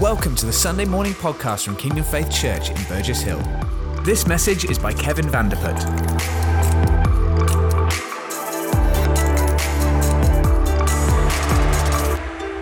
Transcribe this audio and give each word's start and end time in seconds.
Welcome 0.00 0.36
to 0.36 0.46
the 0.46 0.52
Sunday 0.52 0.84
morning 0.84 1.12
podcast 1.12 1.64
from 1.64 1.74
Kingdom 1.74 2.04
Faith 2.04 2.30
Church 2.30 2.70
in 2.70 2.76
Burgess 2.84 3.20
Hill. 3.20 3.42
This 4.04 4.28
message 4.28 4.64
is 4.64 4.78
by 4.78 4.92
Kevin 4.92 5.24
Vandeput. 5.26 5.74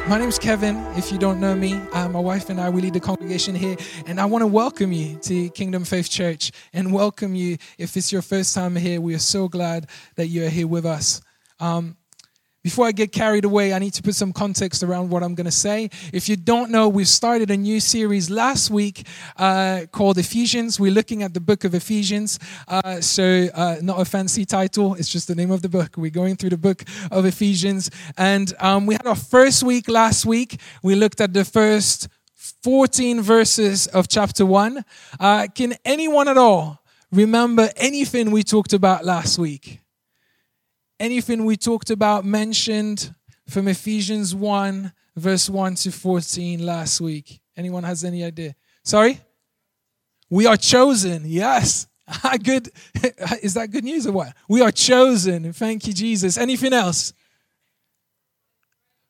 My 0.09 0.16
name 0.16 0.30
is 0.30 0.38
Kevin. 0.38 0.79
If 0.96 1.12
you 1.12 1.18
don't 1.18 1.38
know 1.38 1.54
me, 1.54 1.75
uh, 1.93 2.09
my 2.09 2.20
wife 2.20 2.48
and 2.48 2.59
I, 2.59 2.70
we 2.70 2.80
lead 2.80 2.95
the 2.95 3.00
congregation 3.00 3.55
here. 3.55 3.77
And 4.07 4.18
I 4.18 4.25
want 4.25 4.41
to 4.41 4.46
welcome 4.46 4.91
you 4.91 5.16
to 5.16 5.50
Kingdom 5.50 5.84
Faith 5.84 6.09
Church 6.09 6.53
and 6.73 6.91
welcome 6.91 7.34
you 7.34 7.59
if 7.77 7.98
it's 7.98 8.11
your 8.11 8.23
first 8.23 8.55
time 8.55 8.75
here. 8.77 8.98
We 9.03 9.14
are 9.14 9.18
so 9.18 9.46
glad 9.46 9.91
that 10.14 10.29
you're 10.29 10.48
here 10.48 10.68
with 10.68 10.87
us. 10.87 11.21
Um, 11.61 11.98
before 12.67 12.85
I 12.85 12.91
get 12.91 13.12
carried 13.12 13.45
away, 13.45 13.73
I 13.73 13.79
need 13.79 13.95
to 13.95 14.03
put 14.03 14.17
some 14.17 14.33
context 14.33 14.83
around 14.83 15.09
what 15.11 15.23
I'm 15.23 15.37
going 15.37 15.45
to 15.45 15.53
say. 15.53 15.89
If 16.12 16.29
you 16.29 16.35
don't 16.35 16.73
know, 16.73 16.88
we've 16.88 17.07
started 17.07 17.48
a 17.52 17.57
new 17.57 17.79
series 17.79 18.29
last 18.29 18.73
week 18.73 19.07
uh, 19.37 19.83
called 19.93 20.19
Ephesians. 20.19 20.80
We're 20.80 20.91
looking 20.91 21.23
at 21.23 21.33
the 21.33 21.38
book 21.38 21.62
of 21.62 21.77
Ephesians. 21.77 22.41
Uh, 22.66 23.01
so, 23.01 23.48
uh, 23.55 23.77
not 23.83 24.01
a 24.01 24.05
fancy 24.05 24.45
title, 24.45 24.97
it's 24.97 25.09
just 25.09 25.29
the 25.29 25.37
name 25.37 25.52
of 25.52 25.62
the 25.62 25.69
book. 25.69 25.97
We're 25.97 26.10
going 26.10 26.34
through 26.34 26.51
the 26.51 26.59
book 26.59 26.83
of 27.12 27.24
Ephesians. 27.24 27.88
And 28.19 28.52
um, 28.59 28.85
we 28.87 28.95
had 28.95 29.07
our 29.07 29.15
first 29.15 29.62
week 29.62 29.88
last 29.88 30.27
week. 30.27 30.60
We 30.83 30.96
looked 30.96 31.21
at 31.21 31.35
the 31.35 31.45
first 31.45 32.09
14 32.65 33.23
verses 33.23 33.87
of 33.87 34.09
chapter 34.09 34.45
1. 34.45 34.85
Uh, 35.21 35.46
can 35.55 35.74
anyone 35.85 36.27
at 36.27 36.37
all 36.37 36.83
remember 37.12 37.71
anything 37.77 38.33
we 38.33 38.43
talked 38.43 38.73
about 38.73 39.05
last 39.05 39.38
week? 39.38 39.85
Anything 40.98 41.45
we 41.45 41.56
talked 41.56 41.91
about 41.91 42.24
mentioned 42.24 43.14
from 43.48 43.68
Ephesians 43.68 44.34
1, 44.34 44.92
verse 45.16 45.48
1 45.48 45.74
to 45.77 45.92
14 45.92 46.64
last 46.64 47.00
week? 47.00 47.41
Anyone 47.56 47.84
has 47.84 48.04
any 48.04 48.24
idea? 48.24 48.54
Sorry? 48.84 49.21
We 50.30 50.46
are 50.46 50.56
chosen. 50.56 51.23
Yes. 51.24 51.87
good. 52.43 52.68
Is 53.43 53.54
that 53.54 53.71
good 53.71 53.84
news 53.84 54.06
or 54.06 54.12
what? 54.12 54.34
We 54.48 54.60
are 54.60 54.73
chosen. 54.73 55.52
Thank 55.52 55.87
you, 55.87 55.93
Jesus. 55.93 56.37
Anything 56.38 56.73
else? 56.73 57.12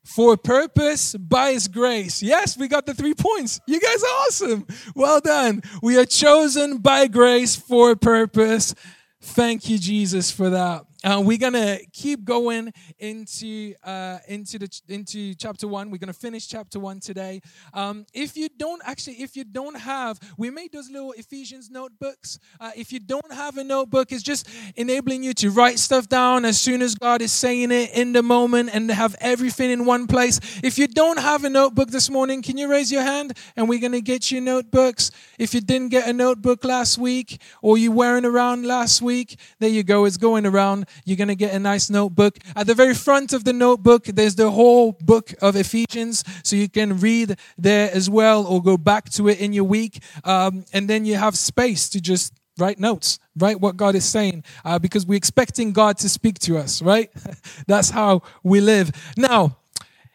For 0.05 0.34
a 0.34 0.39
purpose, 0.39 1.14
by 1.16 1.52
His 1.52 1.66
grace. 1.66 2.22
Yes, 2.22 2.56
we 2.56 2.68
got 2.68 2.86
the 2.86 2.94
three 2.94 3.14
points. 3.14 3.61
You 3.66 3.80
guys 3.80 4.02
are 4.02 4.06
awesome. 4.06 4.66
Well 4.94 5.20
done. 5.20 5.62
We 5.83 5.98
are 5.98 6.05
chosen 6.05 6.78
by 6.78 7.08
grace 7.08 7.56
for 7.56 7.91
a 7.91 7.96
purpose. 7.96 8.74
Thank 9.20 9.68
you, 9.68 9.78
Jesus, 9.78 10.30
for 10.30 10.50
that. 10.50 10.86
Uh, 11.05 11.22
we're 11.25 11.39
gonna 11.39 11.78
keep 11.92 12.25
going 12.25 12.72
into 12.98 13.75
uh, 13.84 14.19
into 14.28 14.58
the 14.58 14.80
into 14.89 15.34
chapter 15.34 15.69
one. 15.69 15.91
We're 15.91 15.98
gonna 15.98 16.12
finish 16.12 16.47
chapter 16.47 16.80
one 16.80 17.00
today. 17.00 17.42
Um, 17.75 18.06
if 18.14 18.36
you 18.36 18.48
don't 18.56 18.80
actually, 18.84 19.22
if 19.22 19.36
you 19.36 19.44
don't 19.44 19.77
have, 19.77 20.19
we 20.39 20.50
made 20.50 20.72
those 20.72 20.91
little 20.91 21.12
Ephesians 21.12 21.70
notebooks. 21.70 22.39
Uh, 22.58 22.70
if 22.74 22.92
you 22.92 23.00
don't 23.00 23.33
have 23.33 23.58
a 23.58 23.64
notebook, 23.64 24.11
it's 24.11 24.22
just 24.22 24.48
enabling 24.77 25.22
you 25.22 25.34
to 25.34 25.50
write 25.50 25.78
stuff 25.78 26.08
down 26.08 26.44
as 26.44 26.58
soon 26.58 26.80
as 26.80 26.94
God 26.94 27.20
is 27.20 27.33
saying 27.33 27.72
it 27.72 27.92
in 27.92 28.12
the 28.12 28.22
moment 28.22 28.70
and 28.72 28.91
have 28.91 29.14
everything 29.20 29.70
in 29.70 29.84
one 29.84 30.06
place. 30.06 30.41
If 30.62 30.78
you 30.78 30.86
don't 30.86 31.19
have 31.19 31.44
a 31.44 31.50
notebook 31.50 31.91
this 31.91 32.08
morning, 32.08 32.42
can 32.42 32.56
you 32.56 32.69
raise 32.70 32.91
your 32.91 33.02
hand 33.02 33.36
and 33.55 33.69
we're 33.69 33.80
gonna 33.80 34.00
get 34.00 34.30
you 34.30 34.41
notebooks. 34.41 35.11
If 35.39 35.52
you 35.52 35.61
didn't 35.61 35.89
get 35.89 36.08
a 36.08 36.12
notebook 36.12 36.64
last 36.64 36.97
week 36.97 37.41
or 37.61 37.77
you 37.77 37.92
weren't 37.92 38.24
around 38.24 38.64
last 38.64 39.02
week, 39.02 39.39
there 39.58 39.69
you 39.69 39.83
go. 39.83 40.05
It's 40.06 40.17
going 40.17 40.47
around 40.47 40.86
you're 41.05 41.17
going 41.17 41.29
to 41.29 41.34
get 41.34 41.55
a 41.55 41.59
nice 41.59 41.91
notebook. 41.91 42.39
At 42.55 42.67
the 42.67 42.75
very 42.75 42.95
front 42.95 43.33
of 43.33 43.45
the 43.45 43.53
notebook, 43.53 44.05
there's 44.05 44.34
the 44.34 44.51
whole 44.51 44.92
book 44.92 45.34
of 45.42 45.56
Ephesians, 45.56 46.25
so 46.42 46.56
you 46.56 46.69
can 46.69 46.98
read 46.98 47.37
there 47.59 47.91
as 47.92 48.09
well 48.11 48.47
or 48.47 48.62
go 48.62 48.77
back 48.77 49.11
to 49.11 49.29
it 49.29 49.41
in 49.41 49.53
your 49.53 49.64
week. 49.64 50.03
Um, 50.25 50.64
and 50.73 50.89
then 50.89 51.05
you 51.05 51.17
have 51.17 51.37
space 51.37 51.89
to 51.91 52.01
just 52.01 52.33
write 52.59 52.79
notes, 52.79 53.19
write 53.37 53.61
what 53.61 53.77
God 53.77 53.95
is 53.95 54.05
saying, 54.05 54.45
uh, 54.64 54.79
because 54.79 55.07
we're 55.07 55.17
expecting 55.17 55.73
God 55.73 55.98
to 55.98 56.08
speak 56.08 56.39
to 56.41 56.58
us, 56.58 56.80
right? 56.80 57.11
That's 57.67 57.91
how 57.91 58.23
we 58.42 58.61
live. 58.61 58.91
Now, 59.17 59.57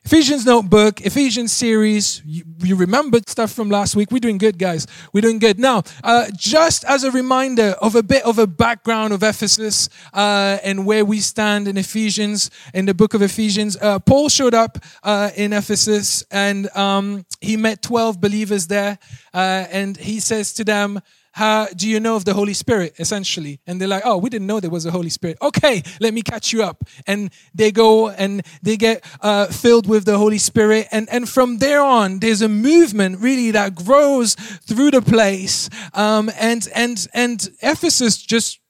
Ephesians 0.04 0.46
notebook, 0.48 1.00
Ephesians 1.02 1.52
series. 1.52 2.24
You, 2.26 2.44
you, 2.64 2.76
remembered 2.76 3.30
stuff 3.30 3.52
from 3.52 3.70
last 3.70 3.96
week. 3.96 4.12
We're 4.12 4.20
doing 4.20 4.40
good, 4.40 4.58
guys. 4.58 4.88
We're 5.14 5.22
doing 5.22 5.38
good. 5.38 5.60
Now, 5.60 5.84
uh, 6.04 6.26
just 6.36 6.84
as 6.86 7.04
a 7.04 7.12
reminder 7.12 7.76
of 7.82 7.96
a 7.96 8.02
bit 8.02 8.24
of 8.24 8.40
a 8.40 8.48
background 8.48 9.14
of 9.14 9.22
Ephesus 9.22 9.90
uh, 10.12 10.58
and 10.64 10.88
where 10.88 11.06
we 11.06 11.20
stand 11.20 11.68
in 11.68 11.78
Ephesians, 11.78 12.50
in 12.74 12.88
the 12.88 12.96
book 12.96 13.14
of 13.14 13.22
Ephesians, 13.22 13.78
uh, 13.80 14.00
Paul 14.00 14.28
showed 14.30 14.56
up 14.56 14.80
uh, 15.04 15.30
in 15.36 15.54
Ephesus 15.54 16.24
and 16.32 16.76
um, 16.76 17.24
he 17.40 17.56
met 17.56 17.84
12 17.84 18.20
believers 18.20 18.66
there. 18.68 18.98
Uh, 19.34 19.66
and 19.70 19.98
he 19.98 20.20
says 20.20 20.52
to 20.54 20.64
them, 20.64 21.00
how 21.34 21.68
do 21.68 21.88
you 21.88 22.00
know 22.00 22.16
of 22.16 22.26
the 22.26 22.34
Holy 22.34 22.54
Spirit, 22.54 22.94
essentially? 23.00 23.60
And 23.68 23.80
they're 23.80 23.88
like, 23.88 24.04
oh, 24.06 24.18
we 24.18 24.30
didn't 24.30 24.48
know 24.48 24.60
there 24.60 24.70
was 24.70 24.86
a 24.86 24.92
Holy 24.92 25.10
Spirit. 25.10 25.38
Okay, 25.42 25.84
let 26.00 26.14
me 26.14 26.22
catch 26.22 26.52
you 26.54 26.64
up. 26.64 26.84
And 27.08 27.32
they 27.54 27.72
go 27.72 28.10
and 28.10 28.46
they 28.62 28.78
get 28.78 29.04
uh, 29.22 29.48
filled 29.48 29.88
with 29.88 30.06
the 30.06 30.18
Holy 30.18 30.38
Spirit. 30.38 30.88
And, 30.92 31.10
and 31.10 31.28
from 31.28 31.58
there 31.58 31.82
on, 31.82 32.20
there's 32.20 32.42
a 32.42 32.50
movement 32.50 33.20
really 33.20 33.52
that 33.52 33.76
grows 33.76 34.36
through 34.36 34.92
the 34.92 35.02
place. 35.02 35.70
Um, 35.94 36.32
and, 36.38 36.68
and, 36.76 37.08
and 37.14 37.50
Ephesus 37.62 38.22
just 38.22 38.61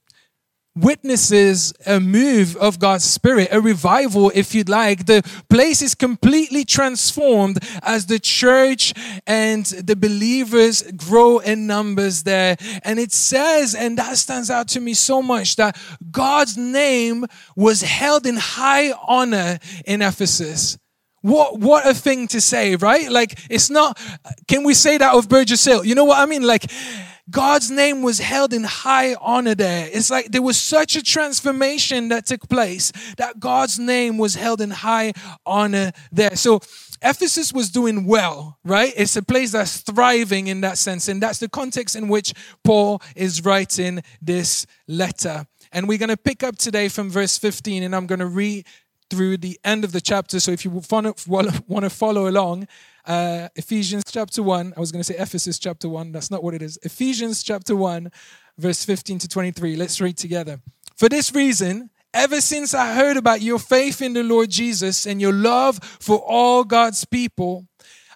witnesses 0.75 1.73
a 1.85 1.99
move 1.99 2.55
of 2.55 2.79
God's 2.79 3.03
Spirit, 3.03 3.49
a 3.51 3.59
revival, 3.59 4.31
if 4.33 4.55
you'd 4.55 4.69
like. 4.69 5.05
The 5.05 5.21
place 5.49 5.81
is 5.81 5.95
completely 5.95 6.63
transformed 6.63 7.59
as 7.83 8.05
the 8.05 8.19
church 8.19 8.93
and 9.27 9.65
the 9.65 9.95
believers 9.95 10.83
grow 10.95 11.39
in 11.39 11.67
numbers 11.67 12.23
there. 12.23 12.55
And 12.83 12.99
it 12.99 13.11
says, 13.11 13.75
and 13.75 13.97
that 13.97 14.17
stands 14.17 14.49
out 14.49 14.69
to 14.69 14.79
me 14.79 14.93
so 14.93 15.21
much, 15.21 15.57
that 15.57 15.77
God's 16.09 16.57
name 16.57 17.25
was 17.55 17.81
held 17.81 18.25
in 18.25 18.37
high 18.37 18.93
honor 19.07 19.59
in 19.85 20.01
Ephesus. 20.01 20.77
What 21.21 21.59
what 21.59 21.85
a 21.85 21.93
thing 21.93 22.27
to 22.29 22.41
say, 22.41 22.75
right? 22.77 23.11
Like 23.11 23.37
it's 23.47 23.69
not 23.69 23.99
can 24.47 24.63
we 24.63 24.73
say 24.73 24.97
that 24.97 25.13
of 25.13 25.29
Burgess 25.29 25.63
Hill? 25.63 25.85
You 25.85 25.93
know 25.93 26.05
what 26.05 26.17
I 26.17 26.25
mean? 26.25 26.41
Like 26.41 26.71
God's 27.29 27.69
name 27.71 28.01
was 28.01 28.19
held 28.19 28.53
in 28.53 28.63
high 28.63 29.15
honor 29.15 29.55
there. 29.55 29.89
It's 29.91 30.09
like 30.09 30.31
there 30.31 30.41
was 30.41 30.57
such 30.57 30.95
a 30.95 31.03
transformation 31.03 32.09
that 32.09 32.25
took 32.25 32.49
place 32.49 32.91
that 33.17 33.39
God's 33.39 33.79
name 33.79 34.17
was 34.17 34.35
held 34.35 34.59
in 34.59 34.71
high 34.71 35.13
honor 35.45 35.91
there. 36.11 36.35
So 36.35 36.59
Ephesus 37.01 37.53
was 37.53 37.69
doing 37.69 38.05
well, 38.05 38.59
right? 38.63 38.93
It's 38.97 39.15
a 39.15 39.23
place 39.23 39.51
that's 39.53 39.81
thriving 39.81 40.47
in 40.47 40.61
that 40.61 40.77
sense. 40.77 41.07
And 41.07 41.21
that's 41.21 41.39
the 41.39 41.49
context 41.49 41.95
in 41.95 42.07
which 42.09 42.33
Paul 42.63 43.01
is 43.15 43.45
writing 43.45 44.03
this 44.21 44.65
letter. 44.87 45.45
And 45.71 45.87
we're 45.87 45.97
going 45.97 46.09
to 46.09 46.17
pick 46.17 46.43
up 46.43 46.57
today 46.57 46.89
from 46.89 47.09
verse 47.09 47.37
15, 47.37 47.83
and 47.83 47.95
I'm 47.95 48.07
going 48.07 48.19
to 48.19 48.25
read 48.25 48.65
through 49.09 49.37
the 49.37 49.59
end 49.63 49.83
of 49.83 49.93
the 49.93 50.01
chapter. 50.01 50.39
So 50.39 50.51
if 50.51 50.63
you 50.65 50.71
want 50.71 51.05
to 51.05 51.89
follow 51.89 52.27
along, 52.27 52.67
uh, 53.05 53.49
Ephesians 53.55 54.03
chapter 54.09 54.43
1. 54.43 54.73
I 54.75 54.79
was 54.79 54.91
going 54.91 55.03
to 55.03 55.03
say 55.03 55.17
Ephesus 55.17 55.59
chapter 55.59 55.89
1. 55.89 56.11
That's 56.11 56.31
not 56.31 56.43
what 56.43 56.53
it 56.53 56.61
is. 56.61 56.77
Ephesians 56.83 57.43
chapter 57.43 57.75
1, 57.75 58.11
verse 58.57 58.85
15 58.85 59.19
to 59.19 59.27
23. 59.27 59.75
Let's 59.75 59.99
read 60.01 60.17
together. 60.17 60.59
For 60.95 61.09
this 61.09 61.33
reason, 61.33 61.89
ever 62.13 62.41
since 62.41 62.73
I 62.73 62.93
heard 62.93 63.17
about 63.17 63.41
your 63.41 63.59
faith 63.59 64.01
in 64.01 64.13
the 64.13 64.23
Lord 64.23 64.49
Jesus 64.49 65.05
and 65.05 65.21
your 65.21 65.33
love 65.33 65.79
for 65.99 66.17
all 66.17 66.63
God's 66.63 67.05
people, 67.05 67.67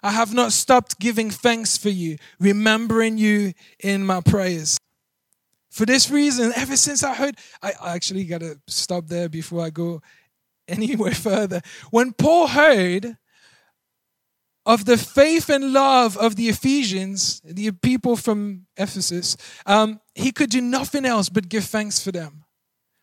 I 0.02 0.12
have 0.12 0.32
not 0.32 0.52
stopped 0.52 1.00
giving 1.00 1.30
thanks 1.30 1.76
for 1.76 1.88
you, 1.88 2.18
remembering 2.38 3.18
you 3.18 3.54
in 3.80 4.06
my 4.06 4.20
prayers. 4.20 4.78
For 5.70 5.84
this 5.84 6.10
reason, 6.10 6.52
ever 6.56 6.76
since 6.76 7.02
I 7.02 7.14
heard, 7.14 7.36
I 7.62 7.72
actually 7.84 8.24
got 8.24 8.40
to 8.40 8.58
stop 8.66 9.08
there 9.08 9.28
before 9.28 9.62
I 9.62 9.70
go 9.70 10.00
anywhere 10.68 11.12
further. 11.12 11.60
When 11.90 12.12
Paul 12.12 12.46
heard 12.46 13.16
of 14.66 14.84
the 14.84 14.98
faith 14.98 15.48
and 15.48 15.72
love 15.72 16.16
of 16.18 16.34
the 16.34 16.48
Ephesians, 16.48 17.40
the 17.44 17.70
people 17.70 18.16
from 18.16 18.66
Ephesus, 18.76 19.36
um, 19.64 20.00
he 20.14 20.32
could 20.32 20.50
do 20.50 20.60
nothing 20.60 21.06
else 21.06 21.28
but 21.28 21.48
give 21.48 21.64
thanks 21.64 22.02
for 22.02 22.10
them. 22.10 22.44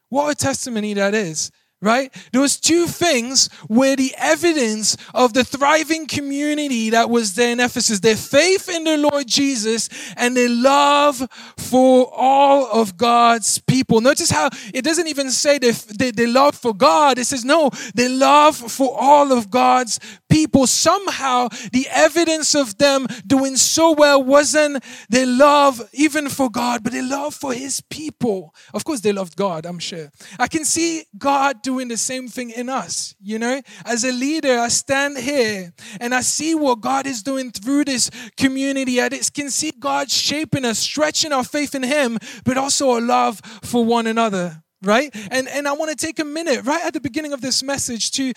What 0.09 0.31
a 0.31 0.35
testimony 0.35 0.93
that 0.93 1.15
is 1.15 1.49
right? 1.83 2.13
There 2.31 2.41
was 2.41 2.57
two 2.57 2.87
things 2.87 3.49
where 3.67 3.95
the 3.95 4.15
evidence 4.17 4.95
of 5.13 5.33
the 5.33 5.43
thriving 5.43 6.07
community 6.07 6.91
that 6.91 7.09
was 7.09 7.35
there 7.35 7.51
in 7.51 7.59
Ephesus, 7.59 7.99
their 7.99 8.15
faith 8.15 8.69
in 8.69 8.85
the 8.85 8.97
Lord 8.97 9.27
Jesus 9.27 9.89
and 10.15 10.35
their 10.35 10.49
love 10.49 11.27
for 11.57 12.09
all 12.15 12.65
of 12.71 12.95
God's 12.95 13.59
people. 13.59 13.99
Notice 13.99 14.31
how 14.31 14.49
it 14.73 14.83
doesn't 14.83 15.07
even 15.07 15.29
say 15.29 15.59
their, 15.59 15.73
their, 15.73 16.13
their 16.13 16.27
love 16.29 16.55
for 16.55 16.73
God. 16.73 17.17
It 17.17 17.25
says, 17.25 17.43
no, 17.43 17.69
their 17.93 18.09
love 18.09 18.55
for 18.55 18.97
all 18.97 19.33
of 19.33 19.49
God's 19.49 19.99
people, 20.29 20.65
somehow 20.65 21.49
the 21.73 21.87
evidence 21.91 22.55
of 22.55 22.77
them 22.77 23.07
doing 23.27 23.57
so 23.57 23.91
well 23.91 24.23
wasn't 24.23 24.83
their 25.09 25.27
love 25.27 25.81
even 25.91 26.29
for 26.29 26.49
God, 26.49 26.81
but 26.83 26.93
their 26.93 27.03
love 27.03 27.35
for 27.35 27.53
his 27.53 27.81
people. 27.81 28.55
Of 28.73 28.85
course, 28.85 29.01
they 29.01 29.11
loved 29.11 29.35
God, 29.35 29.65
I'm 29.65 29.79
sure. 29.79 30.09
I 30.39 30.47
can 30.47 30.63
see 30.63 31.03
God 31.17 31.61
doing 31.61 31.72
the 31.81 31.97
same 31.97 32.27
thing 32.27 32.49
in 32.51 32.69
us, 32.69 33.15
you 33.21 33.39
know? 33.39 33.61
As 33.85 34.03
a 34.03 34.11
leader, 34.11 34.59
I 34.59 34.67
stand 34.67 35.17
here 35.17 35.73
and 35.99 36.13
I 36.13 36.21
see 36.21 36.55
what 36.55 36.81
God 36.81 37.07
is 37.07 37.23
doing 37.23 37.51
through 37.51 37.85
this 37.85 38.09
community. 38.37 39.01
I 39.01 39.09
can 39.09 39.49
see 39.49 39.71
God 39.79 40.09
shaping 40.11 40.65
us, 40.65 40.79
stretching 40.79 41.31
our 41.31 41.43
faith 41.43 41.75
in 41.75 41.83
him, 41.83 42.17
but 42.45 42.57
also 42.57 42.97
a 42.97 43.01
love 43.01 43.39
for 43.63 43.83
one 43.83 44.07
another 44.07 44.63
right? 44.85 45.15
And 45.31 45.47
and 45.47 45.65
I 45.65 45.71
want 45.71 45.91
to 45.91 46.05
take 46.05 46.19
a 46.19 46.25
minute 46.25 46.65
right 46.65 46.83
at 46.83 46.93
the 46.93 46.99
beginning 46.99 47.31
of 47.31 47.39
this 47.39 47.63
message 47.63 48.11
to 48.11 48.33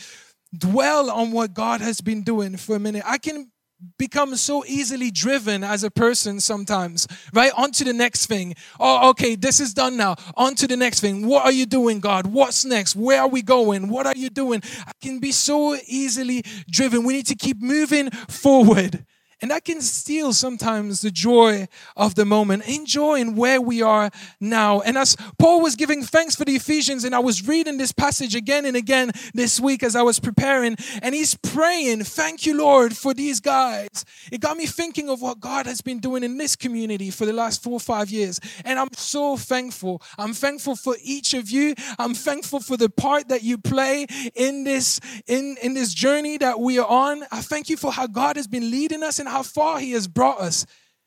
dwell 0.57 1.11
on 1.11 1.33
what 1.33 1.55
God 1.55 1.81
has 1.81 2.01
been 2.01 2.23
doing 2.23 2.57
for 2.57 2.77
a 2.77 2.79
minute. 2.79 3.03
I 3.05 3.19
can 3.19 3.51
become 3.99 4.37
so 4.37 4.65
easily 4.67 5.11
driven 5.11 5.63
as 5.63 5.85
a 5.85 5.91
person 5.91 6.41
sometimes, 6.41 7.07
right? 7.33 7.53
On 7.57 7.71
to 7.73 7.85
the 7.85 7.93
next 7.93 8.27
thing. 8.27 8.55
Oh, 8.81 9.11
okay, 9.11 9.35
this 9.35 9.61
is 9.61 9.75
done 9.75 9.97
now. 9.97 10.17
On 10.37 10.55
to 10.55 10.67
the 10.67 10.77
next 10.77 11.01
thing. 11.01 11.27
What 11.27 11.45
are 11.45 11.53
you 11.53 11.67
doing, 11.67 12.01
God? 12.01 12.27
What's 12.27 12.65
next? 12.65 12.97
Where 12.97 13.21
are 13.21 13.29
we 13.29 13.43
going? 13.43 13.89
What 13.89 14.07
are 14.07 14.17
you 14.17 14.31
doing? 14.31 14.63
I 14.87 14.93
can 15.03 15.19
be 15.19 15.33
so 15.33 15.77
easily 15.87 16.43
driven. 16.71 17.05
We 17.05 17.15
need 17.15 17.27
to 17.27 17.37
keep 17.37 17.61
moving 17.61 18.11
forward. 18.11 19.05
And 19.43 19.51
that 19.51 19.67
can 19.67 19.83
steal 19.83 20.33
sometimes 20.33 21.03
the 21.03 21.11
joy 21.11 21.69
of 21.95 22.15
the 22.15 22.25
moment, 22.25 22.67
enjoying 22.67 23.37
where 23.37 23.61
we 23.61 23.83
are 23.83 24.11
now. 24.41 24.81
And 24.81 24.97
as 24.97 25.15
Paul 25.39 25.61
was 25.61 25.77
giving 25.77 26.03
thanks 26.03 26.35
for 26.35 26.47
the 26.47 26.57
Ephesians, 26.57 27.05
and 27.05 27.15
I 27.15 27.19
was 27.19 27.47
reading 27.47 27.77
this 27.77 27.93
passage 27.93 28.35
again 28.35 28.65
and 28.65 28.79
again 28.79 29.11
this 29.35 29.61
week 29.61 29.83
as 29.83 29.95
I 29.95 30.01
was 30.01 30.19
preparing, 30.19 30.77
and 31.03 31.15
he's 31.15 31.35
praying, 31.35 32.05
Thank 32.05 32.47
you, 32.47 32.57
Lord, 32.57 32.97
for 32.97 33.13
these 33.13 33.41
guys. 33.41 34.07
It 34.33 34.41
got 34.41 34.57
me 34.57 34.65
thinking 34.65 35.11
of 35.11 35.21
what 35.21 35.39
God 35.39 35.67
has 35.67 35.83
been 35.83 35.99
doing 35.99 36.25
in 36.25 36.39
this 36.39 36.57
community 36.57 37.11
for 37.11 37.27
the 37.27 37.35
last 37.35 37.63
four 37.63 37.75
or 37.75 37.81
five 37.81 38.09
years. 38.09 38.41
And 38.65 38.79
I'm 38.79 38.89
so 38.95 39.37
thankful. 39.37 40.01
I'm 40.17 40.33
thankful 40.33 40.77
for 40.77 40.97
each 41.03 41.35
of 41.35 41.51
you. 41.51 41.75
I'm 41.99 42.15
thankful 42.15 42.61
for 42.61 42.79
the 42.79 42.89
part 42.89 43.29
that 43.29 43.43
you 43.43 43.59
play 43.59 44.07
in 44.35 44.65
this, 44.65 44.99
in, 45.27 45.59
in 45.63 45.75
this 45.75 45.93
journey 45.93 46.39
that 46.39 46.59
we 46.59 46.79
are 46.79 46.89
on. 46.89 47.25
I 47.31 47.43
thank 47.43 47.69
you 47.69 47.77
for 47.77 47.93
how 47.93 48.07
God 48.07 48.37
has 48.37 48.47
been 48.47 48.71
leading 48.71 49.03
us 49.03 49.19
how 49.29 49.43
far 49.43 49.79
He 49.79 49.93
has 49.93 50.07
brought 50.09 50.41
us 50.41 50.67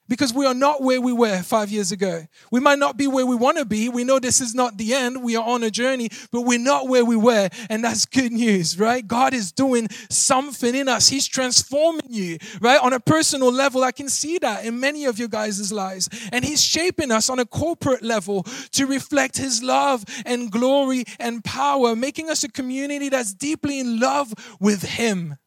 because 0.09 0.33
we 0.33 0.45
are 0.45 0.55
not 0.55 0.81
where 0.81 0.99
we 0.99 1.13
were 1.13 1.41
five 1.43 1.69
years 1.69 1.91
ago. 1.91 2.25
We 2.51 2.59
might 2.59 2.79
not 2.79 2.97
be 2.97 3.07
where 3.07 3.25
we 3.25 3.35
want 3.35 3.59
to 3.59 3.65
be. 3.65 3.87
We 3.87 4.03
know 4.03 4.19
this 4.19 4.41
is 4.41 4.55
not 4.55 4.75
the 4.77 4.93
end. 4.93 5.23
We 5.23 5.35
are 5.35 5.47
on 5.47 5.63
a 5.63 5.69
journey, 5.69 6.09
but 6.31 6.41
we're 6.41 6.59
not 6.59 6.89
where 6.89 7.05
we 7.05 7.15
were. 7.15 7.47
And 7.69 7.83
that's 7.83 8.05
good 8.05 8.33
news, 8.33 8.77
right? 8.77 9.07
God 9.07 9.33
is 9.33 9.51
doing 9.51 9.87
something 10.09 10.73
in 10.73 10.89
us. 10.89 11.07
He's 11.07 11.27
transforming 11.27 12.07
you, 12.09 12.39
right? 12.59 12.81
On 12.81 12.91
a 12.91 12.99
personal 12.99 13.51
level, 13.51 13.83
I 13.83 13.91
can 13.91 14.09
see 14.09 14.39
that 14.39 14.65
in 14.65 14.79
many 14.79 15.05
of 15.05 15.19
your 15.19 15.27
guys' 15.27 15.71
lives. 15.71 16.09
And 16.31 16.43
He's 16.43 16.61
shaping 16.61 17.11
us 17.11 17.29
on 17.29 17.37
a 17.37 17.45
corporate 17.45 18.01
level 18.01 18.43
to 18.71 18.87
reflect 18.87 19.37
His 19.37 19.61
love 19.61 20.03
and 20.25 20.51
glory 20.51 21.05
and 21.19 21.43
power, 21.43 21.95
making 21.95 22.31
us 22.31 22.43
a 22.43 22.49
community 22.49 23.09
that's 23.09 23.33
deeply 23.33 23.79
in 23.79 23.99
love 23.99 24.33
with 24.59 24.81
Him. 24.81 25.37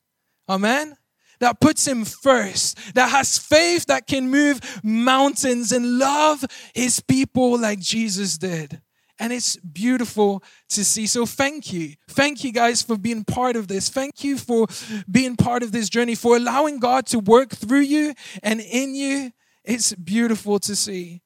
Amen 0.48 0.96
that 1.42 1.60
puts 1.60 1.86
him 1.86 2.04
first, 2.04 2.94
that 2.94 3.10
has 3.10 3.36
faith 3.36 3.86
that 3.86 4.06
can 4.06 4.30
move 4.30 4.60
mountains 4.84 5.72
and 5.72 5.98
love 5.98 6.44
his 6.72 7.00
people 7.00 7.58
like 7.58 7.80
Jesus 7.80 8.38
did. 8.38 8.80
And 9.18 9.32
it's 9.32 9.56
beautiful 9.56 10.42
to 10.68 10.84
see. 10.84 11.08
So, 11.08 11.26
thank 11.26 11.72
you. 11.72 11.94
Thank 12.08 12.44
you 12.44 12.52
guys 12.52 12.80
for 12.82 12.96
being 12.96 13.24
part 13.24 13.56
of 13.56 13.66
this. 13.66 13.88
Thank 13.88 14.22
you 14.22 14.38
for 14.38 14.68
being 15.10 15.36
part 15.36 15.64
of 15.64 15.72
this 15.72 15.88
journey, 15.88 16.14
for 16.14 16.36
allowing 16.36 16.78
God 16.78 17.06
to 17.06 17.18
work 17.18 17.50
through 17.50 17.80
you 17.80 18.14
and 18.42 18.60
in 18.60 18.94
you. 18.94 19.32
It's 19.64 19.94
beautiful 19.94 20.60
to 20.60 20.76
see. 20.76 21.22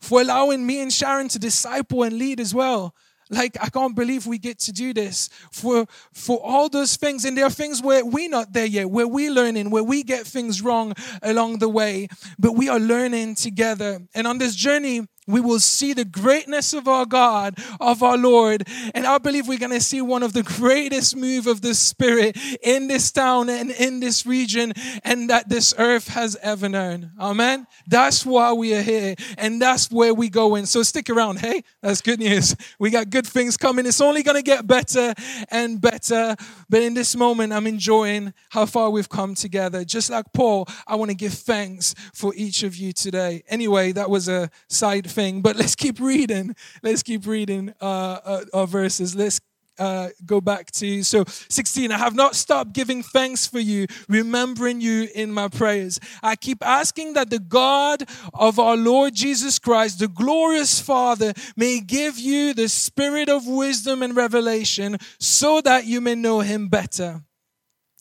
For 0.00 0.20
allowing 0.20 0.66
me 0.66 0.80
and 0.82 0.92
Sharon 0.92 1.28
to 1.28 1.38
disciple 1.38 2.02
and 2.02 2.18
lead 2.18 2.38
as 2.38 2.54
well. 2.54 2.94
Like, 3.30 3.56
I 3.60 3.68
can't 3.68 3.94
believe 3.94 4.26
we 4.26 4.38
get 4.38 4.58
to 4.60 4.72
do 4.72 4.92
this 4.92 5.28
for, 5.52 5.86
for 6.12 6.38
all 6.42 6.68
those 6.68 6.96
things. 6.96 7.24
And 7.24 7.36
there 7.36 7.44
are 7.44 7.50
things 7.50 7.82
where 7.82 8.04
we're 8.04 8.28
not 8.28 8.52
there 8.52 8.66
yet, 8.66 8.90
where 8.90 9.08
we're 9.08 9.32
learning, 9.32 9.70
where 9.70 9.82
we 9.82 10.02
get 10.02 10.26
things 10.26 10.62
wrong 10.62 10.94
along 11.22 11.58
the 11.58 11.68
way, 11.68 12.08
but 12.38 12.52
we 12.52 12.68
are 12.68 12.80
learning 12.80 13.34
together. 13.34 14.00
And 14.14 14.26
on 14.26 14.38
this 14.38 14.54
journey, 14.54 15.06
we 15.28 15.40
will 15.40 15.60
see 15.60 15.92
the 15.92 16.04
greatness 16.04 16.72
of 16.72 16.88
our 16.88 17.06
God, 17.06 17.58
of 17.78 18.02
our 18.02 18.16
Lord. 18.16 18.66
And 18.94 19.06
I 19.06 19.18
believe 19.18 19.46
we're 19.46 19.58
going 19.58 19.72
to 19.72 19.80
see 19.80 20.00
one 20.00 20.22
of 20.22 20.32
the 20.32 20.42
greatest 20.42 21.14
move 21.14 21.46
of 21.46 21.60
the 21.60 21.74
Spirit 21.74 22.36
in 22.62 22.88
this 22.88 23.12
town 23.12 23.50
and 23.50 23.70
in 23.70 24.00
this 24.00 24.26
region 24.26 24.72
and 25.04 25.30
that 25.30 25.48
this 25.48 25.74
earth 25.78 26.08
has 26.08 26.36
ever 26.42 26.68
known. 26.68 27.12
Amen. 27.20 27.66
That's 27.86 28.24
why 28.24 28.52
we 28.54 28.74
are 28.74 28.82
here 28.82 29.14
and 29.36 29.60
that's 29.60 29.90
where 29.90 30.14
we 30.14 30.30
go 30.30 30.54
in. 30.54 30.66
So 30.66 30.82
stick 30.82 31.10
around. 31.10 31.38
Hey, 31.40 31.62
that's 31.82 32.00
good 32.00 32.18
news. 32.18 32.56
We 32.78 32.90
got 32.90 33.10
good 33.10 33.26
things 33.26 33.56
coming. 33.56 33.86
It's 33.86 34.00
only 34.00 34.22
going 34.22 34.36
to 34.36 34.42
get 34.42 34.66
better 34.66 35.12
and 35.50 35.80
better. 35.80 36.36
But 36.70 36.82
in 36.82 36.94
this 36.94 37.14
moment, 37.14 37.52
I'm 37.52 37.66
enjoying 37.66 38.32
how 38.48 38.64
far 38.64 38.90
we've 38.90 39.08
come 39.08 39.34
together. 39.34 39.84
Just 39.84 40.10
like 40.10 40.32
Paul, 40.32 40.66
I 40.86 40.94
want 40.94 41.10
to 41.10 41.16
give 41.16 41.34
thanks 41.34 41.94
for 42.14 42.32
each 42.34 42.62
of 42.62 42.76
you 42.76 42.92
today. 42.92 43.42
Anyway, 43.48 43.92
that 43.92 44.08
was 44.08 44.28
a 44.28 44.50
side 44.68 45.10
but 45.18 45.56
let's 45.56 45.74
keep 45.74 45.98
reading. 45.98 46.54
Let's 46.80 47.02
keep 47.02 47.26
reading 47.26 47.74
uh, 47.80 47.84
uh, 47.84 48.44
our 48.54 48.66
verses. 48.68 49.16
Let's 49.16 49.40
uh, 49.78 50.10
go 50.26 50.40
back 50.40 50.72
to 50.72 51.04
so 51.04 51.22
16 51.26 51.92
i 51.92 51.96
have 51.96 52.16
not 52.16 52.34
stopped 52.34 52.72
giving 52.72 53.00
thanks 53.00 53.46
for 53.46 53.60
you 53.60 53.86
remembering 54.08 54.80
you 54.80 55.06
in 55.14 55.30
my 55.30 55.46
prayers 55.46 56.00
i 56.20 56.34
keep 56.34 56.66
asking 56.66 57.12
that 57.12 57.30
the 57.30 57.38
god 57.38 58.02
of 58.34 58.58
our 58.58 58.76
lord 58.76 59.14
jesus 59.14 59.56
christ 59.56 60.00
the 60.00 60.08
glorious 60.08 60.80
father 60.80 61.32
may 61.56 61.78
give 61.78 62.18
you 62.18 62.52
the 62.54 62.68
spirit 62.68 63.28
of 63.28 63.46
wisdom 63.46 64.02
and 64.02 64.16
revelation 64.16 64.98
so 65.20 65.60
that 65.60 65.84
you 65.84 66.00
may 66.00 66.16
know 66.16 66.40
him 66.40 66.66
better 66.66 67.22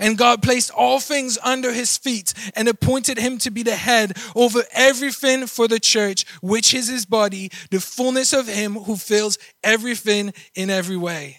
And 0.00 0.18
God 0.18 0.42
placed 0.42 0.70
all 0.70 1.00
things 1.00 1.38
under 1.42 1.72
his 1.72 1.96
feet 1.96 2.34
and 2.54 2.68
appointed 2.68 3.18
him 3.18 3.38
to 3.38 3.50
be 3.50 3.62
the 3.62 3.76
head 3.76 4.16
over 4.34 4.62
everything 4.72 5.46
for 5.46 5.68
the 5.68 5.80
church, 5.80 6.24
which 6.40 6.74
is 6.74 6.88
his 6.88 7.06
body, 7.06 7.50
the 7.70 7.80
fullness 7.80 8.32
of 8.32 8.48
him 8.48 8.74
who 8.74 8.96
fills 8.96 9.38
everything 9.62 10.32
in 10.54 10.70
every 10.70 10.96
way. 10.96 11.38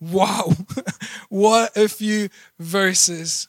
Wow, 0.00 0.52
what 1.28 1.76
a 1.76 1.88
few 1.88 2.28
verses. 2.58 3.48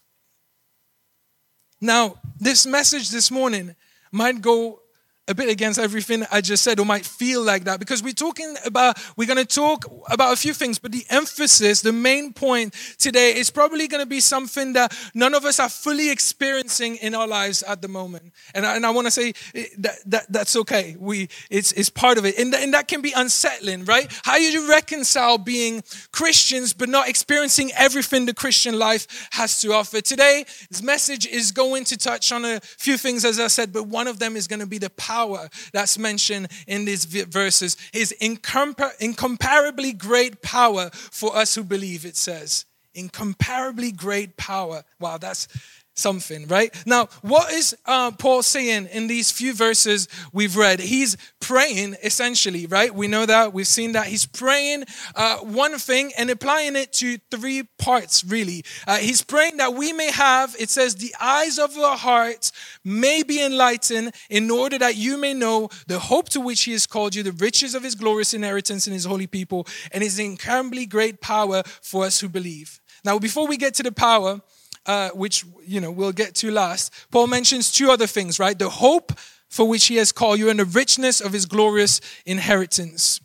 Now, 1.82 2.16
this 2.40 2.66
message 2.68 3.10
this 3.10 3.32
morning 3.32 3.76
might 4.12 4.40
go 4.40 4.83
a 5.30 5.34
bit 5.34 5.48
against 5.48 5.80
everything 5.80 6.26
I 6.32 6.42
just 6.42 6.64
said, 6.64 6.80
or 6.80 6.86
might 6.86 7.06
feel 7.06 7.42
like 7.42 7.64
that, 7.64 7.80
because 7.80 8.04
we're 8.04 8.12
talking 8.12 8.56
about, 8.66 9.00
we're 9.16 9.28
going 9.28 9.38
to 9.38 9.46
talk 9.46 9.86
about 10.12 10.34
a 10.34 10.36
few 10.36 10.54
things, 10.54 10.80
but 10.80 10.92
the 10.92 11.06
emphasis, 11.10 11.82
the 11.82 11.94
main 11.94 12.34
point 12.34 12.74
today 12.98 13.34
is 13.34 13.50
probably 13.50 13.88
going 13.88 14.04
to 14.04 14.10
be 14.10 14.20
something 14.20 14.74
that 14.74 14.94
none 15.14 15.34
of 15.34 15.46
us 15.46 15.62
are 15.62 15.70
fully 15.70 16.10
experiencing 16.12 16.98
in 16.98 17.16
our 17.16 17.26
lives 17.26 17.64
at 17.64 17.82
the 17.82 17.88
moment. 17.88 18.34
And 18.54 18.66
I, 18.66 18.76
and 18.76 18.86
I 18.86 18.90
want 18.90 19.08
to 19.08 19.12
say 19.12 19.34
eh, 19.56 19.68
that, 19.78 19.96
that 20.08 20.26
that's 20.30 20.58
okay. 20.58 20.98
We, 21.00 21.30
it's, 21.50 21.72
it's 21.72 21.90
part 21.90 22.18
of 22.18 22.26
it. 22.26 22.38
And, 22.38 22.54
and 22.54 22.74
that 22.74 22.90
can 22.90 23.02
be 23.02 23.14
unsettling, 23.16 23.86
right? 23.86 24.12
How 24.26 24.36
do 24.36 24.44
you 24.44 24.70
reconcile 24.70 25.38
being 25.38 25.84
Christians, 26.12 26.74
but 26.74 26.90
not 26.90 27.08
experiencing 27.08 27.72
everything 27.78 28.26
the 28.26 28.34
Christian 28.34 28.78
life 28.78 29.30
has 29.32 29.62
to 29.62 29.72
offer? 29.72 30.02
Today, 30.02 30.44
this 30.70 30.84
message 30.84 31.26
is 31.26 31.54
going 31.54 31.86
to 31.86 31.98
touch 31.98 32.34
on 32.34 32.44
a 32.44 32.60
few 32.60 32.98
things, 32.98 33.24
as 33.24 33.40
I 33.40 33.48
said, 33.48 33.72
but 33.72 33.88
one 33.88 34.08
of 34.08 34.20
them 34.20 34.36
is 34.36 34.48
going 34.48 34.60
to 34.60 34.68
be 34.68 34.80
the 34.80 34.90
power 34.90 35.13
power 35.14 35.50
that's 35.74 35.98
mentioned 35.98 36.48
in 36.68 36.86
these 36.86 37.06
verses 37.06 37.78
is 37.94 38.14
incompar- 38.20 39.00
incomparably 39.00 39.94
great 39.94 40.42
power 40.42 40.90
for 40.94 41.36
us 41.36 41.56
who 41.56 41.64
believe, 41.64 42.06
it 42.06 42.18
says. 42.18 42.66
Incomparably 42.96 43.92
great 43.92 44.38
power. 44.38 44.84
Wow, 45.00 45.18
that's 45.18 45.48
something, 45.94 46.48
right? 46.48 46.74
Now, 46.86 47.08
what 47.22 47.52
is 47.52 47.76
uh, 47.86 48.12
Paul 48.12 48.42
saying 48.42 48.88
in 48.92 49.08
these 49.08 49.32
few 49.32 49.54
verses 49.54 50.08
we've 50.32 50.58
read? 50.58 50.80
He's 50.80 51.18
praying 51.40 51.96
essentially, 52.04 52.66
right? 52.66 52.94
We 52.94 53.08
know 53.08 53.26
that, 53.26 53.54
we've 53.54 53.68
seen 53.68 53.92
that. 53.94 54.08
He's 54.08 54.26
praying 54.26 54.86
uh, 55.16 55.38
one 55.38 55.78
thing 55.78 56.12
and 56.18 56.30
applying 56.30 56.76
it 56.76 56.94
to 56.94 57.18
three 57.30 57.64
parts, 57.78 58.24
really. 58.24 58.64
Uh, 58.88 58.98
he's 58.98 59.22
praying 59.22 59.58
that 59.58 59.74
we 59.74 59.94
may 59.94 60.12
have, 60.12 60.56
it 60.60 60.70
says, 60.70 60.96
the 60.96 61.14
eyes 61.22 61.60
of 61.60 61.78
our 61.78 61.98
hearts 61.98 62.52
may 62.84 63.24
be 63.24 63.44
enlightened 63.44 64.14
in 64.30 64.50
order 64.50 64.78
that 64.78 64.96
you 64.96 65.18
may 65.18 65.34
know 65.34 65.70
the 65.88 66.00
hope 66.00 66.30
to 66.30 66.42
which 66.42 66.64
he 66.64 66.72
has 66.72 66.86
called 66.86 67.16
you, 67.16 67.24
the 67.24 67.32
riches 67.34 67.76
of 67.76 67.84
his 67.84 67.96
glorious 67.96 68.34
inheritance 68.34 68.88
in 68.88 68.94
his 68.94 69.06
holy 69.06 69.28
people, 69.28 69.68
and 69.92 70.04
his 70.04 70.20
incomparably 70.20 70.86
great 70.86 71.22
power 71.22 71.64
for 71.82 72.06
us 72.06 72.20
who 72.20 72.30
believe. 72.30 72.80
Now, 73.04 73.20
before 73.20 73.48
we 73.48 73.58
get 73.58 73.74
to 73.76 73.84
the 73.84 73.92
power, 73.92 74.42
uh, 74.86 75.10
which 75.10 75.46
you 75.66 75.80
know 75.80 75.92
we'll 75.92 76.12
get 76.12 76.36
to 76.36 76.52
last, 76.52 76.94
Paul 77.12 77.28
mentions 77.28 77.72
two 77.72 77.92
other 77.92 78.08
things, 78.08 78.40
right? 78.40 78.58
The 78.58 78.70
hope 78.70 79.14
for 79.50 79.68
which 79.68 79.86
he 79.86 79.98
has 79.98 80.12
called 80.12 80.40
you 80.40 80.50
and 80.50 80.60
the 80.60 80.66
richness 80.66 81.22
of 81.22 81.32
his 81.32 81.46
glorious 81.46 82.02
inheritance. 82.26 83.22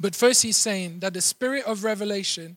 But 0.00 0.14
first, 0.14 0.42
he's 0.42 0.56
saying 0.56 1.00
that 1.00 1.12
the 1.12 1.20
spirit 1.20 1.64
of 1.66 1.84
revelation 1.84 2.56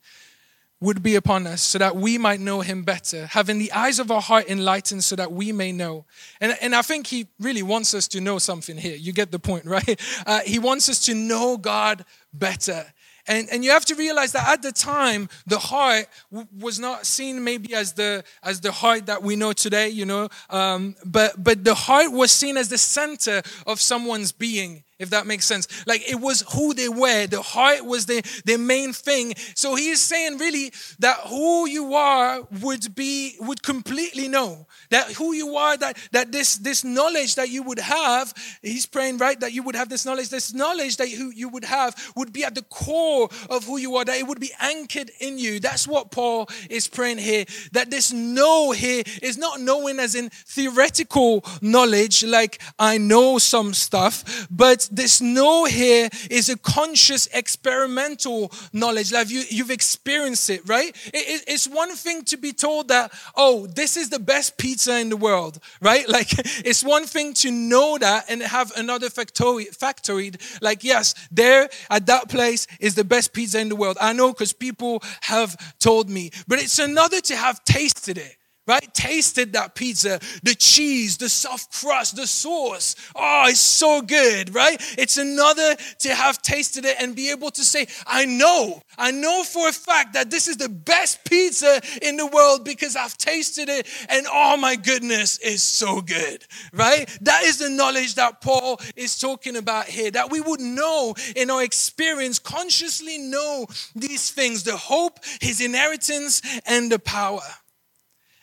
would 0.82 1.04
be 1.04 1.16
upon 1.16 1.46
us 1.46 1.62
so 1.62 1.78
that 1.78 1.96
we 1.96 2.18
might 2.18 2.40
know 2.40 2.62
him 2.62 2.84
better, 2.84 3.28
having 3.28 3.60
the 3.60 3.72
eyes 3.72 4.00
of 4.00 4.10
our 4.10 4.22
heart 4.22 4.50
enlightened 4.50 5.04
so 5.04 5.16
that 5.16 5.32
we 5.32 5.52
may 5.52 5.72
know. 5.72 6.06
And, 6.42 6.58
and 6.60 6.74
I 6.74 6.82
think 6.82 7.06
he 7.06 7.28
really 7.40 7.62
wants 7.62 7.94
us 7.94 8.08
to 8.10 8.20
know 8.20 8.40
something 8.40 8.78
here. 8.78 8.96
You 8.96 9.14
get 9.14 9.32
the 9.32 9.38
point, 9.40 9.66
right? 9.68 10.00
Uh, 10.26 10.40
he 10.40 10.58
wants 10.58 10.90
us 10.90 11.06
to 11.06 11.14
know 11.14 11.58
God 11.58 12.04
better. 12.34 12.86
And, 13.28 13.48
and 13.52 13.64
you 13.64 13.72
have 13.72 13.86
to 13.86 13.96
realize 13.96 14.32
that 14.34 14.48
at 14.48 14.62
the 14.62 14.72
time, 14.72 15.30
the 15.46 15.60
heart 15.60 16.08
w- 16.32 16.48
was 16.60 16.80
not 16.80 17.06
seen 17.06 17.44
maybe 17.44 17.74
as 17.74 17.94
the, 17.94 18.24
as 18.44 18.62
the 18.62 18.72
heart 18.72 19.06
that 19.06 19.22
we 19.24 19.36
know 19.36 19.54
today, 19.54 19.90
you 19.90 20.06
know, 20.06 20.30
um, 20.50 20.96
but, 21.06 21.42
but 21.44 21.64
the 21.64 21.76
heart 21.76 22.12
was 22.12 22.32
seen 22.32 22.58
as 22.58 22.70
the 22.70 22.78
center 22.78 23.42
of 23.68 23.80
someone's 23.80 24.32
being 24.32 24.84
if 25.02 25.10
that 25.10 25.26
makes 25.26 25.46
sense. 25.46 25.68
Like 25.88 26.10
it 26.10 26.20
was 26.20 26.46
who 26.54 26.74
they 26.74 26.88
were. 26.88 27.26
The 27.28 27.42
heart 27.42 27.84
was 27.86 28.06
the, 28.06 28.22
the 28.46 28.58
main 28.58 28.94
thing. 28.94 29.34
So 29.56 29.76
he 29.76 29.90
is 29.90 30.00
saying 30.00 30.38
really 30.38 30.72
that 31.00 31.18
who 31.28 31.68
you 31.68 31.96
are 31.96 32.42
would 32.62 32.94
be, 32.96 33.36
would 33.40 33.64
completely 33.64 34.28
know. 34.28 34.68
That 34.92 35.12
who 35.14 35.34
you 35.34 35.56
are, 35.56 35.76
that, 35.78 35.98
that 36.12 36.32
this, 36.32 36.58
this 36.58 36.84
knowledge 36.84 37.36
that 37.36 37.50
you 37.50 37.64
would 37.64 37.80
have, 37.80 38.34
he's 38.62 38.86
praying, 38.86 39.18
right? 39.18 39.40
That 39.40 39.54
you 39.54 39.64
would 39.64 39.76
have 39.76 39.90
this 39.90 40.06
knowledge, 40.06 40.30
this 40.30 40.54
knowledge 40.54 40.98
that 40.98 41.10
you, 41.10 41.32
you 41.36 41.50
would 41.50 41.66
have 41.66 41.96
would 42.16 42.32
be 42.32 42.44
at 42.44 42.54
the 42.56 42.62
core 42.64 43.30
of 43.50 43.66
who 43.66 43.78
you 43.78 43.96
are, 43.96 44.06
that 44.06 44.18
it 44.18 44.28
would 44.28 44.40
be 44.40 44.52
anchored 44.60 45.10
in 45.20 45.40
you. 45.40 45.60
That's 45.60 45.88
what 45.88 46.12
Paul 46.12 46.48
is 46.70 46.88
praying 46.88 47.18
here. 47.18 47.46
That 47.72 47.90
this 47.90 48.12
know 48.14 48.72
here 48.72 49.04
is 49.24 49.38
not 49.38 49.60
knowing 49.60 50.00
as 50.00 50.14
in 50.14 50.30
theoretical 50.30 51.44
knowledge, 51.62 52.24
like 52.24 52.62
I 52.78 52.98
know 52.98 53.40
some 53.40 53.74
stuff, 53.74 54.48
but 54.52 54.90
this 54.92 55.22
know 55.22 55.66
here 55.66 56.10
is 56.30 56.50
a 56.50 56.58
conscious 56.58 57.28
experimental 57.34 58.52
knowledge. 58.74 59.12
Like 59.12 59.30
you, 59.30 59.44
you've 59.50 59.72
experienced 59.72 60.50
it, 60.50 60.62
right? 60.68 60.96
It, 61.14 61.44
it's 61.48 61.68
one 61.68 61.96
thing 61.96 62.24
to 62.26 62.38
be 62.38 62.54
told 62.54 62.90
that, 62.90 63.12
oh, 63.36 63.68
this 63.68 63.98
is 63.98 64.10
the 64.10 64.20
best 64.20 64.58
pizza 64.58 65.00
in 65.00 65.10
the 65.10 65.18
world, 65.18 65.60
right? 65.82 66.08
Like 66.12 66.34
it's 66.66 66.84
one 66.84 67.06
thing 67.06 67.34
to 67.36 67.52
know 67.52 67.98
that 67.98 68.26
and 68.30 68.42
have 68.42 68.74
another 68.76 69.08
factoid, 69.10 69.78
factoid 69.78 70.42
like, 70.62 70.84
yes, 70.84 71.16
there 71.32 71.70
at 71.90 72.06
that 72.08 72.28
place 72.28 72.68
is 72.82 72.96
the 72.96 73.06
best 73.06 73.32
pizza 73.32 73.60
in 73.60 73.70
the 73.70 73.78
world. 73.78 73.98
I 74.02 74.12
know 74.12 74.34
because 74.34 74.52
people 74.52 75.02
have 75.22 75.56
told 75.80 76.10
me. 76.10 76.32
But 76.48 76.60
it's 76.60 76.80
another 76.80 77.22
to 77.22 77.36
have 77.36 77.64
tasted 77.64 78.18
it 78.18 78.36
right? 78.72 78.94
Tasted 78.94 79.52
that 79.52 79.76
pizza, 79.76 80.18
the 80.44 80.56
cheese, 80.56 81.18
the 81.18 81.28
soft 81.28 81.74
crust, 81.74 82.16
the 82.16 82.26
sauce. 82.26 82.96
Oh, 83.14 83.48
it's 83.50 83.60
so 83.60 84.02
good, 84.02 84.56
right? 84.56 84.78
It's 84.98 85.18
another 85.18 85.76
to 86.00 86.16
have 86.16 86.42
tasted 86.42 86.86
it 86.86 86.96
and 86.98 87.14
be 87.14 87.32
able 87.32 87.52
to 87.52 87.66
say, 87.66 87.88
I 88.08 88.26
know, 88.26 88.82
I 88.98 89.12
know 89.12 89.44
for 89.44 89.68
a 89.68 89.74
fact 89.74 90.14
that 90.14 90.32
this 90.32 90.48
is 90.48 90.56
the 90.56 90.70
best 90.70 91.26
pizza 91.26 91.82
in 92.02 92.16
the 92.16 92.28
world 92.28 92.64
because 92.64 92.96
I've 92.96 93.18
tasted 93.18 93.68
it 93.68 93.88
and 94.08 94.26
oh 94.32 94.56
my 94.56 94.78
goodness, 94.78 95.38
it's 95.44 95.64
so 95.64 96.00
good, 96.00 96.46
right? 96.72 97.10
That 97.20 97.44
is 97.44 97.58
the 97.58 97.70
knowledge 97.70 98.16
that 98.16 98.40
Paul 98.40 98.80
is 98.96 99.20
talking 99.20 99.58
about 99.58 99.88
here, 99.88 100.12
that 100.12 100.32
we 100.32 100.40
would 100.40 100.62
know 100.62 101.14
in 101.36 101.50
our 101.50 101.62
experience, 101.62 102.40
consciously 102.40 103.18
know 103.18 103.68
these 103.96 104.32
things 104.32 104.64
the 104.64 104.78
hope, 104.78 105.20
his 105.42 105.60
inheritance, 105.60 106.42
and 106.66 106.90
the 106.90 107.00
power. 107.00 107.42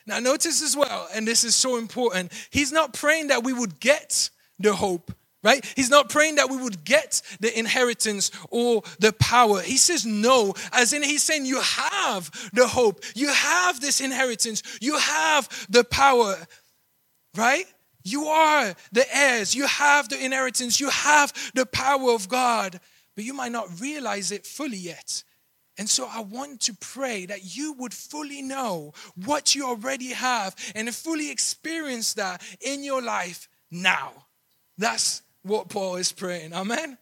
Now, 0.05 0.19
notice 0.19 0.63
as 0.63 0.75
well, 0.75 1.07
and 1.13 1.27
this 1.27 1.43
is 1.43 1.55
so 1.55 1.77
important, 1.77 2.31
he's 2.49 2.71
not 2.71 2.93
praying 2.93 3.27
that 3.27 3.43
we 3.43 3.53
would 3.53 3.79
get 3.79 4.29
the 4.57 4.73
hope, 4.73 5.11
right? 5.43 5.63
He's 5.75 5.89
not 5.89 6.09
praying 6.09 6.35
that 6.35 6.49
we 6.49 6.57
would 6.57 6.83
get 6.83 7.21
the 7.39 7.57
inheritance 7.57 8.31
or 8.49 8.81
the 8.99 9.13
power. 9.13 9.61
He 9.61 9.77
says 9.77 10.05
no, 10.05 10.53
as 10.73 10.93
in 10.93 11.03
he's 11.03 11.23
saying 11.23 11.45
you 11.45 11.61
have 11.61 12.31
the 12.53 12.67
hope, 12.67 13.03
you 13.15 13.29
have 13.29 13.79
this 13.79 14.01
inheritance, 14.01 14.63
you 14.81 14.97
have 14.97 15.67
the 15.69 15.83
power, 15.83 16.35
right? 17.35 17.65
You 18.03 18.25
are 18.25 18.73
the 18.91 19.15
heirs, 19.15 19.53
you 19.53 19.67
have 19.67 20.09
the 20.09 20.23
inheritance, 20.23 20.79
you 20.79 20.89
have 20.89 21.33
the 21.53 21.65
power 21.65 22.11
of 22.11 22.27
God, 22.27 22.79
but 23.15 23.25
you 23.25 23.33
might 23.33 23.51
not 23.51 23.79
realize 23.79 24.31
it 24.31 24.45
fully 24.45 24.77
yet. 24.77 25.23
And 25.79 25.89
so 25.89 26.09
I 26.11 26.19
want 26.19 26.59
to 26.63 26.73
pray 26.73 27.25
that 27.27 27.55
you 27.55 27.71
would 27.79 27.93
fully 27.93 28.41
know 28.41 28.93
what 29.15 29.55
you 29.55 29.65
already 29.65 30.09
have 30.09 30.53
and 30.75 30.93
fully 30.93 31.31
experience 31.31 32.15
that 32.15 32.43
in 32.59 32.83
your 32.83 33.01
life 33.01 33.47
now. 33.71 34.11
That's 34.77 35.21
what 35.41 35.69
Paul 35.69 35.95
is 35.95 36.11
praying. 36.11 36.53
Amen. 36.53 36.97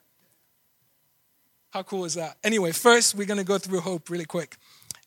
How 1.71 1.81
cool 1.81 2.05
is 2.05 2.13
that? 2.13 2.37
Anyway, 2.43 2.71
first 2.71 3.15
we're 3.15 3.25
going 3.25 3.39
to 3.39 3.43
go 3.43 3.57
through 3.57 3.79
hope 3.79 4.11
really 4.11 4.25
quick. 4.25 4.57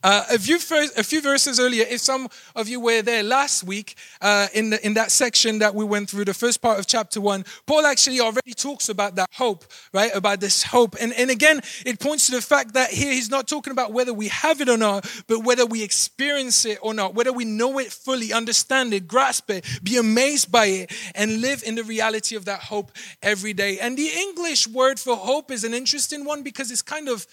Uh, 0.03 0.25
a, 0.31 0.39
few 0.39 0.57
a 0.97 1.03
few 1.03 1.21
verses 1.21 1.61
earlier, 1.61 1.85
if 1.89 2.01
some 2.01 2.27
of 2.57 2.69
you 2.69 2.81
were 2.81 3.03
there 3.03 3.23
last 3.23 3.65
week 3.65 3.97
uh, 4.23 4.47
in, 4.55 4.71
the, 4.71 4.87
in 4.87 4.95
that 4.95 5.11
section 5.11 5.59
that 5.59 5.75
we 5.75 5.85
went 5.85 6.09
through, 6.09 6.25
the 6.25 6.33
first 6.33 6.63
part 6.63 6.79
of 6.79 6.87
chapter 6.87 7.21
one, 7.21 7.45
Paul 7.67 7.85
actually 7.85 8.19
already 8.21 8.55
talks 8.55 8.89
about 8.89 9.17
that 9.17 9.29
hope, 9.35 9.65
right? 9.93 10.11
About 10.15 10.41
this 10.41 10.63
hope. 10.63 10.97
And, 10.99 11.13
and 11.13 11.31
again, 11.31 11.61
it 11.85 12.01
points 12.01 12.27
to 12.27 12.33
the 12.33 12.41
fact 12.41 12.73
that 12.75 12.91
here 12.91 13.13
he's 13.13 13.31
not 13.31 13.47
talking 13.47 13.73
about 13.73 13.93
whether 13.93 14.15
we 14.15 14.29
have 14.29 14.63
it 14.63 14.71
or 14.71 14.79
not, 14.79 15.07
but 15.27 15.45
whether 15.45 15.67
we 15.67 15.83
experience 15.83 16.65
it 16.65 16.79
or 16.81 16.95
not, 16.95 17.15
whether 17.15 17.33
we 17.33 17.45
know 17.45 17.79
it 17.79 17.93
fully, 17.93 18.33
understand 18.33 18.95
it, 18.95 19.07
grasp 19.07 19.51
it, 19.51 19.67
be 19.83 19.99
amazed 19.99 20.51
by 20.51 20.67
it, 20.67 20.93
and 21.15 21.43
live 21.43 21.63
in 21.63 21.75
the 21.75 21.85
reality 21.85 22.37
of 22.37 22.47
that 22.47 22.61
hope 22.61 22.91
every 23.23 23.53
day. 23.53 23.79
And 23.79 23.99
the 23.99 24.09
English 24.09 24.67
word 24.67 24.99
for 24.99 25.15
hope 25.17 25.51
is 25.51 25.65
an 25.65 25.75
interesting 25.75 26.25
one 26.25 26.43
because 26.43 26.71
it's 26.71 26.83
kind 26.83 27.09
of 27.09 27.27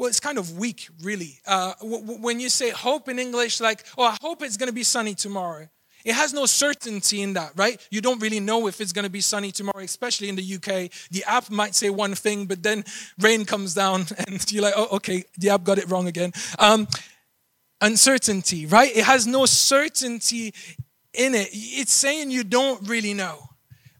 well, 0.00 0.08
it's 0.08 0.18
kind 0.18 0.38
of 0.38 0.56
weak, 0.56 0.88
really. 1.02 1.40
Uh, 1.46 1.74
when 1.82 2.40
you 2.40 2.48
say 2.48 2.70
hope 2.70 3.10
in 3.10 3.18
English, 3.18 3.60
like, 3.60 3.84
oh, 3.98 4.04
I 4.04 4.16
hope 4.22 4.42
it's 4.42 4.56
going 4.56 4.68
to 4.68 4.72
be 4.72 4.82
sunny 4.82 5.14
tomorrow. 5.14 5.68
It 6.06 6.14
has 6.14 6.32
no 6.32 6.46
certainty 6.46 7.20
in 7.20 7.34
that, 7.34 7.52
right? 7.54 7.78
You 7.90 8.00
don't 8.00 8.18
really 8.22 8.40
know 8.40 8.66
if 8.66 8.80
it's 8.80 8.92
going 8.92 9.04
to 9.04 9.10
be 9.10 9.20
sunny 9.20 9.52
tomorrow, 9.52 9.84
especially 9.84 10.30
in 10.30 10.36
the 10.36 10.54
UK. 10.54 10.90
The 11.10 11.22
app 11.26 11.50
might 11.50 11.74
say 11.74 11.90
one 11.90 12.14
thing, 12.14 12.46
but 12.46 12.62
then 12.62 12.82
rain 13.18 13.44
comes 13.44 13.74
down 13.74 14.06
and 14.26 14.50
you're 14.50 14.62
like, 14.62 14.72
oh, 14.74 14.88
okay, 14.96 15.24
the 15.36 15.50
app 15.50 15.64
got 15.64 15.76
it 15.76 15.86
wrong 15.90 16.08
again. 16.08 16.32
Um, 16.58 16.88
uncertainty, 17.82 18.64
right? 18.64 18.96
It 18.96 19.04
has 19.04 19.26
no 19.26 19.44
certainty 19.44 20.54
in 21.12 21.34
it. 21.34 21.50
It's 21.52 21.92
saying 21.92 22.30
you 22.30 22.42
don't 22.42 22.88
really 22.88 23.12
know. 23.12 23.50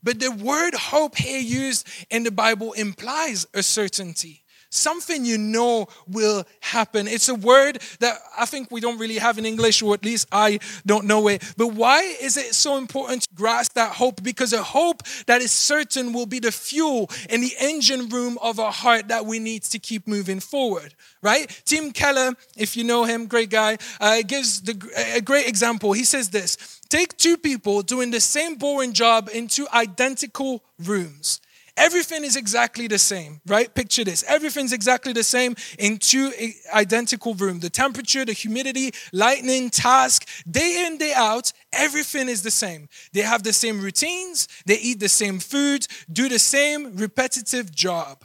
But 0.03 0.19
the 0.19 0.31
word 0.31 0.73
hope 0.73 1.17
here 1.17 1.43
used 1.43 1.87
in 2.09 2.23
the 2.23 2.31
Bible 2.31 2.73
implies 2.73 3.47
a 3.53 3.63
certainty 3.63 4.40
something 4.71 5.25
you 5.25 5.37
know 5.37 5.87
will 6.07 6.45
happen. 6.61 7.07
It's 7.07 7.29
a 7.29 7.35
word 7.35 7.83
that 7.99 8.19
I 8.39 8.47
think 8.47 8.71
we 8.71 8.81
don't 8.81 8.99
really 8.99 9.19
have 9.19 9.37
in 9.37 9.45
English, 9.45 9.83
or 9.83 9.95
at 9.95 10.05
least 10.05 10.29
I 10.33 10.61
don't 10.87 11.07
know 11.07 11.29
it. 11.29 11.43
But 11.57 11.69
why 11.75 12.03
is 12.21 12.37
it 12.37 12.55
so 12.55 12.77
important 12.77 13.23
to 13.23 13.29
grasp 13.35 13.75
that 13.75 13.93
hope? 13.93 14.23
Because 14.23 14.53
a 14.53 14.63
hope 14.63 15.03
that 15.27 15.43
is 15.43 15.53
certain 15.53 16.13
will 16.13 16.27
be 16.27 16.39
the 16.39 16.53
fuel 16.53 17.11
in 17.29 17.41
the 17.41 17.53
engine 17.59 18.09
room 18.09 18.39
of 18.41 18.59
our 18.59 18.73
heart 18.73 19.09
that 19.09 19.27
we 19.27 19.39
need 19.39 19.65
to 19.65 19.79
keep 19.79 20.07
moving 20.07 20.41
forward, 20.41 20.95
right? 21.23 21.63
Tim 21.65 21.93
Keller, 21.93 22.35
if 22.57 22.77
you 22.77 22.85
know 22.85 23.05
him, 23.05 23.27
great 23.27 23.51
guy, 23.51 23.77
uh, 24.01 24.23
gives 24.27 24.63
the, 24.63 24.75
a 25.15 25.21
great 25.21 25.49
example. 25.49 25.93
He 25.93 26.05
says 26.05 26.31
this 26.31 26.81
Take 26.89 27.17
two 27.17 27.37
people 27.37 27.83
doing 27.83 28.11
the 28.11 28.21
same 28.21 28.57
boring 28.57 28.93
job 28.93 29.31
in 29.33 29.49
two 29.49 29.67
identical 29.73 30.65
rooms. 30.79 31.41
Everything 31.77 32.25
is 32.25 32.37
exactly 32.37 32.87
the 32.87 32.99
same, 32.99 33.41
right? 33.47 33.73
Picture 33.75 34.05
this. 34.05 34.25
Everything's 34.27 34.73
exactly 34.73 35.13
the 35.13 35.23
same 35.23 35.55
in 35.79 35.99
two 35.99 36.33
identical 36.75 37.35
rooms. 37.35 37.63
The 37.63 37.71
temperature, 37.71 38.25
the 38.25 38.33
humidity, 38.33 38.93
lightning, 39.13 39.71
task, 39.71 40.29
day 40.51 40.87
in, 40.87 40.99
day 40.99 41.13
out, 41.15 41.53
everything 41.73 42.29
is 42.29 42.43
the 42.43 42.51
same. 42.51 42.89
They 43.13 43.23
have 43.23 43.43
the 43.43 43.53
same 43.53 43.81
routines, 43.81 44.49
they 44.67 44.79
eat 44.79 45.01
the 45.01 45.09
same 45.09 45.39
food, 45.39 45.87
do 46.13 46.29
the 46.29 46.39
same 46.39 46.97
repetitive 46.97 47.75
job. 47.75 48.25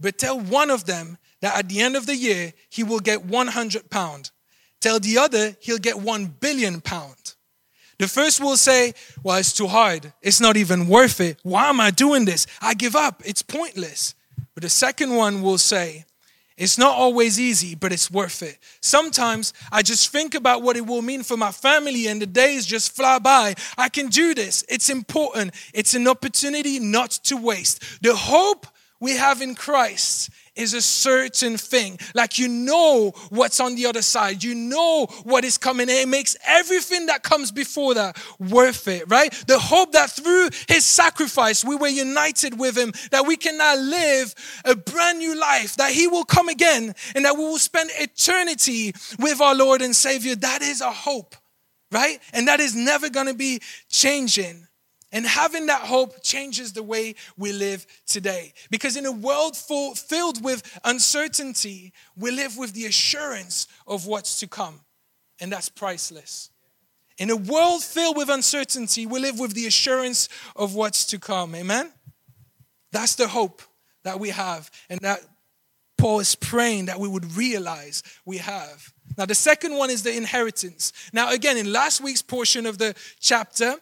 But 0.00 0.18
tell 0.18 0.38
one 0.38 0.70
of 0.70 0.84
them 0.84 1.18
that 1.40 1.56
at 1.56 1.68
the 1.68 1.80
end 1.80 1.96
of 1.96 2.06
the 2.06 2.16
year, 2.16 2.52
he 2.68 2.82
will 2.82 3.00
get 3.00 3.24
100 3.24 3.90
pound. 3.90 4.30
Tell 4.80 5.00
the 5.00 5.18
other 5.18 5.56
he'll 5.60 5.78
get 5.78 5.98
1 5.98 6.26
billion 6.40 6.80
pound. 6.80 7.33
The 7.98 8.08
first 8.08 8.40
will 8.40 8.56
say, 8.56 8.94
Well, 9.22 9.36
it's 9.38 9.52
too 9.52 9.66
hard. 9.66 10.12
It's 10.22 10.40
not 10.40 10.56
even 10.56 10.88
worth 10.88 11.20
it. 11.20 11.38
Why 11.42 11.68
am 11.68 11.80
I 11.80 11.90
doing 11.90 12.24
this? 12.24 12.46
I 12.60 12.74
give 12.74 12.96
up. 12.96 13.22
It's 13.24 13.42
pointless. 13.42 14.14
But 14.54 14.62
the 14.62 14.68
second 14.68 15.14
one 15.14 15.42
will 15.42 15.58
say, 15.58 16.04
it's 16.56 16.78
not 16.78 16.96
always 16.96 17.40
easy, 17.40 17.74
but 17.74 17.92
it's 17.92 18.10
worth 18.10 18.40
it. 18.42 18.58
Sometimes 18.80 19.52
I 19.72 19.82
just 19.82 20.10
think 20.10 20.36
about 20.36 20.62
what 20.62 20.76
it 20.76 20.86
will 20.86 21.02
mean 21.02 21.24
for 21.24 21.36
my 21.36 21.50
family 21.50 22.06
and 22.06 22.22
the 22.22 22.26
days 22.26 22.64
just 22.64 22.94
fly 22.94 23.18
by. 23.18 23.54
I 23.76 23.88
can 23.88 24.06
do 24.06 24.34
this. 24.34 24.64
It's 24.68 24.88
important. 24.88 25.52
It's 25.72 25.94
an 25.94 26.06
opportunity 26.06 26.78
not 26.78 27.10
to 27.24 27.36
waste. 27.36 28.02
The 28.02 28.14
hope 28.14 28.68
we 29.00 29.16
have 29.16 29.42
in 29.42 29.56
Christ 29.56 30.30
is 30.56 30.74
a 30.74 30.82
certain 30.82 31.56
thing. 31.56 31.98
Like 32.14 32.38
you 32.38 32.48
know 32.48 33.12
what's 33.30 33.60
on 33.60 33.74
the 33.74 33.86
other 33.86 34.02
side, 34.02 34.42
you 34.42 34.54
know 34.54 35.06
what 35.24 35.44
is 35.44 35.58
coming. 35.58 35.88
It 35.88 36.08
makes 36.08 36.36
everything 36.46 37.06
that 37.06 37.22
comes 37.22 37.50
before 37.50 37.94
that 37.94 38.16
worth 38.38 38.88
it, 38.88 39.04
right? 39.08 39.32
The 39.46 39.58
hope 39.58 39.92
that 39.92 40.10
through 40.10 40.50
his 40.68 40.84
sacrifice 40.84 41.64
we 41.64 41.76
were 41.76 41.88
united 41.88 42.58
with 42.58 42.76
him, 42.76 42.92
that 43.10 43.26
we 43.26 43.36
can 43.36 43.58
now 43.58 43.76
live 43.76 44.34
a 44.64 44.76
brand 44.76 45.18
new 45.18 45.38
life, 45.38 45.76
that 45.76 45.92
he 45.92 46.06
will 46.06 46.24
come 46.24 46.48
again, 46.48 46.94
and 47.14 47.24
that 47.24 47.36
we 47.36 47.44
will 47.44 47.58
spend 47.58 47.90
eternity 47.98 48.92
with 49.18 49.40
our 49.40 49.54
Lord 49.54 49.82
and 49.82 49.94
Savior. 49.94 50.34
That 50.36 50.62
is 50.62 50.80
a 50.80 50.90
hope, 50.90 51.34
right? 51.90 52.18
And 52.32 52.48
that 52.48 52.60
is 52.60 52.74
never 52.74 53.10
going 53.10 53.26
to 53.26 53.34
be 53.34 53.60
changing. 53.88 54.63
And 55.14 55.24
having 55.24 55.66
that 55.66 55.82
hope 55.82 56.24
changes 56.24 56.72
the 56.72 56.82
way 56.82 57.14
we 57.36 57.52
live 57.52 57.86
today. 58.04 58.52
Because 58.68 58.96
in 58.96 59.06
a 59.06 59.12
world 59.12 59.56
full, 59.56 59.94
filled 59.94 60.44
with 60.44 60.80
uncertainty, 60.84 61.92
we 62.16 62.32
live 62.32 62.58
with 62.58 62.72
the 62.72 62.86
assurance 62.86 63.68
of 63.86 64.06
what's 64.06 64.40
to 64.40 64.48
come. 64.48 64.80
And 65.40 65.52
that's 65.52 65.68
priceless. 65.68 66.50
In 67.16 67.30
a 67.30 67.36
world 67.36 67.84
filled 67.84 68.16
with 68.16 68.28
uncertainty, 68.28 69.06
we 69.06 69.20
live 69.20 69.38
with 69.38 69.54
the 69.54 69.66
assurance 69.66 70.28
of 70.56 70.74
what's 70.74 71.06
to 71.06 71.20
come. 71.20 71.54
Amen? 71.54 71.92
That's 72.90 73.14
the 73.14 73.28
hope 73.28 73.62
that 74.02 74.18
we 74.18 74.30
have. 74.30 74.68
And 74.90 74.98
that 75.02 75.20
Paul 75.96 76.18
is 76.18 76.34
praying 76.34 76.86
that 76.86 76.98
we 76.98 77.06
would 77.06 77.36
realize 77.36 78.02
we 78.24 78.38
have. 78.38 78.92
Now, 79.16 79.26
the 79.26 79.34
second 79.36 79.76
one 79.76 79.90
is 79.90 80.02
the 80.02 80.16
inheritance. 80.16 80.92
Now, 81.12 81.30
again, 81.30 81.56
in 81.56 81.72
last 81.72 82.00
week's 82.00 82.22
portion 82.22 82.66
of 82.66 82.78
the 82.78 82.96
chapter, 83.20 83.76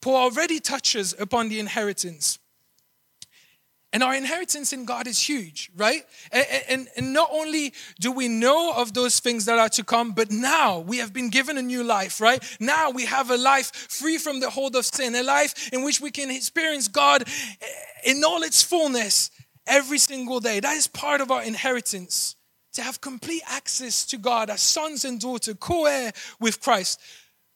Paul 0.00 0.16
already 0.16 0.60
touches 0.60 1.14
upon 1.18 1.48
the 1.48 1.58
inheritance. 1.58 2.38
And 3.92 4.02
our 4.02 4.14
inheritance 4.14 4.74
in 4.74 4.84
God 4.84 5.06
is 5.06 5.18
huge, 5.18 5.70
right? 5.74 6.02
And, 6.30 6.46
and, 6.68 6.88
and, 6.94 7.12
not 7.14 7.30
only 7.32 7.72
do 7.98 8.12
we 8.12 8.28
know 8.28 8.74
of 8.76 8.92
those 8.92 9.18
things 9.18 9.46
that 9.46 9.58
are 9.58 9.70
to 9.70 9.82
come, 9.82 10.12
but 10.12 10.30
now 10.30 10.80
we 10.80 10.98
have 10.98 11.14
been 11.14 11.30
given 11.30 11.56
a 11.56 11.62
new 11.62 11.82
life, 11.82 12.20
right? 12.20 12.42
Now 12.60 12.90
we 12.90 13.06
have 13.06 13.30
a 13.30 13.38
life 13.38 13.74
free 13.74 14.18
from 14.18 14.40
the 14.40 14.50
hold 14.50 14.76
of 14.76 14.84
sin, 14.84 15.14
a 15.14 15.22
life 15.22 15.72
in 15.72 15.84
which 15.84 16.02
we 16.02 16.10
can 16.10 16.30
experience 16.30 16.86
God 16.86 17.24
in 18.04 18.22
all 18.24 18.42
its 18.42 18.62
fullness 18.62 19.30
every 19.66 19.98
single 19.98 20.40
day. 20.40 20.60
That 20.60 20.76
is 20.76 20.86
part 20.86 21.22
of 21.22 21.30
our 21.30 21.42
inheritance 21.42 22.36
to 22.74 22.82
have 22.82 23.00
complete 23.00 23.42
access 23.46 24.04
to 24.06 24.18
God 24.18 24.50
as 24.50 24.60
sons 24.60 25.06
and 25.06 25.18
daughters, 25.18 25.56
co 25.58 25.86
heir 25.86 26.12
with 26.38 26.60
Christ. 26.60 27.00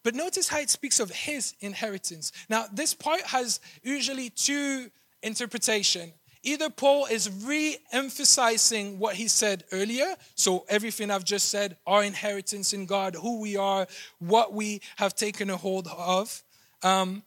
But 0.02 0.14
notice 0.14 0.48
how 0.48 0.58
it 0.58 0.70
speaks 0.70 1.00
of 1.00 1.10
his 1.10 1.54
inheritance. 1.60 2.32
Now, 2.48 2.66
this 2.72 2.94
part 2.94 3.22
has 3.22 3.60
usually 3.82 4.30
two 4.30 4.90
interpretation. 5.22 6.12
Either 6.42 6.70
Paul 6.70 7.06
is 7.06 7.30
re-emphasizing 7.44 8.98
what 8.98 9.14
he 9.14 9.28
said 9.28 9.62
earlier, 9.70 10.16
so 10.34 10.64
everything 10.68 11.10
I've 11.10 11.24
just 11.24 11.50
said, 11.50 11.76
our 11.86 12.02
inheritance 12.02 12.72
in 12.72 12.86
God, 12.86 13.14
who 13.14 13.40
we 13.40 13.56
are, 13.56 13.86
what 14.18 14.52
we 14.52 14.80
have 14.96 15.14
taken 15.14 15.50
a 15.50 15.56
hold 15.56 15.86
of. 15.86 16.42
Um, 16.82 17.22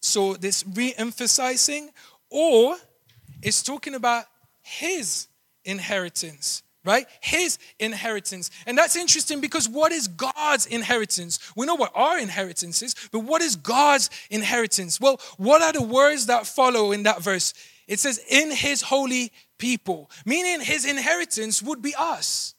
so 0.00 0.34
this 0.34 0.64
re-emphasizing, 0.74 1.90
or 2.30 2.76
it's 3.42 3.62
talking 3.62 3.94
about 3.94 4.24
his 4.60 5.28
inheritance 5.64 6.64
right? 6.88 7.06
His 7.20 7.58
inheritance. 7.78 8.50
And 8.66 8.78
that's 8.78 8.96
interesting 8.96 9.42
because 9.42 9.68
what 9.68 9.92
is 9.92 10.08
God's 10.08 10.64
inheritance? 10.64 11.38
We 11.54 11.66
know 11.66 11.74
what 11.74 11.92
our 11.94 12.18
inheritance 12.18 12.82
is, 12.82 12.94
but 13.12 13.20
what 13.20 13.42
is 13.42 13.56
God's 13.56 14.08
inheritance? 14.30 14.98
Well, 14.98 15.20
what 15.36 15.60
are 15.60 15.74
the 15.74 15.82
words 15.82 16.26
that 16.26 16.46
follow 16.46 16.92
in 16.92 17.02
that 17.02 17.22
verse? 17.22 17.52
It 17.86 18.00
says, 18.00 18.18
in 18.30 18.50
his 18.50 18.80
holy 18.80 19.32
people, 19.58 20.10
meaning 20.24 20.62
his 20.62 20.86
inheritance 20.86 21.62
would 21.62 21.82
be 21.82 21.94
us. 21.96 22.54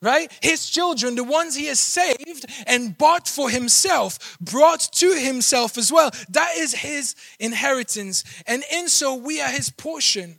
Right? 0.00 0.30
His 0.40 0.68
children, 0.70 1.14
the 1.14 1.24
ones 1.24 1.54
he 1.54 1.66
has 1.66 1.80
saved 1.80 2.46
and 2.66 2.96
bought 2.96 3.28
for 3.28 3.50
himself, 3.50 4.38
brought 4.40 4.80
to 4.92 5.14
himself 5.14 5.76
as 5.76 5.90
well. 5.90 6.10
That 6.28 6.52
is 6.56 6.74
his 6.74 7.14
inheritance. 7.40 8.22
And 8.46 8.62
in 8.72 8.88
so 8.88 9.14
we 9.14 9.40
are 9.40 9.50
his 9.50 9.70
portion 9.70 10.38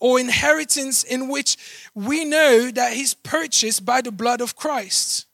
or 0.00 0.20
inheritance 0.20 1.04
in 1.04 1.28
which 1.28 1.56
we 1.94 2.24
know 2.24 2.70
that 2.70 2.92
he's 2.92 3.14
purchased 3.14 3.84
by 3.84 4.00
the 4.00 4.12
blood 4.12 4.40
of 4.40 4.56
Christ. 4.56 5.26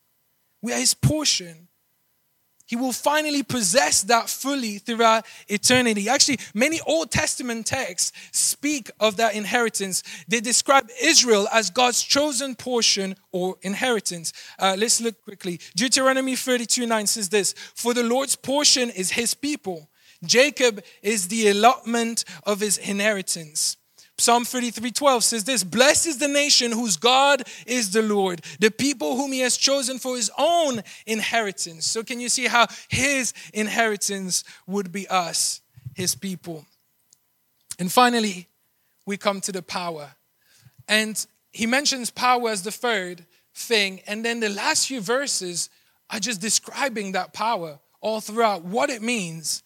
We 0.62 0.72
are 0.72 0.78
his 0.78 0.94
portion. 0.94 1.68
He 2.70 2.76
will 2.76 2.92
finally 2.92 3.42
possess 3.42 4.04
that 4.04 4.30
fully 4.30 4.78
throughout 4.78 5.26
eternity. 5.48 6.08
Actually, 6.08 6.38
many 6.54 6.78
Old 6.86 7.10
Testament 7.10 7.66
texts 7.66 8.12
speak 8.30 8.92
of 9.00 9.16
that 9.16 9.34
inheritance. 9.34 10.04
They 10.28 10.38
describe 10.38 10.88
Israel 11.02 11.48
as 11.52 11.70
God's 11.70 12.00
chosen 12.00 12.54
portion 12.54 13.16
or 13.32 13.56
inheritance. 13.62 14.32
Uh, 14.56 14.76
let's 14.78 15.00
look 15.00 15.20
quickly. 15.24 15.58
Deuteronomy 15.74 16.36
32 16.36 16.86
9 16.86 17.08
says 17.08 17.28
this 17.28 17.54
For 17.74 17.92
the 17.92 18.04
Lord's 18.04 18.36
portion 18.36 18.88
is 18.90 19.10
his 19.10 19.34
people, 19.34 19.90
Jacob 20.24 20.84
is 21.02 21.26
the 21.26 21.48
allotment 21.48 22.24
of 22.44 22.60
his 22.60 22.78
inheritance. 22.78 23.78
Psalm 24.20 24.44
33 24.44 24.90
12 24.90 25.24
says 25.24 25.44
this 25.44 25.64
Blessed 25.64 26.06
is 26.06 26.18
the 26.18 26.28
nation 26.28 26.72
whose 26.72 26.98
God 26.98 27.42
is 27.64 27.92
the 27.92 28.02
Lord, 28.02 28.42
the 28.58 28.70
people 28.70 29.16
whom 29.16 29.32
he 29.32 29.40
has 29.40 29.56
chosen 29.56 29.98
for 29.98 30.14
his 30.14 30.30
own 30.36 30.82
inheritance. 31.06 31.86
So, 31.86 32.02
can 32.02 32.20
you 32.20 32.28
see 32.28 32.46
how 32.46 32.66
his 32.88 33.32
inheritance 33.54 34.44
would 34.66 34.92
be 34.92 35.08
us, 35.08 35.62
his 35.94 36.14
people? 36.14 36.66
And 37.78 37.90
finally, 37.90 38.48
we 39.06 39.16
come 39.16 39.40
to 39.40 39.52
the 39.52 39.62
power. 39.62 40.10
And 40.86 41.24
he 41.50 41.66
mentions 41.66 42.10
power 42.10 42.50
as 42.50 42.62
the 42.62 42.70
third 42.70 43.24
thing. 43.54 44.00
And 44.06 44.22
then 44.22 44.40
the 44.40 44.50
last 44.50 44.86
few 44.86 45.00
verses 45.00 45.70
are 46.10 46.20
just 46.20 46.42
describing 46.42 47.12
that 47.12 47.32
power 47.32 47.78
all 48.02 48.20
throughout, 48.20 48.64
what 48.64 48.90
it 48.90 49.00
means 49.00 49.62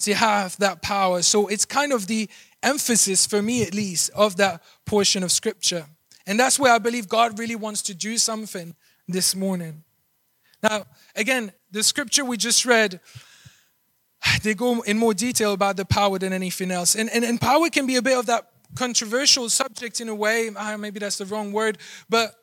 to 0.00 0.14
have 0.14 0.56
that 0.56 0.82
power. 0.82 1.22
So, 1.22 1.46
it's 1.46 1.64
kind 1.64 1.92
of 1.92 2.08
the 2.08 2.28
emphasis, 2.62 3.26
for 3.26 3.42
me 3.42 3.62
at 3.62 3.74
least, 3.74 4.10
of 4.14 4.36
that 4.36 4.62
portion 4.84 5.22
of 5.22 5.32
scripture. 5.32 5.86
And 6.26 6.38
that's 6.38 6.58
where 6.58 6.72
I 6.72 6.78
believe 6.78 7.08
God 7.08 7.38
really 7.38 7.56
wants 7.56 7.82
to 7.82 7.94
do 7.94 8.16
something 8.18 8.74
this 9.08 9.34
morning. 9.34 9.82
Now, 10.62 10.84
again, 11.16 11.52
the 11.70 11.82
scripture 11.82 12.24
we 12.24 12.36
just 12.36 12.64
read, 12.64 13.00
they 14.42 14.54
go 14.54 14.82
in 14.82 14.98
more 14.98 15.14
detail 15.14 15.52
about 15.52 15.76
the 15.76 15.84
power 15.84 16.18
than 16.18 16.32
anything 16.32 16.70
else. 16.70 16.94
And, 16.94 17.10
and, 17.10 17.24
and 17.24 17.40
power 17.40 17.68
can 17.70 17.86
be 17.86 17.96
a 17.96 18.02
bit 18.02 18.16
of 18.16 18.26
that 18.26 18.48
controversial 18.74 19.48
subject 19.48 20.00
in 20.00 20.08
a 20.08 20.14
way. 20.14 20.50
Ah, 20.56 20.76
maybe 20.76 21.00
that's 21.00 21.18
the 21.18 21.26
wrong 21.26 21.52
word. 21.52 21.78
But 22.08 22.34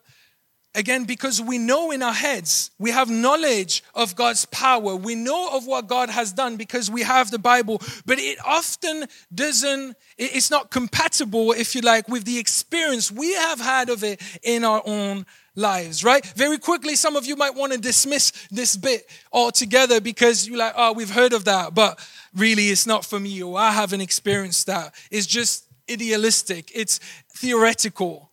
Again, 0.79 1.03
because 1.03 1.41
we 1.41 1.57
know 1.57 1.91
in 1.91 2.01
our 2.01 2.13
heads, 2.13 2.71
we 2.79 2.91
have 2.91 3.09
knowledge 3.09 3.83
of 3.93 4.15
God's 4.15 4.45
power. 4.45 4.95
We 4.95 5.13
know 5.13 5.49
of 5.51 5.67
what 5.67 5.87
God 5.87 6.09
has 6.09 6.31
done 6.31 6.55
because 6.55 6.89
we 6.89 7.01
have 7.01 7.31
the 7.31 7.37
Bible, 7.37 7.81
but 8.05 8.17
it 8.17 8.37
often 8.47 9.03
doesn't, 9.35 9.97
it's 10.17 10.49
not 10.49 10.71
compatible, 10.71 11.51
if 11.51 11.75
you 11.75 11.81
like, 11.81 12.07
with 12.07 12.23
the 12.23 12.39
experience 12.39 13.11
we 13.11 13.33
have 13.33 13.59
had 13.59 13.89
of 13.89 14.05
it 14.05 14.21
in 14.41 14.63
our 14.63 14.81
own 14.85 15.25
lives, 15.53 16.01
right? 16.01 16.25
Very 16.27 16.57
quickly, 16.57 16.95
some 16.95 17.17
of 17.17 17.25
you 17.25 17.35
might 17.35 17.55
want 17.55 17.73
to 17.73 17.77
dismiss 17.77 18.31
this 18.49 18.77
bit 18.77 19.05
altogether 19.33 19.99
because 19.99 20.47
you're 20.47 20.57
like, 20.57 20.75
oh, 20.77 20.93
we've 20.93 21.13
heard 21.13 21.33
of 21.33 21.43
that, 21.43 21.75
but 21.75 21.99
really 22.33 22.69
it's 22.69 22.87
not 22.87 23.03
for 23.03 23.19
me, 23.19 23.43
or 23.43 23.59
I 23.59 23.71
haven't 23.71 23.99
experienced 23.99 24.67
that. 24.67 24.95
It's 25.11 25.27
just 25.27 25.65
idealistic, 25.91 26.71
it's 26.73 27.01
theoretical. 27.33 28.28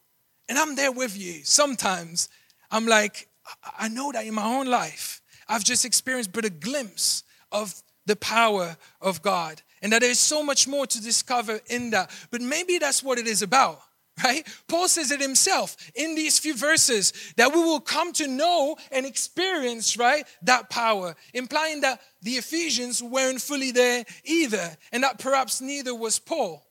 And 0.49 0.59
I'm 0.59 0.77
there 0.77 0.93
with 0.93 1.17
you. 1.17 1.45
Sometimes 1.45 2.29
I'm 2.71 2.87
like, 2.87 3.29
I 3.79 3.89
know 3.89 4.13
that 4.13 4.27
in 4.27 4.35
my 4.35 4.45
own 4.45 4.67
life, 4.67 5.21
I've 5.49 5.65
just 5.65 5.85
experienced 5.85 6.33
but 6.33 6.45
a 6.45 6.51
glimpse 6.51 7.23
of 7.53 7.75
the 8.07 8.17
power 8.17 8.77
of 9.01 9.23
God. 9.23 9.63
And 9.83 9.93
that 9.93 10.01
there's 10.01 10.19
so 10.19 10.43
much 10.43 10.67
more 10.67 10.87
to 10.87 11.03
discover 11.03 11.61
in 11.69 11.91
that. 11.91 12.11
But 12.31 12.41
maybe 12.41 12.79
that's 12.79 13.03
what 13.03 13.19
it 13.19 13.27
is 13.27 13.43
about, 13.43 13.81
right? 14.25 14.47
Paul 14.69 14.89
says 14.89 15.11
it 15.11 15.21
himself 15.21 15.77
in 15.95 16.15
these 16.15 16.39
few 16.39 16.57
verses 16.57 17.13
that 17.37 17.53
we 17.53 17.61
will 17.61 17.81
come 17.81 18.13
to 18.15 18.27
know 18.27 18.77
and 18.91 19.05
experience, 19.05 19.97
right, 19.97 20.25
that 20.43 20.71
power, 20.71 21.15
implying 21.35 21.83
that 21.83 22.01
the 22.23 22.33
Ephesians 22.33 23.03
weren't 23.03 23.41
fully 23.41 23.71
there 23.71 24.05
either, 24.25 24.77
and 24.93 25.03
that 25.03 25.19
perhaps 25.19 25.61
neither 25.61 25.95
was 25.95 26.19
Paul 26.19 26.67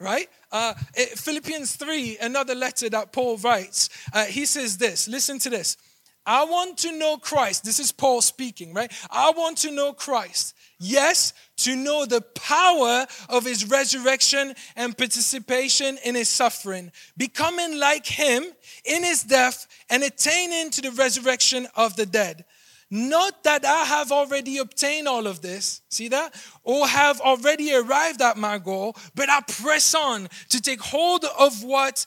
right? 0.00 0.28
Uh, 0.54 0.72
Philippians 1.16 1.74
3, 1.74 2.18
another 2.22 2.54
letter 2.54 2.88
that 2.88 3.12
Paul 3.12 3.38
writes, 3.38 3.90
uh, 4.12 4.24
he 4.26 4.46
says 4.46 4.78
this 4.78 5.08
listen 5.08 5.40
to 5.40 5.50
this. 5.50 5.76
I 6.24 6.44
want 6.44 6.78
to 6.78 6.96
know 6.96 7.16
Christ. 7.16 7.64
This 7.64 7.80
is 7.80 7.90
Paul 7.90 8.22
speaking, 8.22 8.72
right? 8.72 8.90
I 9.10 9.32
want 9.36 9.58
to 9.58 9.72
know 9.72 9.92
Christ. 9.92 10.54
Yes, 10.78 11.32
to 11.58 11.74
know 11.74 12.06
the 12.06 12.20
power 12.20 13.04
of 13.28 13.44
his 13.44 13.68
resurrection 13.68 14.54
and 14.76 14.96
participation 14.96 15.98
in 16.04 16.14
his 16.14 16.28
suffering, 16.28 16.92
becoming 17.16 17.78
like 17.80 18.06
him 18.06 18.44
in 18.84 19.02
his 19.02 19.24
death 19.24 19.66
and 19.90 20.04
attaining 20.04 20.70
to 20.70 20.82
the 20.82 20.92
resurrection 20.92 21.66
of 21.74 21.96
the 21.96 22.06
dead. 22.06 22.44
Not 22.90 23.44
that 23.44 23.64
I 23.64 23.84
have 23.84 24.12
already 24.12 24.58
obtained 24.58 25.08
all 25.08 25.26
of 25.26 25.40
this, 25.40 25.82
see 25.88 26.08
that? 26.08 26.34
Or 26.62 26.86
have 26.86 27.20
already 27.20 27.74
arrived 27.74 28.20
at 28.22 28.36
my 28.36 28.58
goal, 28.58 28.96
but 29.14 29.28
I 29.28 29.40
press 29.40 29.94
on 29.94 30.28
to 30.50 30.60
take 30.60 30.80
hold 30.80 31.24
of 31.38 31.64
what 31.64 32.06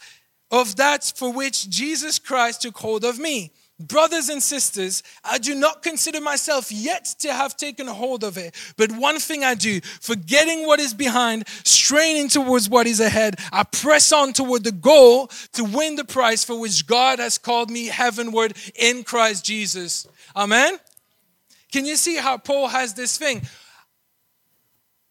of 0.49 0.77
that 0.77 1.11
for 1.15 1.31
which 1.33 1.69
Jesus 1.69 2.19
Christ 2.19 2.61
took 2.61 2.77
hold 2.77 3.03
of 3.03 3.19
me. 3.19 3.51
Brothers 3.79 4.29
and 4.29 4.41
sisters, 4.41 5.03
I 5.23 5.37
do 5.37 5.53
not 5.53 5.83
consider 5.83 6.19
myself 6.19 6.71
yet 6.71 7.05
to 7.19 7.31
have 7.31 7.55
taken 7.55 7.85
hold 7.85 8.23
of 8.23 8.35
it. 8.35 8.55
But 8.75 8.91
one 8.91 9.19
thing 9.19 9.43
I 9.43 9.53
do, 9.53 9.81
forgetting 9.81 10.65
what 10.65 10.79
is 10.79 10.95
behind, 10.95 11.47
straining 11.63 12.27
towards 12.27 12.69
what 12.69 12.87
is 12.87 12.99
ahead, 12.99 13.35
I 13.51 13.63
press 13.63 14.11
on 14.11 14.33
toward 14.33 14.63
the 14.63 14.71
goal 14.71 15.27
to 15.53 15.63
win 15.63 15.95
the 15.95 16.05
prize 16.05 16.43
for 16.43 16.59
which 16.59 16.87
God 16.87 17.19
has 17.19 17.37
called 17.37 17.69
me 17.69 17.85
heavenward 17.85 18.57
in 18.73 19.03
Christ 19.03 19.45
Jesus. 19.45 20.07
Amen? 20.35 20.79
Can 21.71 21.85
you 21.85 21.97
see 21.97 22.15
how 22.15 22.39
Paul 22.39 22.69
has 22.69 22.95
this 22.95 23.17
thing? 23.19 23.43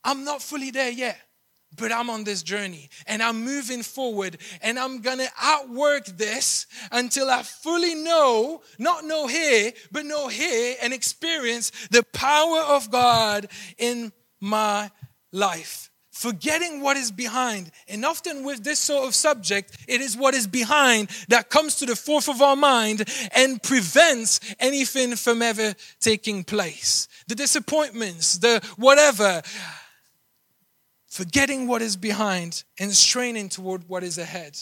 I'm 0.02 0.24
not 0.24 0.42
fully 0.42 0.72
there 0.72 0.90
yet 0.90 1.25
but 1.74 1.92
I'm 1.92 2.10
on 2.10 2.24
this 2.24 2.42
journey 2.42 2.88
and 3.06 3.22
I'm 3.22 3.44
moving 3.44 3.82
forward 3.82 4.38
and 4.62 4.78
I'm 4.78 5.00
gonna 5.00 5.28
outwork 5.40 6.06
this 6.06 6.66
until 6.90 7.30
I 7.30 7.42
fully 7.42 7.94
know, 7.94 8.62
not 8.78 9.04
know 9.04 9.26
here, 9.26 9.72
but 9.90 10.06
know 10.06 10.28
here 10.28 10.76
and 10.82 10.92
experience 10.92 11.72
the 11.90 12.02
power 12.12 12.60
of 12.60 12.90
God 12.90 13.48
in 13.78 14.12
my 14.40 14.90
life. 15.32 15.90
Forgetting 16.10 16.80
what 16.80 16.96
is 16.96 17.10
behind. 17.10 17.70
And 17.88 18.02
often 18.02 18.42
with 18.42 18.64
this 18.64 18.78
sort 18.78 19.06
of 19.06 19.14
subject, 19.14 19.76
it 19.86 20.00
is 20.00 20.16
what 20.16 20.32
is 20.32 20.46
behind 20.46 21.10
that 21.28 21.50
comes 21.50 21.74
to 21.76 21.86
the 21.86 21.94
forth 21.94 22.30
of 22.30 22.40
our 22.40 22.56
mind 22.56 23.06
and 23.32 23.62
prevents 23.62 24.40
anything 24.58 25.14
from 25.16 25.42
ever 25.42 25.74
taking 26.00 26.42
place. 26.42 27.06
The 27.28 27.34
disappointments, 27.34 28.38
the 28.38 28.66
whatever 28.78 29.42
forgetting 31.16 31.66
what 31.66 31.80
is 31.80 31.96
behind 31.96 32.62
and 32.78 32.92
straining 32.92 33.48
toward 33.48 33.88
what 33.88 34.04
is 34.04 34.18
ahead. 34.18 34.54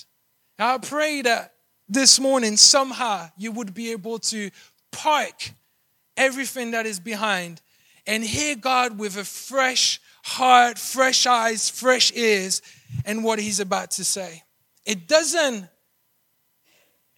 Now, 0.56 0.74
I 0.74 0.78
pray 0.78 1.20
that 1.22 1.52
this 1.88 2.20
morning 2.20 2.56
somehow 2.56 3.26
you 3.36 3.50
would 3.50 3.74
be 3.74 3.90
able 3.90 4.20
to 4.20 4.50
park 4.92 5.50
everything 6.16 6.70
that 6.70 6.86
is 6.86 7.00
behind 7.00 7.60
and 8.06 8.22
hear 8.22 8.54
God 8.54 9.00
with 9.00 9.16
a 9.16 9.24
fresh 9.24 10.00
heart, 10.22 10.78
fresh 10.78 11.26
eyes, 11.26 11.68
fresh 11.68 12.12
ears, 12.14 12.62
and 13.04 13.24
what 13.24 13.40
He's 13.40 13.58
about 13.58 13.90
to 13.92 14.04
say. 14.04 14.44
It 14.86 15.08
doesn't, 15.08 15.66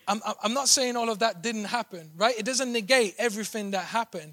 I'm, 0.08 0.22
I'm 0.42 0.54
not 0.54 0.68
saying 0.68 0.96
all 0.96 1.10
of 1.10 1.18
that 1.18 1.42
didn't 1.42 1.64
happen, 1.64 2.10
right? 2.16 2.38
It 2.38 2.46
doesn't 2.46 2.72
negate 2.72 3.14
everything 3.18 3.72
that 3.72 3.84
happened 3.84 4.32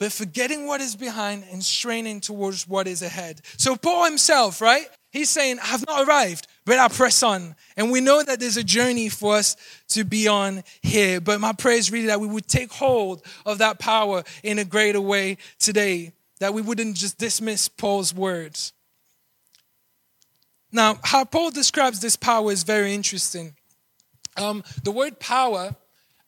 but 0.00 0.12
forgetting 0.12 0.66
what 0.66 0.80
is 0.80 0.96
behind 0.96 1.44
and 1.52 1.62
straining 1.62 2.22
towards 2.22 2.66
what 2.66 2.88
is 2.88 3.02
ahead. 3.02 3.42
So, 3.58 3.76
Paul 3.76 4.06
himself, 4.06 4.62
right? 4.62 4.88
He's 5.10 5.28
saying, 5.28 5.58
I 5.58 5.66
have 5.66 5.86
not 5.86 6.08
arrived, 6.08 6.46
but 6.64 6.78
I 6.78 6.88
press 6.88 7.22
on. 7.22 7.54
And 7.76 7.90
we 7.90 8.00
know 8.00 8.22
that 8.22 8.40
there's 8.40 8.56
a 8.56 8.64
journey 8.64 9.10
for 9.10 9.36
us 9.36 9.56
to 9.88 10.04
be 10.04 10.26
on 10.26 10.64
here. 10.80 11.20
But 11.20 11.38
my 11.40 11.52
prayer 11.52 11.76
is 11.76 11.92
really 11.92 12.06
that 12.06 12.18
we 12.18 12.28
would 12.28 12.48
take 12.48 12.72
hold 12.72 13.22
of 13.44 13.58
that 13.58 13.78
power 13.78 14.24
in 14.42 14.58
a 14.58 14.64
greater 14.64 15.02
way 15.02 15.36
today, 15.58 16.12
that 16.38 16.54
we 16.54 16.62
wouldn't 16.62 16.96
just 16.96 17.18
dismiss 17.18 17.68
Paul's 17.68 18.14
words. 18.14 18.72
Now, 20.72 20.98
how 21.04 21.26
Paul 21.26 21.50
describes 21.50 22.00
this 22.00 22.16
power 22.16 22.50
is 22.52 22.62
very 22.62 22.94
interesting. 22.94 23.54
Um, 24.38 24.64
the 24.82 24.92
word 24.92 25.20
power 25.20 25.74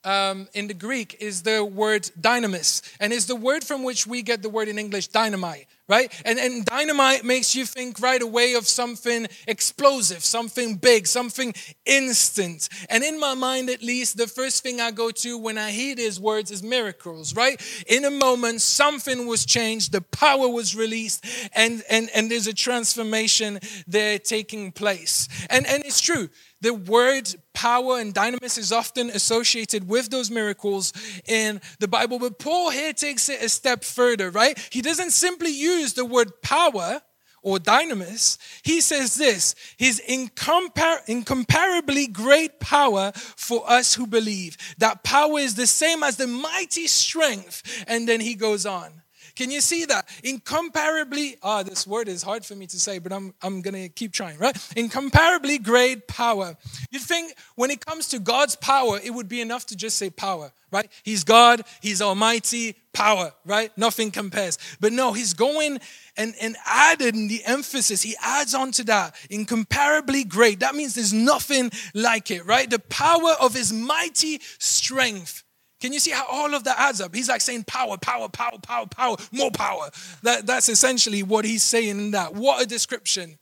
um, 0.05 0.49
in 0.55 0.67
the 0.67 0.75
Greek 0.75 1.17
is 1.21 1.43
the 1.43 1.65
word 1.65 2.11
dynamis, 2.21 2.83
and 3.01 3.13
is 3.13 3.27
the 3.27 3.37
word 3.37 3.65
from 3.65 3.85
which 3.85 4.07
we 4.07 4.23
get 4.23 4.43
the 4.43 4.49
word 4.49 4.69
in 4.69 4.79
English 4.79 5.09
dynamite, 5.09 5.67
right? 5.89 6.13
And, 6.25 6.39
and 6.39 6.65
dynamite 6.65 7.25
makes 7.25 7.55
you 7.55 7.67
think 7.67 8.01
right 8.01 8.21
away 8.21 8.55
of 8.55 8.67
something 8.67 9.29
explosive, 9.47 10.25
something 10.25 10.77
big, 10.77 11.07
something 11.07 11.55
instant. 11.87 12.69
And 12.89 13.05
in 13.05 13.21
my 13.21 13.35
mind, 13.35 13.71
at 13.71 13.83
least, 13.83 14.17
the 14.17 14.27
first 14.27 14.63
thing 14.63 14.81
I 14.81 14.91
go 14.91 15.11
to 15.11 15.39
when 15.39 15.59
I 15.59 15.71
hear 15.71 15.95
these 15.95 16.19
words 16.19 16.51
is 16.51 16.63
miracles, 16.63 17.37
right? 17.37 17.61
In 17.87 18.05
a 18.05 18.11
moment, 18.11 18.61
something 18.61 19.27
was 19.27 19.45
changed, 19.45 19.93
the 19.93 20.01
power 20.01 20.49
was 20.49 20.75
released, 20.75 21.25
and, 21.55 21.83
and, 21.89 22.11
and 22.15 22.31
there's 22.31 22.47
a 22.47 22.55
transformation 22.55 23.61
there 23.87 24.19
taking 24.19 24.73
place. 24.73 25.29
And, 25.51 25.67
and 25.67 25.85
it's 25.85 26.01
true 26.01 26.29
the 26.63 26.73
word 26.73 27.29
power 27.53 27.99
and 27.99 28.15
dynamis 28.15 28.57
is 28.57 28.73
often 28.73 29.11
associated 29.11 29.89
with 29.89 30.09
those 30.11 30.31
miracles 30.31 30.93
in 31.27 31.61
the 31.81 31.89
Bible. 31.89 32.19
But 32.19 32.39
Paul 32.39 32.71
here 32.71 32.93
takes 32.93 33.29
it 33.29 33.43
a 33.43 33.49
step 33.49 33.85
further, 33.85 34.31
right? 34.31 34.59
He 34.71 34.81
doesn't 34.81 35.11
simply 35.11 35.51
use 35.51 35.93
the 35.93 36.05
word 36.05 36.41
power 36.41 37.03
or 37.43 37.59
dynamis. 37.59 38.39
He 38.63 38.81
says 38.81 39.17
this 39.17 39.55
His 39.77 40.01
incompar- 40.09 41.07
incomparably 41.09 42.07
great 42.07 42.61
power 42.61 43.13
for 43.15 43.69
us 43.69 43.95
who 43.95 44.07
believe. 44.07 44.57
That 44.79 45.03
power 45.03 45.39
is 45.41 45.57
the 45.57 45.67
same 45.67 46.03
as 46.03 46.17
the 46.17 46.29
mighty 46.29 46.87
strength. 46.87 47.85
And 47.87 48.09
then 48.09 48.21
he 48.21 48.35
goes 48.35 48.65
on. 48.65 49.02
Can 49.35 49.51
you 49.51 49.61
see 49.61 49.85
that? 49.87 50.09
Incomparably, 50.23 51.37
ah, 51.43 51.63
this 51.63 51.87
word 51.87 52.09
is 52.09 52.23
hard 52.23 52.45
for 52.45 52.55
me 52.55 52.67
to 52.67 52.79
say, 52.79 52.99
but 52.99 53.13
I'm, 53.13 53.35
I'm 53.43 53.63
going 53.63 53.75
to 53.75 53.89
keep 53.89 54.13
trying, 54.13 54.39
right? 54.39 54.57
Incomparably 54.77 55.59
great 55.59 56.07
power. 56.07 56.57
You'd 56.91 57.03
think 57.03 57.35
when 57.57 57.71
it 57.71 57.85
comes 57.85 58.09
to 58.09 58.19
God's 58.19 58.57
power, 58.57 58.99
it 59.03 59.11
would 59.11 59.29
be 59.29 59.41
enough 59.41 59.67
to 59.67 59.77
just 59.77 59.97
say 59.99 60.11
power, 60.11 60.53
right? 60.71 60.91
He's 61.03 61.25
God, 61.25 61.63
He's 61.81 62.03
Almighty, 62.03 62.77
power, 62.93 63.33
right? 63.45 63.77
Nothing 63.77 64.11
compares. 64.11 64.59
But 64.81 64.93
no, 64.93 65.13
He's 65.13 65.35
going 65.35 65.81
and, 66.17 66.35
and 66.41 66.57
added 66.67 67.15
the 67.15 67.43
emphasis, 67.45 68.03
He 68.03 68.15
adds 68.23 68.55
on 68.55 68.73
to 68.73 68.85
that, 68.85 69.15
incomparably 69.31 70.25
great. 70.25 70.61
That 70.61 70.75
means 70.75 70.95
there's 70.95 71.13
nothing 71.13 71.71
like 71.95 72.31
it, 72.31 72.45
right? 72.47 72.69
The 72.69 72.79
power 72.79 73.35
of 73.41 73.55
His 73.55 73.73
mighty 73.73 74.41
strength 74.59 75.43
can 75.83 75.93
you 75.93 75.99
see 75.99 76.13
how 76.13 76.25
all 76.31 76.55
of 76.55 76.63
that 76.63 76.79
adds 76.79 77.01
up? 77.01 77.13
He's 77.13 77.29
like 77.29 77.41
saying 77.41 77.65
power, 77.65 77.99
power, 77.99 78.29
power, 78.29 78.57
power, 78.63 78.87
power, 78.87 79.17
more 79.33 79.51
power. 79.51 79.91
That, 80.23 80.47
that's 80.47 80.69
essentially 80.69 81.25
what 81.25 81.45
he's 81.45 81.65
saying 81.65 81.99
in 81.99 82.11
that. 82.13 82.35
What 82.35 82.63
a 82.63 82.67
description. 82.67 83.37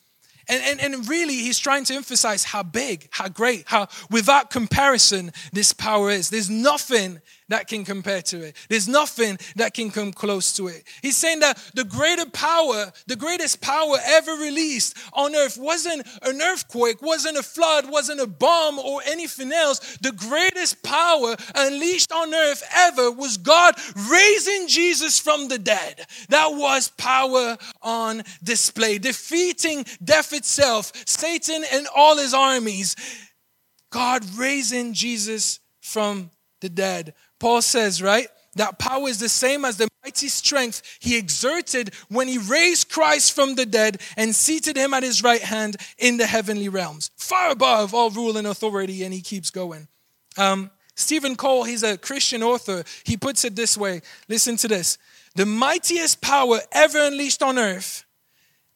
And, 0.49 0.81
and, 0.81 0.95
and 0.95 1.07
really, 1.07 1.35
he's 1.35 1.59
trying 1.59 1.85
to 1.85 1.95
emphasize 1.95 2.45
how 2.45 2.63
big, 2.63 3.09
how 3.11 3.29
great, 3.29 3.65
how 3.67 3.89
without 4.11 4.49
comparison 4.49 5.33
this 5.53 5.75
power 5.75 6.11
is. 6.11 6.31
There's 6.31 6.49
nothing 6.49 7.21
that 7.51 7.69
can 7.69 7.85
compare 7.85 8.23
to 8.23 8.43
it. 8.43 8.57
There's 8.69 8.89
nothing 8.89 9.39
that 9.57 9.75
can 9.75 9.91
come 9.91 10.13
close 10.13 10.57
to 10.57 10.69
it. 10.69 10.85
He's 11.03 11.17
saying 11.17 11.41
that 11.41 11.59
the 11.75 11.85
greater 11.85 12.27
power, 12.27 12.93
the 13.07 13.17
greatest 13.17 13.61
power 13.61 13.97
ever 14.03 14.33
released 14.33 14.97
on 15.13 15.35
earth 15.35 15.59
wasn't 15.59 16.07
an 16.23 16.41
earthquake, 16.41 17.03
wasn't 17.03 17.37
a 17.37 17.43
flood, 17.43 17.91
wasn't 17.91 18.21
a 18.21 18.27
bomb 18.27 18.79
or 18.79 19.03
anything 19.05 19.53
else. 19.53 19.99
The 20.01 20.13
greatest 20.13 20.83
power 20.83 21.37
unleashed 21.55 22.13
on 22.13 22.33
earth 22.33 22.63
ever 22.75 23.11
was 23.11 23.37
God 23.37 23.75
raising 24.11 24.69
Jesus 24.69 25.19
from 25.19 25.49
the 25.49 25.59
dead. 25.59 26.07
That 26.29 26.53
was 26.53 26.89
power 26.97 27.59
on 27.83 28.23
display, 28.43 28.99
defeating 28.99 29.85
death 30.03 30.33
itself, 30.33 30.93
Satan 31.05 31.65
and 31.73 31.87
all 31.95 32.17
his 32.17 32.33
armies. 32.33 32.95
God 33.91 34.25
raising 34.39 34.95
Jesus 34.95 35.59
from 35.81 36.31
the 36.61 36.69
dead 36.69 37.15
Paul 37.41 37.63
says, 37.63 38.01
right? 38.01 38.29
That 38.57 38.79
power 38.79 39.09
is 39.09 39.19
the 39.19 39.29
same 39.29 39.65
as 39.65 39.77
the 39.77 39.89
mighty 40.05 40.29
strength 40.29 40.83
he 41.01 41.17
exerted 41.17 41.95
when 42.09 42.29
he 42.29 42.39
raised 42.39 42.89
Christ 42.89 43.33
from 43.33 43.55
the 43.55 43.67
dead 43.67 44.01
and 44.17 44.35
seated 44.35 44.77
him 44.77 44.93
at 44.93 45.03
his 45.03 45.23
right 45.23 45.41
hand 45.41 45.77
in 45.99 46.17
the 46.17 46.27
heavenly 46.27 46.69
realms, 46.69 47.11
far 47.17 47.51
above 47.51 47.95
all 47.95 48.11
rule 48.11 48.37
and 48.37 48.47
authority. 48.47 49.05
And 49.05 49.15
he 49.15 49.21
keeps 49.21 49.51
going. 49.51 49.89
Um, 50.37 50.71
Stephen 50.97 51.37
Cole, 51.37 51.65
he's 51.65 51.83
a 51.83 51.97
Christian 51.97 52.43
author. 52.43 52.85
He 53.05 53.17
puts 53.17 53.45
it 53.45 53.57
this 53.57 53.77
way 53.77 54.03
listen 54.29 54.57
to 54.59 54.69
this. 54.69 54.99
The 55.37 55.47
mightiest 55.47 56.21
power 56.21 56.59
ever 56.73 56.99
unleashed 56.99 57.43
on 57.43 57.59
earth 57.59 58.05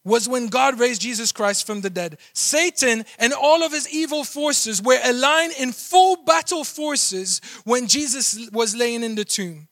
was 0.05 0.29
when 0.29 0.47
God 0.47 0.79
raised 0.79 1.01
Jesus 1.01 1.31
Christ 1.31 1.67
from 1.67 1.81
the 1.81 1.89
dead. 1.89 2.17
Satan 2.33 3.03
and 3.19 3.33
all 3.33 3.63
of 3.63 3.73
his 3.73 3.89
evil 3.93 4.23
forces 4.23 4.81
were 4.81 4.99
aligned 5.03 5.53
in 5.59 5.71
full 5.73 6.23
battle 6.23 6.63
forces 6.63 7.41
when 7.65 7.87
Jesus 7.87 8.49
was 8.51 8.75
laying 8.75 9.03
in 9.03 9.15
the 9.15 9.25
tomb. 9.25 9.67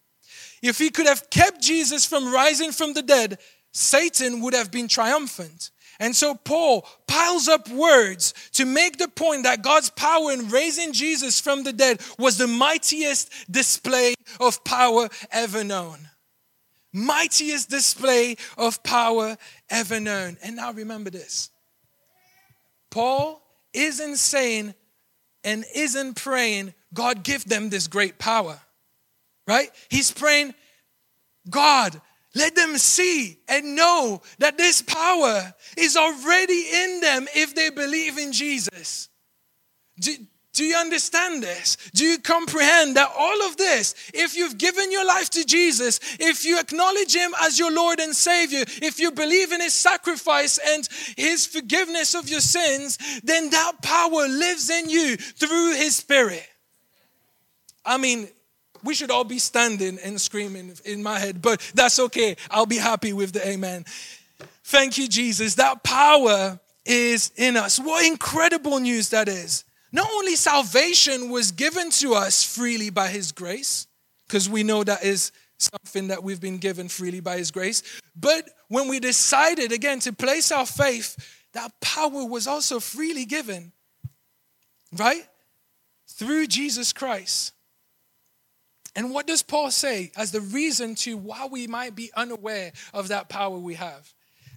If 0.62 0.80
he 0.80 0.90
could 0.90 1.08
have 1.08 1.30
kept 1.30 1.62
Jesus 1.62 2.06
from 2.06 2.34
rising 2.34 2.72
from 2.72 2.94
the 2.94 3.04
dead, 3.04 3.38
Satan 3.72 4.42
would 4.42 4.54
have 4.54 4.72
been 4.72 4.88
triumphant. 4.88 5.72
And 6.00 6.16
so 6.16 6.36
Paul 6.36 6.88
piles 7.08 7.48
up 7.48 7.70
words 7.70 8.34
to 8.54 8.66
make 8.66 8.98
the 8.98 9.08
point 9.08 9.44
that 9.44 9.62
God's 9.62 9.90
power 9.92 10.32
in 10.32 10.50
raising 10.50 10.92
Jesus 10.92 11.40
from 11.40 11.64
the 11.64 11.74
dead 11.74 12.02
was 12.18 12.38
the 12.38 12.48
mightiest 12.48 13.32
display 13.52 14.16
of 14.40 14.64
power 14.64 15.10
ever 15.32 15.64
known. 15.64 16.10
Mightiest 16.94 17.70
display 17.70 18.36
of 18.58 18.84
power 18.84 19.38
ever 19.74 20.00
known. 20.00 20.38
And 20.42 20.56
now 20.56 20.72
remember 20.72 21.10
this 21.10 21.50
Paul 22.90 23.42
isn't 23.74 24.18
saying 24.18 24.74
and 25.44 25.66
isn't 25.76 26.16
praying, 26.16 26.74
God, 26.94 27.24
give 27.24 27.44
them 27.44 27.70
this 27.70 27.88
great 27.88 28.18
power, 28.18 28.60
right? 29.48 29.70
He's 29.90 30.12
praying, 30.12 30.54
God, 31.50 32.00
let 32.36 32.56
them 32.56 32.78
see 32.78 33.40
and 33.48 33.76
know 33.76 34.22
that 34.40 34.58
this 34.58 34.82
power 34.82 35.54
is 35.78 35.98
already 35.98 36.66
in 36.74 37.00
them 37.02 37.28
if 37.36 37.54
they 37.54 37.70
believe 37.70 38.18
in 38.18 38.32
Jesus. 38.32 39.10
Do, 40.00 40.16
do 40.54 40.64
you 40.64 40.76
understand 40.76 41.42
this? 41.42 41.78
Do 41.96 42.06
you 42.06 42.20
comprehend 42.20 42.96
that 42.96 43.12
all 43.18 43.42
of 43.48 43.58
this, 43.58 43.96
if 44.14 44.36
you've 44.36 44.60
given 44.60 44.92
your 44.92 45.06
life 45.06 45.32
to 45.32 45.44
Jesus, 45.44 46.00
if 46.20 46.46
you 46.46 46.60
acknowledge 46.60 47.16
Him 47.16 47.34
as 47.42 47.58
your 47.58 47.72
Lord 47.72 48.00
and 48.00 48.16
Savior, 48.16 48.64
if 48.82 49.00
you 49.00 49.12
believe 49.12 49.52
in 49.52 49.62
His 49.62 49.74
sacrifice 49.74 50.60
and 50.60 50.88
His 51.18 51.48
forgiveness 51.48 52.14
of 52.14 52.30
your 52.30 52.40
sins, 52.40 53.00
then 53.24 53.50
that 53.50 53.82
power 53.82 54.28
lives 54.28 54.70
in 54.70 54.90
you 54.90 55.18
through 55.18 55.74
His 55.74 55.96
Spirit? 55.96 56.48
I 57.84 57.98
mean, 57.98 58.28
we 58.84 58.94
should 58.94 59.10
all 59.10 59.24
be 59.24 59.40
standing 59.40 59.98
and 60.04 60.22
screaming 60.22 60.74
in 60.86 61.02
my 61.02 61.18
head, 61.18 61.42
but 61.42 61.62
that's 61.74 62.00
okay. 62.00 62.38
I'll 62.52 62.68
be 62.68 62.78
happy 62.78 63.12
with 63.12 63.34
the 63.34 63.48
amen. 63.48 63.86
Thank 64.66 65.00
you, 65.00 65.08
Jesus. 65.08 65.56
That 65.56 65.84
power 65.84 66.60
is 66.86 67.32
in 67.38 67.58
us. 67.58 67.80
What 67.80 68.06
incredible 68.06 68.80
news 68.80 69.10
that 69.10 69.28
is. 69.28 69.64
Not 69.94 70.10
only 70.12 70.36
salvation 70.36 71.30
was 71.30 71.52
given 71.52 71.92
to 71.92 72.16
us 72.16 72.44
freely 72.44 72.90
by 72.90 73.08
His 73.10 73.32
grace, 73.32 73.88
because 74.28 74.50
we 74.50 74.64
know 74.64 74.84
that 74.84 75.04
is 75.04 75.32
something 75.60 76.08
that 76.08 76.24
we've 76.24 76.42
been 76.42 76.58
given 76.58 76.90
freely 76.90 77.20
by 77.20 77.38
His 77.38 77.52
grace, 77.52 77.84
but 78.16 78.50
when 78.68 78.88
we 78.88 79.00
decided 79.00 79.72
again 79.72 80.00
to 80.00 80.12
place 80.12 80.52
our 80.52 80.66
faith, 80.66 81.44
that 81.54 81.72
power 81.80 82.26
was 82.26 82.48
also 82.48 82.80
freely 82.80 83.26
given, 83.26 83.72
right? 84.98 85.28
Through 86.08 86.48
Jesus 86.48 86.92
Christ. 86.92 87.54
And 88.96 89.12
what 89.12 89.28
does 89.28 89.44
Paul 89.44 89.70
say 89.70 90.12
as 90.16 90.32
the 90.32 90.42
reason 90.42 90.96
to 90.96 91.18
why 91.18 91.48
we 91.48 91.68
might 91.68 91.96
be 91.96 92.12
unaware 92.16 92.72
of 92.94 93.10
that 93.10 93.30
power 93.30 93.58
we 93.58 93.76
have? 93.76 94.12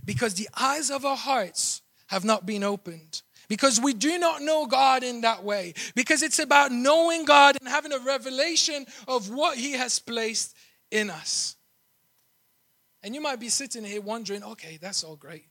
Because 0.04 0.34
the 0.34 0.48
eyes 0.58 0.90
of 0.90 1.04
our 1.04 1.16
hearts 1.16 1.82
have 2.06 2.24
not 2.24 2.46
been 2.46 2.62
opened. 2.62 3.22
Because 3.48 3.80
we 3.80 3.92
do 3.92 4.18
not 4.18 4.42
know 4.42 4.66
God 4.66 5.02
in 5.02 5.20
that 5.22 5.44
way. 5.44 5.74
Because 5.94 6.22
it's 6.22 6.38
about 6.38 6.72
knowing 6.72 7.24
God 7.24 7.56
and 7.60 7.68
having 7.68 7.92
a 7.92 7.98
revelation 7.98 8.86
of 9.06 9.30
what 9.30 9.56
He 9.56 9.72
has 9.72 9.98
placed 9.98 10.56
in 10.90 11.10
us. 11.10 11.56
And 13.02 13.14
you 13.14 13.20
might 13.20 13.38
be 13.38 13.48
sitting 13.48 13.84
here 13.84 14.00
wondering, 14.00 14.42
okay, 14.42 14.78
that's 14.80 15.04
all 15.04 15.16
great. 15.16 15.46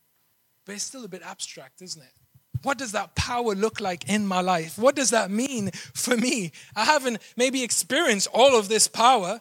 But 0.65 0.75
it's 0.75 0.84
still 0.84 1.05
a 1.05 1.08
bit 1.08 1.21
abstract, 1.23 1.81
isn't 1.81 2.01
it? 2.01 2.12
What 2.63 2.77
does 2.77 2.93
that 2.93 3.15
power 3.15 3.53
look 3.53 3.79
like 3.79 4.10
in 4.10 4.25
my 4.25 4.41
life? 4.41 4.77
What 4.77 4.95
does 4.95 5.12
that 5.12 5.29
mean 5.29 5.71
for 5.93 6.17
me? 6.17 6.51
I 6.75 6.84
haven't 6.84 7.21
maybe 7.38 7.63
experienced 7.63 8.27
all 8.34 8.58
of 8.58 8.69
this 8.69 8.88
power. 8.88 9.39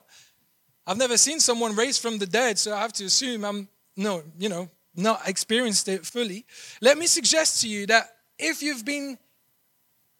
I've 0.86 0.98
never 0.98 1.16
seen 1.16 1.40
someone 1.40 1.74
raised 1.74 2.02
from 2.02 2.18
the 2.18 2.26
dead, 2.26 2.58
so 2.58 2.74
I 2.74 2.80
have 2.80 2.92
to 2.94 3.04
assume 3.06 3.44
I'm 3.44 3.68
no, 3.96 4.22
you 4.38 4.48
know, 4.48 4.68
not 4.94 5.26
experienced 5.28 5.88
it 5.88 6.04
fully. 6.04 6.44
Let 6.80 6.98
me 6.98 7.06
suggest 7.06 7.62
to 7.62 7.68
you 7.68 7.86
that 7.86 8.13
if 8.38 8.62
you've 8.62 8.84
been 8.84 9.18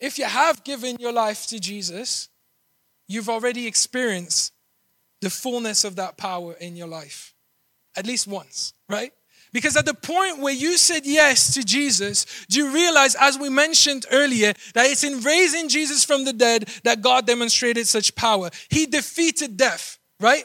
if 0.00 0.18
you 0.18 0.24
have 0.24 0.64
given 0.64 0.96
your 0.98 1.12
life 1.12 1.46
to 1.46 1.58
Jesus, 1.58 2.28
you've 3.06 3.28
already 3.28 3.66
experienced 3.66 4.52
the 5.20 5.30
fullness 5.30 5.84
of 5.84 5.96
that 5.96 6.16
power 6.16 6.52
in 6.54 6.76
your 6.76 6.88
life. 6.88 7.34
At 7.96 8.06
least 8.06 8.26
once, 8.26 8.74
right? 8.88 9.12
Because 9.52 9.76
at 9.76 9.86
the 9.86 9.94
point 9.94 10.40
where 10.40 10.52
you 10.52 10.76
said 10.76 11.06
yes 11.06 11.54
to 11.54 11.62
Jesus, 11.62 12.26
do 12.50 12.58
you 12.58 12.74
realize, 12.74 13.14
as 13.14 13.38
we 13.38 13.48
mentioned 13.48 14.04
earlier, 14.10 14.52
that 14.74 14.86
it's 14.86 15.04
in 15.04 15.20
raising 15.20 15.68
Jesus 15.68 16.04
from 16.04 16.24
the 16.24 16.32
dead 16.32 16.68
that 16.82 17.02
God 17.02 17.24
demonstrated 17.24 17.86
such 17.86 18.16
power? 18.16 18.50
He 18.68 18.84
defeated 18.86 19.56
death, 19.56 19.98
right? 20.18 20.44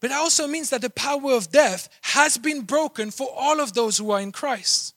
But 0.00 0.10
that 0.10 0.18
also 0.18 0.46
means 0.46 0.68
that 0.70 0.82
the 0.82 0.90
power 0.90 1.32
of 1.32 1.50
death 1.50 1.88
has 2.02 2.36
been 2.36 2.60
broken 2.62 3.10
for 3.10 3.28
all 3.34 3.60
of 3.60 3.72
those 3.72 3.96
who 3.96 4.10
are 4.10 4.20
in 4.20 4.30
Christ. 4.30 4.94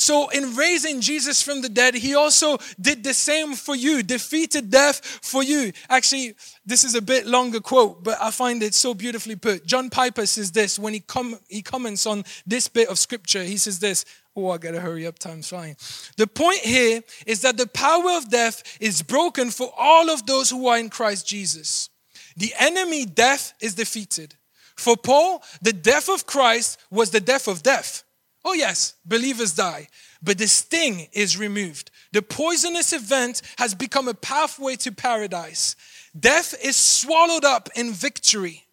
So, 0.00 0.28
in 0.28 0.54
raising 0.54 1.00
Jesus 1.00 1.42
from 1.42 1.60
the 1.60 1.68
dead, 1.68 1.96
he 1.96 2.14
also 2.14 2.58
did 2.80 3.02
the 3.02 3.12
same 3.12 3.54
for 3.54 3.74
you, 3.74 4.04
defeated 4.04 4.70
death 4.70 5.04
for 5.04 5.42
you. 5.42 5.72
Actually, 5.90 6.36
this 6.64 6.84
is 6.84 6.94
a 6.94 7.02
bit 7.02 7.26
longer 7.26 7.58
quote, 7.58 8.04
but 8.04 8.16
I 8.20 8.30
find 8.30 8.62
it 8.62 8.74
so 8.74 8.94
beautifully 8.94 9.34
put. 9.34 9.66
John 9.66 9.90
Piper 9.90 10.24
says 10.24 10.52
this 10.52 10.78
when 10.78 10.94
he, 10.94 11.00
com- 11.00 11.40
he 11.48 11.62
comments 11.62 12.06
on 12.06 12.22
this 12.46 12.68
bit 12.68 12.88
of 12.88 12.96
scripture. 12.96 13.42
He 13.42 13.56
says 13.56 13.80
this 13.80 14.04
Oh, 14.36 14.52
I 14.52 14.58
gotta 14.58 14.78
hurry 14.78 15.04
up, 15.04 15.18
time's 15.18 15.48
flying. 15.48 15.74
The 16.16 16.28
point 16.28 16.60
here 16.60 17.02
is 17.26 17.40
that 17.40 17.56
the 17.56 17.66
power 17.66 18.12
of 18.12 18.30
death 18.30 18.62
is 18.80 19.02
broken 19.02 19.50
for 19.50 19.72
all 19.76 20.10
of 20.10 20.26
those 20.26 20.48
who 20.48 20.68
are 20.68 20.78
in 20.78 20.90
Christ 20.90 21.26
Jesus. 21.26 21.90
The 22.36 22.54
enemy, 22.56 23.04
death, 23.04 23.52
is 23.60 23.74
defeated. 23.74 24.36
For 24.76 24.96
Paul, 24.96 25.42
the 25.60 25.72
death 25.72 26.08
of 26.08 26.24
Christ 26.24 26.78
was 26.88 27.10
the 27.10 27.18
death 27.18 27.48
of 27.48 27.64
death. 27.64 28.04
Oh, 28.48 28.54
yes, 28.54 28.94
believers 29.04 29.52
die, 29.52 29.88
but 30.22 30.38
the 30.38 30.48
sting 30.48 31.08
is 31.12 31.36
removed. 31.36 31.90
The 32.12 32.22
poisonous 32.22 32.94
event 32.94 33.42
has 33.58 33.74
become 33.74 34.08
a 34.08 34.14
pathway 34.14 34.76
to 34.76 34.90
paradise. 34.90 35.76
Death 36.18 36.54
is 36.64 36.74
swallowed 36.74 37.44
up 37.44 37.68
in 37.76 37.92
victory. 37.92 38.64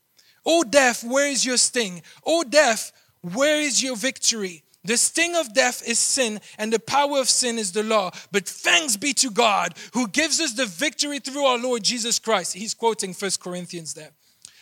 Oh, 0.45 0.63
death, 0.63 1.03
where 1.03 1.27
is 1.27 1.45
your 1.45 1.57
sting? 1.57 2.03
Oh, 2.25 2.45
death, 2.45 2.93
where 3.19 3.59
is 3.59 3.83
your 3.83 3.97
victory? 3.97 4.63
The 4.85 4.95
sting 4.95 5.35
of 5.35 5.53
death 5.53 5.85
is 5.85 5.99
sin, 5.99 6.39
and 6.57 6.71
the 6.71 6.79
power 6.79 7.19
of 7.19 7.27
sin 7.27 7.59
is 7.59 7.73
the 7.73 7.83
law. 7.83 8.11
But 8.31 8.47
thanks 8.47 8.95
be 8.95 9.11
to 9.15 9.29
God 9.29 9.73
who 9.93 10.07
gives 10.07 10.39
us 10.39 10.53
the 10.53 10.67
victory 10.67 11.19
through 11.19 11.43
our 11.43 11.57
Lord 11.57 11.83
Jesus 11.83 12.17
Christ. 12.17 12.53
He's 12.53 12.73
quoting 12.73 13.13
First 13.13 13.41
Corinthians 13.41 13.93
there. 13.93 14.11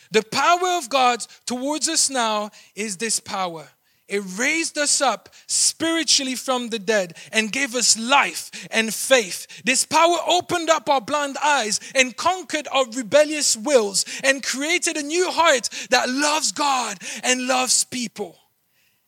The 0.10 0.24
power 0.24 0.80
of 0.80 0.90
God 0.90 1.20
towards 1.46 1.88
us 1.88 2.10
now 2.10 2.50
is 2.74 2.98
this 2.98 3.20
power 3.20 3.68
it 4.14 4.22
raised 4.38 4.78
us 4.78 5.02
up 5.02 5.30
spiritually 5.48 6.36
from 6.36 6.70
the 6.70 6.78
dead 6.78 7.18
and 7.32 7.52
gave 7.52 7.74
us 7.74 7.98
life 7.98 8.52
and 8.70 8.94
faith. 8.94 9.64
This 9.66 9.86
power 9.86 10.18
opened 10.28 10.70
up 10.70 10.88
our 10.88 11.02
blind 11.02 11.36
eyes 11.44 11.80
and 11.96 12.16
conquered 12.16 12.68
our 12.72 12.86
rebellious 12.92 13.58
wills 13.58 14.06
and 14.24 14.44
created 14.44 14.98
a 14.98 15.02
new 15.02 15.32
heart 15.32 15.68
that 15.90 16.08
loves 16.08 16.52
God 16.52 17.00
and 17.24 17.48
loves 17.48 17.86
people. 17.86 18.38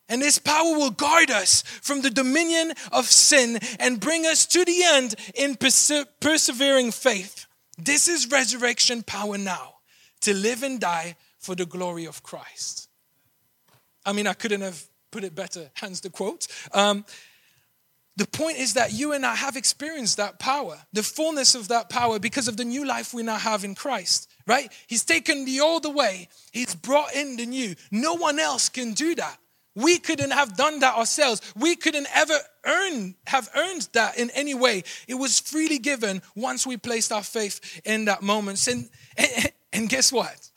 And 0.08 0.20
this 0.20 0.40
power 0.40 0.76
will 0.76 0.90
guard 0.90 1.30
us 1.30 1.62
from 1.62 2.00
the 2.02 2.10
dominion 2.10 2.72
of 2.90 3.06
sin 3.06 3.60
and 3.78 4.00
bring 4.00 4.26
us 4.26 4.44
to 4.46 4.64
the 4.64 4.82
end 4.82 5.14
in 5.36 5.54
perse- 5.54 6.04
persevering 6.18 6.90
faith. 6.90 7.46
This 7.78 8.08
is 8.08 8.28
resurrection 8.32 9.04
power 9.04 9.38
now 9.38 9.74
to 10.22 10.34
live 10.34 10.64
and 10.64 10.80
die 10.80 11.14
for 11.38 11.54
the 11.54 11.66
glory 11.66 12.06
of 12.06 12.24
Christ. 12.24 12.88
I 14.04 14.12
mean, 14.12 14.26
I 14.26 14.34
couldn't 14.34 14.62
have 14.62 14.82
put 15.10 15.24
it 15.24 15.34
better, 15.34 15.70
hence 15.74 16.00
the 16.00 16.10
quote. 16.10 16.46
Um, 16.72 17.04
the 18.16 18.26
point 18.26 18.56
is 18.56 18.74
that 18.74 18.94
you 18.94 19.12
and 19.12 19.26
I 19.26 19.34
have 19.34 19.56
experienced 19.56 20.16
that 20.16 20.38
power, 20.38 20.78
the 20.92 21.02
fullness 21.02 21.54
of 21.54 21.68
that 21.68 21.90
power, 21.90 22.18
because 22.18 22.48
of 22.48 22.56
the 22.56 22.64
new 22.64 22.86
life 22.86 23.12
we 23.12 23.22
now 23.22 23.36
have 23.36 23.62
in 23.62 23.74
Christ, 23.74 24.30
right? 24.46 24.72
He's 24.86 25.04
taken 25.04 25.44
the 25.44 25.60
old 25.60 25.84
away, 25.84 26.28
He's 26.52 26.74
brought 26.74 27.14
in 27.14 27.36
the 27.36 27.44
new. 27.44 27.74
No 27.90 28.14
one 28.14 28.38
else 28.38 28.70
can 28.70 28.94
do 28.94 29.14
that. 29.16 29.38
We 29.74 29.98
couldn't 29.98 30.30
have 30.30 30.56
done 30.56 30.80
that 30.80 30.96
ourselves. 30.96 31.42
We 31.54 31.76
couldn't 31.76 32.08
ever 32.14 32.38
earn, 32.64 33.14
have 33.26 33.50
earned 33.54 33.88
that 33.92 34.18
in 34.18 34.30
any 34.30 34.54
way. 34.54 34.84
It 35.06 35.14
was 35.14 35.38
freely 35.38 35.78
given 35.78 36.22
once 36.34 36.66
we 36.66 36.78
placed 36.78 37.12
our 37.12 37.22
faith 37.22 37.82
in 37.84 38.06
that 38.06 38.22
moment. 38.22 38.66
And, 38.66 38.88
and 39.74 39.86
guess 39.90 40.10
what? 40.10 40.50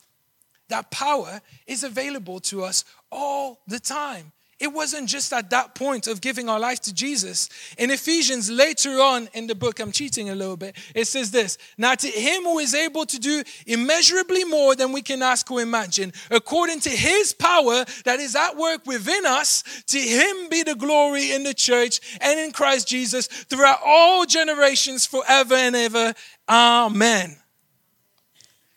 That 0.69 0.89
power 0.89 1.41
is 1.67 1.83
available 1.83 2.39
to 2.41 2.63
us 2.63 2.85
all 3.11 3.59
the 3.67 3.79
time. 3.79 4.31
It 4.59 4.73
wasn't 4.73 5.07
just 5.07 5.31
at 5.31 5.49
that 5.51 5.73
point 5.73 6.07
of 6.07 6.19
giving 6.19 6.49
our 6.49 6.59
life 6.59 6.81
to 6.81 6.93
Jesus. 6.93 7.47
In 7.77 7.91
Ephesians, 7.91 8.51
later 8.51 8.99
on 8.99 9.29
in 9.33 9.47
the 9.47 9.55
book, 9.55 9.79
I'm 9.79 9.93
cheating 9.93 10.29
a 10.29 10.35
little 10.35 10.57
bit, 10.57 10.75
it 10.93 11.07
says 11.07 11.31
this 11.31 11.57
Now 11.77 11.95
to 11.95 12.07
him 12.07 12.43
who 12.43 12.59
is 12.59 12.75
able 12.75 13.05
to 13.05 13.19
do 13.19 13.41
immeasurably 13.65 14.43
more 14.43 14.75
than 14.75 14.91
we 14.91 15.01
can 15.01 15.21
ask 15.21 15.49
or 15.49 15.61
imagine, 15.61 16.11
according 16.29 16.81
to 16.81 16.89
his 16.89 17.31
power 17.31 17.85
that 18.03 18.19
is 18.19 18.35
at 18.35 18.57
work 18.57 18.85
within 18.85 19.25
us, 19.25 19.63
to 19.87 19.97
him 19.97 20.49
be 20.49 20.63
the 20.63 20.75
glory 20.75 21.31
in 21.31 21.43
the 21.43 21.53
church 21.53 22.01
and 22.19 22.37
in 22.37 22.51
Christ 22.51 22.85
Jesus 22.85 23.27
throughout 23.27 23.79
all 23.85 24.25
generations, 24.25 25.05
forever 25.05 25.55
and 25.55 25.75
ever. 25.75 26.13
Amen. 26.49 27.37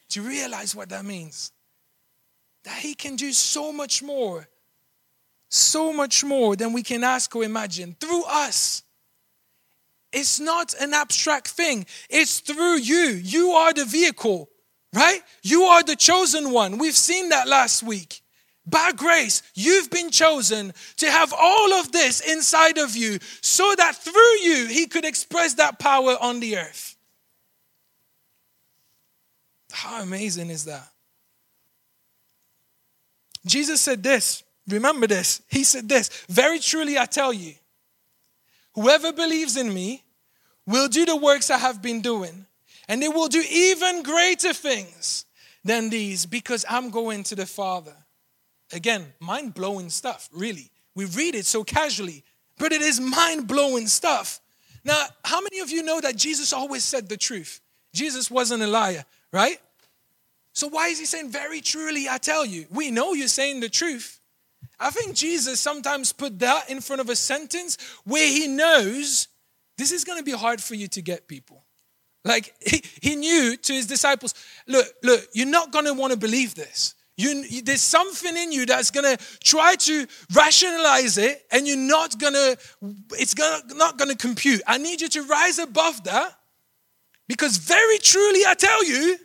Do 0.08 0.22
you 0.22 0.28
realize 0.28 0.76
what 0.76 0.90
that 0.90 1.04
means? 1.04 1.50
That 2.62 2.76
he 2.76 2.94
can 2.94 3.16
do 3.16 3.32
so 3.32 3.72
much 3.72 4.00
more 4.00 4.46
so 5.52 5.92
much 5.92 6.24
more 6.24 6.56
than 6.56 6.72
we 6.72 6.82
can 6.82 7.04
ask 7.04 7.36
or 7.36 7.44
imagine 7.44 7.94
through 8.00 8.24
us. 8.24 8.82
It's 10.12 10.40
not 10.40 10.74
an 10.80 10.94
abstract 10.94 11.48
thing, 11.48 11.86
it's 12.08 12.40
through 12.40 12.78
you. 12.78 13.20
You 13.22 13.50
are 13.52 13.72
the 13.72 13.84
vehicle, 13.84 14.48
right? 14.94 15.20
You 15.42 15.64
are 15.64 15.82
the 15.82 15.96
chosen 15.96 16.52
one. 16.52 16.78
We've 16.78 16.96
seen 16.96 17.28
that 17.30 17.48
last 17.48 17.82
week. 17.82 18.22
By 18.64 18.92
grace, 18.92 19.42
you've 19.54 19.90
been 19.90 20.10
chosen 20.10 20.72
to 20.98 21.10
have 21.10 21.34
all 21.36 21.72
of 21.74 21.90
this 21.92 22.20
inside 22.20 22.78
of 22.78 22.96
you 22.96 23.18
so 23.40 23.74
that 23.76 23.96
through 23.96 24.38
you, 24.42 24.66
He 24.68 24.86
could 24.86 25.04
express 25.04 25.54
that 25.54 25.78
power 25.78 26.16
on 26.20 26.40
the 26.40 26.58
earth. 26.58 26.96
How 29.72 30.02
amazing 30.02 30.48
is 30.48 30.66
that? 30.66 30.88
Jesus 33.44 33.80
said 33.80 34.02
this. 34.02 34.44
Remember 34.68 35.06
this. 35.06 35.42
He 35.48 35.64
said 35.64 35.88
this 35.88 36.08
Very 36.28 36.58
truly, 36.58 36.98
I 36.98 37.06
tell 37.06 37.32
you, 37.32 37.54
whoever 38.74 39.12
believes 39.12 39.56
in 39.56 39.72
me 39.72 40.02
will 40.66 40.88
do 40.88 41.04
the 41.04 41.16
works 41.16 41.50
I 41.50 41.58
have 41.58 41.82
been 41.82 42.00
doing, 42.00 42.46
and 42.88 43.02
they 43.02 43.08
will 43.08 43.28
do 43.28 43.42
even 43.50 44.02
greater 44.02 44.52
things 44.52 45.24
than 45.64 45.90
these 45.90 46.26
because 46.26 46.64
I'm 46.68 46.90
going 46.90 47.24
to 47.24 47.34
the 47.34 47.46
Father. 47.46 47.94
Again, 48.72 49.12
mind 49.20 49.54
blowing 49.54 49.90
stuff, 49.90 50.28
really. 50.32 50.70
We 50.94 51.04
read 51.06 51.34
it 51.34 51.46
so 51.46 51.64
casually, 51.64 52.24
but 52.58 52.72
it 52.72 52.82
is 52.82 53.00
mind 53.00 53.46
blowing 53.46 53.86
stuff. 53.86 54.40
Now, 54.84 55.04
how 55.24 55.40
many 55.40 55.60
of 55.60 55.70
you 55.70 55.82
know 55.82 56.00
that 56.00 56.16
Jesus 56.16 56.52
always 56.52 56.84
said 56.84 57.08
the 57.08 57.16
truth? 57.16 57.60
Jesus 57.92 58.30
wasn't 58.30 58.62
a 58.62 58.66
liar, 58.66 59.04
right? 59.32 59.60
So, 60.54 60.68
why 60.68 60.88
is 60.88 60.98
he 60.98 61.04
saying, 61.04 61.30
Very 61.30 61.60
truly, 61.60 62.08
I 62.08 62.18
tell 62.18 62.44
you? 62.44 62.66
We 62.70 62.90
know 62.90 63.14
you're 63.14 63.28
saying 63.28 63.60
the 63.60 63.68
truth. 63.68 64.20
I 64.78 64.90
think 64.90 65.14
Jesus 65.14 65.60
sometimes 65.60 66.12
put 66.12 66.38
that 66.40 66.68
in 66.68 66.80
front 66.80 67.00
of 67.00 67.08
a 67.08 67.16
sentence 67.16 67.78
where 68.04 68.26
he 68.26 68.48
knows 68.48 69.28
this 69.78 69.92
is 69.92 70.04
going 70.04 70.18
to 70.18 70.24
be 70.24 70.32
hard 70.32 70.62
for 70.62 70.74
you 70.74 70.88
to 70.88 71.02
get 71.02 71.28
people. 71.28 71.64
Like 72.24 72.54
he, 72.60 72.82
he 73.00 73.16
knew 73.16 73.56
to 73.56 73.72
his 73.72 73.86
disciples, 73.86 74.34
look, 74.66 74.86
look, 75.02 75.24
you're 75.32 75.46
not 75.46 75.72
going 75.72 75.86
to 75.86 75.94
want 75.94 76.12
to 76.12 76.18
believe 76.18 76.54
this. 76.54 76.94
You, 77.18 77.62
there's 77.62 77.82
something 77.82 78.36
in 78.36 78.52
you 78.52 78.66
that's 78.66 78.90
going 78.90 79.16
to 79.16 79.24
try 79.44 79.76
to 79.76 80.06
rationalize 80.34 81.18
it 81.18 81.44
and 81.52 81.68
you're 81.68 81.76
not 81.76 82.18
going 82.18 82.32
to 82.32 82.58
it's 83.12 83.34
gonna, 83.34 83.62
not 83.74 83.98
going 83.98 84.08
to 84.08 84.16
compute 84.16 84.62
i 84.66 84.78
need 84.78 85.00
you 85.02 85.08
to 85.10 85.22
rise 85.24 85.58
above 85.58 86.02
that 86.04 86.32
because 87.28 87.58
very 87.58 87.98
truly 87.98 88.40
i 88.46 88.54
tell 88.54 88.82
you 88.84 89.18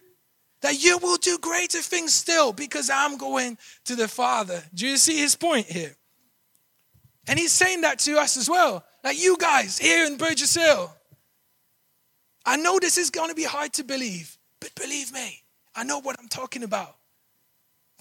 that 0.61 0.83
you 0.83 0.97
will 0.97 1.17
do 1.17 1.37
greater 1.39 1.81
things 1.81 2.13
still 2.13 2.51
because 2.53 2.89
i'm 2.89 3.17
going 3.17 3.57
to 3.85 3.95
the 3.95 4.07
father 4.07 4.63
do 4.73 4.87
you 4.87 4.97
see 4.97 5.17
his 5.17 5.35
point 5.35 5.65
here 5.67 5.95
and 7.27 7.37
he's 7.37 7.51
saying 7.51 7.81
that 7.81 7.99
to 7.99 8.17
us 8.17 8.37
as 8.37 8.49
well 8.49 8.83
like 9.03 9.21
you 9.21 9.37
guys 9.37 9.77
here 9.77 10.05
in 10.05 10.17
burgess 10.17 10.55
hill 10.55 10.93
i 12.45 12.57
know 12.57 12.79
this 12.79 12.97
is 12.97 13.09
going 13.09 13.29
to 13.29 13.35
be 13.35 13.43
hard 13.43 13.73
to 13.73 13.83
believe 13.83 14.37
but 14.59 14.73
believe 14.75 15.11
me 15.13 15.43
i 15.75 15.83
know 15.83 15.99
what 15.99 16.15
i'm 16.19 16.27
talking 16.27 16.63
about 16.63 16.97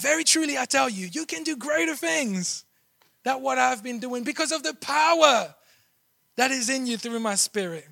very 0.01 0.25
truly, 0.25 0.59
I 0.59 0.67
tell 0.67 0.89
you, 0.89 1.09
you 1.11 1.25
can 1.25 1.43
do 1.43 1.57
greater 1.57 1.95
things 1.95 2.65
than 3.25 3.43
what 3.43 3.59
I've 3.59 3.83
been 3.83 3.99
doing 3.99 4.25
because 4.25 4.53
of 4.53 4.63
the 4.63 4.75
power 4.75 5.55
that 6.37 6.51
is 6.51 6.69
in 6.69 6.87
you 6.87 6.99
through 6.99 7.21
my 7.21 7.35
spirit. 7.35 7.87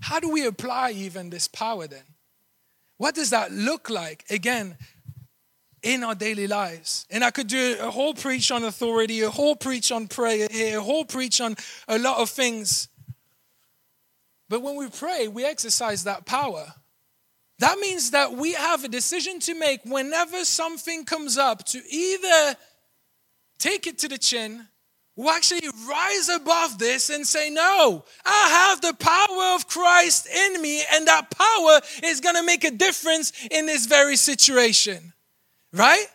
How 0.00 0.20
do 0.20 0.28
we 0.28 0.46
apply 0.46 0.92
even 0.92 1.30
this 1.30 1.48
power 1.48 1.86
then? 1.86 2.02
What 2.98 3.14
does 3.14 3.30
that 3.30 3.50
look 3.50 3.88
like? 3.88 4.24
Again, 4.28 4.76
in 5.82 6.02
our 6.02 6.14
daily 6.14 6.46
lives. 6.46 7.06
And 7.10 7.24
I 7.24 7.30
could 7.30 7.46
do 7.46 7.76
a 7.80 7.90
whole 7.90 8.14
preach 8.14 8.50
on 8.50 8.64
authority, 8.64 9.22
a 9.22 9.30
whole 9.30 9.56
preach 9.56 9.92
on 9.92 10.08
prayer 10.08 10.48
a 10.50 10.74
whole 10.74 11.04
preach 11.04 11.40
on 11.40 11.56
a 11.86 11.98
lot 11.98 12.18
of 12.18 12.30
things. 12.30 12.88
But 14.48 14.62
when 14.62 14.76
we 14.76 14.88
pray, 14.88 15.28
we 15.28 15.44
exercise 15.44 16.04
that 16.04 16.26
power. 16.26 16.74
That 17.60 17.78
means 17.78 18.12
that 18.12 18.32
we 18.32 18.52
have 18.54 18.84
a 18.84 18.88
decision 18.88 19.40
to 19.40 19.54
make 19.54 19.84
whenever 19.84 20.44
something 20.44 21.04
comes 21.04 21.36
up 21.36 21.64
to 21.66 21.82
either 21.90 22.56
take 23.58 23.86
it 23.86 23.98
to 23.98 24.08
the 24.08 24.18
chin 24.18 24.68
or 25.18 25.32
actually 25.32 25.68
rise 25.88 26.28
above 26.28 26.78
this 26.78 27.10
and 27.10 27.26
say, 27.26 27.50
No, 27.50 28.04
I 28.24 28.48
have 28.70 28.80
the 28.80 28.94
power 28.94 29.54
of 29.56 29.66
Christ 29.66 30.28
in 30.28 30.62
me, 30.62 30.82
and 30.94 31.08
that 31.08 31.30
power 31.30 31.80
is 32.08 32.20
going 32.20 32.36
to 32.36 32.44
make 32.44 32.62
a 32.62 32.70
difference 32.70 33.32
in 33.50 33.66
this 33.66 33.86
very 33.86 34.16
situation. 34.16 35.12
Right? 35.72 36.06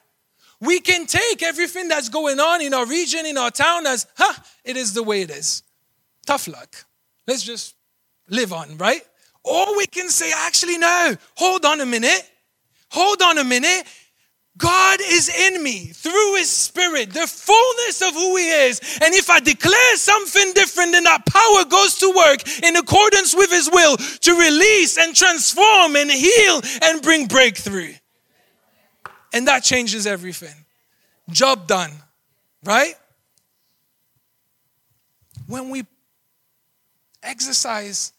We 0.62 0.80
can 0.80 1.06
take 1.06 1.44
everything 1.44 1.90
that's 1.90 2.08
going 2.08 2.40
on 2.40 2.62
in 2.62 2.74
our 2.74 2.86
region, 2.86 3.26
in 3.26 3.38
our 3.38 3.52
town, 3.52 3.86
as, 3.86 4.08
huh, 4.16 4.42
it 4.64 4.78
is 4.78 4.94
the 4.94 5.04
way 5.04 5.22
it 5.22 5.30
is. 5.30 5.64
Tough 6.26 6.48
luck. 6.48 6.86
Let's 7.28 7.44
just 7.44 7.76
live 8.30 8.54
on, 8.54 8.78
right? 8.78 9.02
Or 9.44 9.76
we 9.76 9.86
can 9.86 10.08
say, 10.08 10.32
actually, 10.34 10.78
no, 10.78 11.18
hold 11.36 11.66
on 11.66 11.82
a 11.82 11.86
minute. 11.86 12.24
Hold 12.92 13.22
on 13.22 13.38
a 13.38 13.44
minute. 13.44 13.84
God 14.58 15.00
is 15.02 15.30
in 15.30 15.64
me 15.64 15.88
through 15.88 16.36
his 16.36 16.50
spirit, 16.50 17.12
the 17.12 17.26
fullness 17.26 18.02
of 18.04 18.14
who 18.14 18.38
he 18.38 18.48
is. 18.48 18.80
And 19.02 19.14
if 19.14 19.30
I 19.30 19.40
declare 19.40 19.96
something 19.96 20.54
different, 20.54 20.92
then 20.92 21.06
that 21.06 21.26
power 21.26 21.66
goes 21.66 21.98
to 22.00 22.14
work 22.16 22.64
in 22.64 22.76
accordance 22.76 23.36
with 23.36 23.52
his 23.52 23.70
will 23.72 23.98
to 23.98 24.32
release 24.34 24.98
and 24.98 25.16
transform 25.16 25.96
and 25.96 26.12
heal 26.12 26.62
and 26.84 27.02
bring 27.02 27.26
breakthrough. 27.26 27.94
And 29.34 29.48
that 29.48 29.64
changes 29.64 30.06
everything. 30.06 30.54
Job 31.32 31.66
done, 31.66 31.92
right? 32.64 32.94
When 35.48 35.72
we 35.72 35.84
exercise 37.24 38.13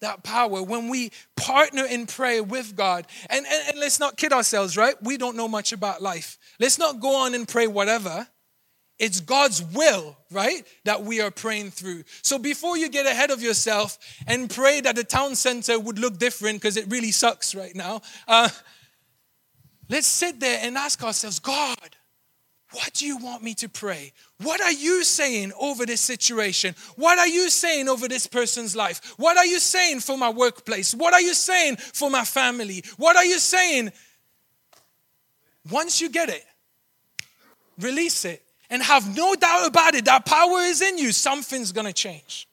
that 0.00 0.22
power 0.22 0.62
when 0.62 0.88
we 0.88 1.10
partner 1.36 1.84
in 1.84 2.06
prayer 2.06 2.42
with 2.42 2.76
God. 2.76 3.06
And, 3.30 3.46
and, 3.46 3.68
and, 3.70 3.80
let's 3.80 3.98
not 3.98 4.16
kid 4.16 4.32
ourselves, 4.32 4.76
right? 4.76 4.94
We 5.02 5.16
don't 5.16 5.36
know 5.36 5.48
much 5.48 5.72
about 5.72 6.02
life. 6.02 6.38
Let's 6.60 6.78
not 6.78 7.00
go 7.00 7.16
on 7.16 7.34
and 7.34 7.48
pray 7.48 7.66
whatever. 7.66 8.26
It's 8.98 9.20
God's 9.20 9.62
will, 9.62 10.16
right, 10.30 10.66
that 10.84 11.02
we 11.02 11.20
are 11.20 11.30
praying 11.30 11.70
through. 11.70 12.04
So 12.22 12.38
before 12.38 12.78
you 12.78 12.88
get 12.88 13.06
ahead 13.06 13.30
of 13.30 13.42
yourself 13.42 13.98
and 14.26 14.48
pray 14.48 14.80
that 14.80 14.96
the 14.96 15.04
town 15.04 15.34
center 15.34 15.78
would 15.78 15.98
look 15.98 16.18
different 16.18 16.60
because 16.60 16.78
it 16.78 16.86
really 16.88 17.10
sucks 17.10 17.54
right 17.54 17.74
now, 17.74 18.00
uh, 18.26 18.48
let's 19.90 20.06
sit 20.06 20.40
there 20.40 20.60
and 20.62 20.78
ask 20.78 21.02
ourselves, 21.02 21.38
God, 21.38 21.96
what 22.76 22.92
do 22.92 23.06
you 23.06 23.16
want 23.16 23.42
me 23.42 23.54
to 23.54 23.70
pray? 23.70 24.12
What 24.42 24.60
are 24.60 24.72
you 24.72 25.02
saying 25.02 25.52
over 25.58 25.86
this 25.86 26.02
situation? 26.02 26.74
What 26.96 27.18
are 27.18 27.26
you 27.26 27.48
saying 27.48 27.88
over 27.88 28.06
this 28.06 28.26
person's 28.26 28.76
life? 28.76 29.14
What 29.16 29.38
are 29.38 29.46
you 29.46 29.60
saying 29.60 30.00
for 30.00 30.18
my 30.18 30.28
workplace? 30.28 30.94
What 30.94 31.14
are 31.14 31.20
you 31.22 31.32
saying 31.32 31.76
for 31.76 32.10
my 32.10 32.24
family? 32.24 32.84
What 32.98 33.16
are 33.16 33.24
you 33.24 33.38
saying? 33.38 33.92
Once 35.70 36.02
you 36.02 36.10
get 36.10 36.28
it, 36.28 36.44
release 37.80 38.26
it 38.26 38.42
and 38.68 38.82
have 38.82 39.16
no 39.16 39.34
doubt 39.34 39.66
about 39.66 39.94
it. 39.94 40.04
That 40.04 40.26
power 40.26 40.58
is 40.58 40.82
in 40.82 40.98
you. 40.98 41.12
Something's 41.12 41.72
going 41.72 41.86
to 41.86 41.94
change. 41.94 42.46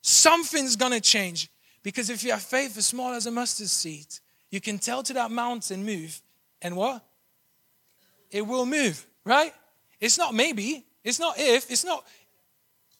Something's 0.00 0.76
going 0.76 0.92
to 0.92 1.00
change. 1.00 1.50
Because 1.82 2.08
if 2.08 2.24
you 2.24 2.30
have 2.30 2.42
faith 2.42 2.74
as 2.78 2.86
small 2.86 3.12
as 3.12 3.26
a 3.26 3.30
mustard 3.30 3.68
seed, 3.68 4.06
you 4.50 4.62
can 4.62 4.78
tell 4.78 5.02
to 5.02 5.12
that 5.12 5.30
mountain, 5.30 5.84
move. 5.84 6.22
And 6.62 6.74
what? 6.74 7.04
it 8.30 8.46
will 8.46 8.66
move, 8.66 9.06
right? 9.24 9.52
It's 10.00 10.18
not 10.18 10.34
maybe, 10.34 10.84
it's 11.04 11.18
not 11.18 11.34
if, 11.38 11.70
it's 11.70 11.84
not, 11.84 12.04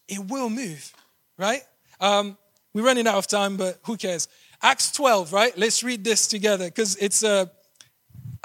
it 0.09 0.19
will 0.19 0.51
move, 0.51 0.93
right? 1.39 1.63
Um, 2.01 2.37
we're 2.73 2.85
running 2.85 3.07
out 3.07 3.17
of 3.17 3.27
time, 3.27 3.57
but 3.57 3.79
who 3.85 3.97
cares? 3.97 4.29
Acts 4.63 4.93
12, 4.93 5.33
right? 5.33 5.57
Let's 5.57 5.83
read 5.83 6.05
this 6.05 6.27
together 6.27 6.67
because 6.67 6.97
it's 6.97 7.23
a, 7.23 7.51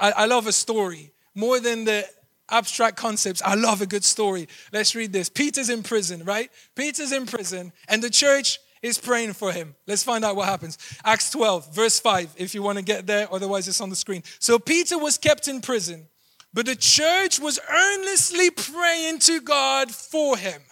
I, 0.00 0.12
I 0.12 0.26
love 0.26 0.46
a 0.46 0.52
story 0.52 1.12
more 1.34 1.60
than 1.60 1.84
the 1.84 2.06
abstract 2.50 2.96
concepts. 2.96 3.42
I 3.42 3.54
love 3.54 3.82
a 3.82 3.86
good 3.86 4.04
story. 4.04 4.48
Let's 4.72 4.94
read 4.94 5.12
this. 5.12 5.28
Peter's 5.28 5.68
in 5.68 5.82
prison, 5.82 6.24
right? 6.24 6.50
Peter's 6.74 7.12
in 7.12 7.26
prison, 7.26 7.72
and 7.88 8.02
the 8.02 8.10
church 8.10 8.58
is 8.82 8.98
praying 8.98 9.32
for 9.32 9.52
him. 9.52 9.74
Let's 9.86 10.02
find 10.02 10.24
out 10.24 10.36
what 10.36 10.48
happens. 10.48 10.78
Acts 11.04 11.30
12, 11.30 11.74
verse 11.74 11.98
5, 11.98 12.34
if 12.36 12.54
you 12.54 12.62
want 12.62 12.78
to 12.78 12.84
get 12.84 13.06
there, 13.06 13.32
otherwise 13.32 13.68
it's 13.68 13.80
on 13.80 13.90
the 13.90 13.96
screen. 13.96 14.22
So 14.38 14.58
Peter 14.58 14.98
was 14.98 15.18
kept 15.18 15.48
in 15.48 15.60
prison 15.60 16.08
but 16.52 16.66
the 16.66 16.76
church 16.76 17.38
was 17.38 17.58
earnestly 17.70 18.50
praying 18.50 19.18
to 19.20 19.40
God 19.40 19.90
for 19.90 20.36
him 20.36 20.62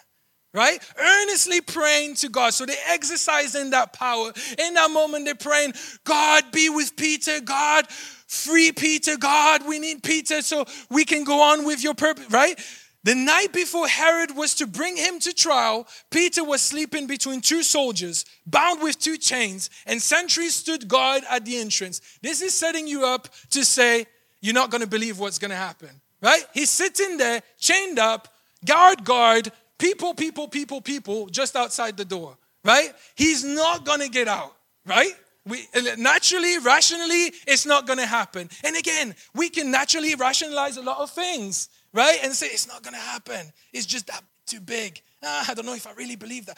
right? 0.55 0.81
Earnestly 0.97 1.61
praying 1.61 2.15
to 2.15 2.29
God. 2.29 2.55
So 2.55 2.65
they're 2.65 2.77
exercising 2.89 3.71
that 3.71 3.93
power. 3.93 4.33
In 4.57 4.75
that 4.75 4.91
moment, 4.91 5.25
they're 5.25 5.35
praying, 5.35 5.75
God 6.05 6.45
be 6.53 6.71
with 6.71 6.97
Peter. 6.97 7.41
God, 7.41 7.89
free 7.91 8.73
Peter. 8.73 9.17
God, 9.17 9.67
we 9.67 9.81
need 9.81 10.03
Peter 10.03 10.41
so 10.41 10.65
we 10.91 11.05
can 11.05 11.25
go 11.25 11.43
on 11.43 11.67
with 11.67 11.83
your 11.83 11.95
purpose, 11.95 12.31
right? 12.31 12.59
The 13.03 13.15
night 13.15 13.53
before 13.53 13.87
Herod 13.87 14.35
was 14.35 14.55
to 14.55 14.67
bring 14.67 14.97
him 14.97 15.19
to 15.21 15.35
trial, 15.35 15.87
Peter 16.11 16.43
was 16.43 16.63
sleeping 16.63 17.07
between 17.07 17.43
two 17.43 17.63
soldiers, 17.63 18.25
bound 18.47 18.81
with 18.83 18.99
two 18.99 19.19
chains, 19.19 19.69
and 19.85 20.01
sentries 20.01 20.55
stood 20.55 20.89
guard 20.89 21.23
at 21.29 21.45
the 21.45 21.59
entrance. 21.59 22.01
This 22.23 22.41
is 22.41 22.55
setting 22.55 22.87
you 22.87 23.05
up 23.05 23.29
to 23.51 23.63
say, 23.63 24.07
you're 24.45 24.53
not 24.53 24.71
going 24.71 24.83
to 24.83 24.87
believe 24.87 25.19
what's 25.19 25.39
going 25.39 25.53
to 25.53 25.57
happen, 25.57 25.89
right? 26.21 26.45
He's 26.53 26.69
sitting 26.69 27.17
there, 27.17 27.41
chained 27.59 27.99
up, 27.99 28.29
guard, 28.63 29.03
guard, 29.03 29.51
people, 29.79 30.13
people, 30.13 30.49
people, 30.49 30.83
people, 30.83 31.29
just 31.29 31.57
outside 31.57 31.97
the 31.97 32.05
door, 32.05 32.37
right? 32.63 32.93
He's 33.15 33.43
not 33.43 33.87
gonna 33.87 34.09
get 34.09 34.29
out, 34.29 34.55
right? 34.85 35.13
We, 35.47 35.67
naturally, 35.97 36.59
rationally, 36.59 37.33
it's 37.47 37.65
not 37.67 37.87
going 37.87 37.99
to 37.99 38.07
happen. 38.07 38.49
And 38.65 38.77
again, 38.77 39.15
we 39.35 39.51
can 39.51 39.71
naturally 39.71 40.15
rationalize 40.15 40.79
a 40.79 40.83
lot 40.83 41.01
of 41.01 41.11
things, 41.11 41.69
right? 41.93 42.19
And 42.23 42.33
say, 42.33 42.47
it's 42.47 42.67
not 42.67 42.83
going 42.83 42.95
to 42.95 43.01
happen. 43.01 43.53
It's 43.71 43.85
just 43.85 44.07
that 44.07 44.23
too 44.47 44.61
big. 44.61 45.03
Ah, 45.23 45.45
I 45.47 45.53
don't 45.53 45.67
know 45.67 45.75
if 45.75 45.87
I 45.87 45.93
really 45.93 46.17
believe 46.17 46.47
that. 46.47 46.57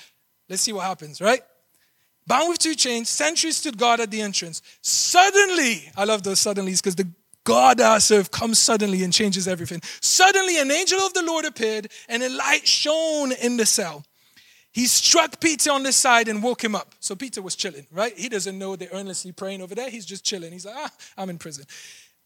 Let's 0.48 0.62
see 0.62 0.72
what 0.72 0.84
happens, 0.84 1.20
right? 1.20 1.40
Bound 2.28 2.48
with 2.48 2.60
two 2.60 2.76
chains, 2.76 3.08
sentries 3.08 3.56
stood 3.56 3.76
guard 3.76 3.98
at 3.98 4.12
the 4.12 4.20
entrance. 4.20 4.62
Suddenly, 4.82 5.90
I 5.96 6.04
love 6.04 6.22
those 6.22 6.38
suddenlies 6.38 6.80
because 6.80 6.94
the 6.94 7.08
God 7.46 7.80
I 7.80 7.98
serve 7.98 8.32
comes 8.32 8.58
suddenly 8.58 9.04
and 9.04 9.12
changes 9.12 9.46
everything. 9.46 9.80
Suddenly, 10.00 10.58
an 10.58 10.72
angel 10.72 10.98
of 10.98 11.14
the 11.14 11.22
Lord 11.22 11.44
appeared, 11.44 11.88
and 12.08 12.20
a 12.24 12.28
light 12.28 12.66
shone 12.66 13.30
in 13.30 13.56
the 13.56 13.64
cell. 13.64 14.04
He 14.72 14.86
struck 14.86 15.40
Peter 15.40 15.70
on 15.70 15.84
the 15.84 15.92
side 15.92 16.26
and 16.26 16.42
woke 16.42 16.62
him 16.62 16.74
up. 16.74 16.96
So 16.98 17.14
Peter 17.14 17.40
was 17.40 17.54
chilling, 17.54 17.86
right? 17.92 18.18
He 18.18 18.28
doesn't 18.28 18.58
know 18.58 18.74
they're 18.74 18.88
earnestly 18.92 19.30
praying 19.30 19.62
over 19.62 19.76
there. 19.76 19.88
He's 19.88 20.04
just 20.04 20.24
chilling. 20.24 20.52
He's 20.52 20.66
like, 20.66 20.74
ah, 20.76 20.90
I'm 21.16 21.30
in 21.30 21.38
prison. 21.38 21.64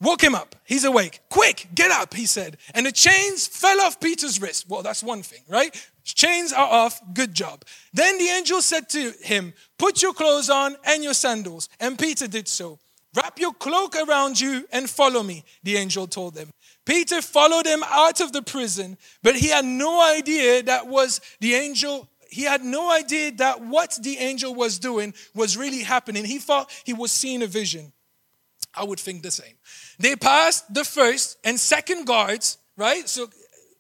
Woke 0.01 0.25
him 0.25 0.35
up. 0.35 0.57
He's 0.65 0.85
awake. 0.85 1.21
Quick, 1.29 1.69
get 1.75 1.91
up, 1.91 2.15
he 2.15 2.25
said. 2.25 2.57
And 2.75 2.87
the 2.87 2.93
chains 2.93 3.47
fell 3.47 3.79
off 3.83 4.01
Peter's 4.01 4.41
wrist. 4.41 4.71
Well, 4.71 4.83
that's 4.83 5.03
one 5.03 5.23
thing, 5.23 5.43
right? 5.49 5.77
Chains 6.03 6.51
are 6.55 6.67
off. 6.67 6.99
Good 7.13 7.35
job. 7.35 7.63
Then 7.93 8.17
the 8.17 8.29
angel 8.29 8.63
said 8.63 8.89
to 8.89 9.13
him, 9.21 9.53
Put 9.79 10.01
your 10.01 10.15
clothes 10.15 10.49
on 10.49 10.77
and 10.87 11.05
your 11.05 11.15
sandals. 11.15 11.69
And 11.79 11.99
Peter 11.99 12.27
did 12.27 12.49
so. 12.49 12.79
Wrap 13.15 13.39
your 13.39 13.53
cloak 13.53 13.97
around 13.97 14.41
you 14.41 14.67
and 14.73 14.89
follow 14.89 15.23
me, 15.23 15.45
the 15.63 15.77
angel 15.77 16.07
told 16.07 16.35
them. 16.35 16.51
Peter 16.87 17.21
followed 17.21 17.67
him 17.67 17.83
out 17.89 18.21
of 18.21 18.33
the 18.33 18.43
prison, 18.43 18.97
but 19.23 19.37
he 19.37 19.49
had 19.49 19.65
no 19.65 20.01
idea 20.01 20.63
that 20.63 20.87
was 20.87 21.21
the 21.41 21.55
angel 21.55 22.09
he 22.31 22.43
had 22.43 22.63
no 22.63 22.91
idea 22.91 23.33
that 23.33 23.61
what 23.61 23.99
the 24.01 24.19
angel 24.19 24.55
was 24.55 24.79
doing 24.79 25.15
was 25.35 25.57
really 25.57 25.83
happening. 25.83 26.25
He 26.25 26.39
thought 26.39 26.71
he 26.85 26.93
was 26.93 27.11
seeing 27.11 27.43
a 27.43 27.47
vision. 27.47 27.93
I 28.73 28.85
would 28.85 29.01
think 29.01 29.23
the 29.23 29.33
same. 29.33 29.55
They 29.99 30.15
passed 30.15 30.73
the 30.73 30.85
first 30.85 31.39
and 31.43 31.59
second 31.59 32.07
guards, 32.07 32.59
right? 32.77 33.09
So 33.09 33.29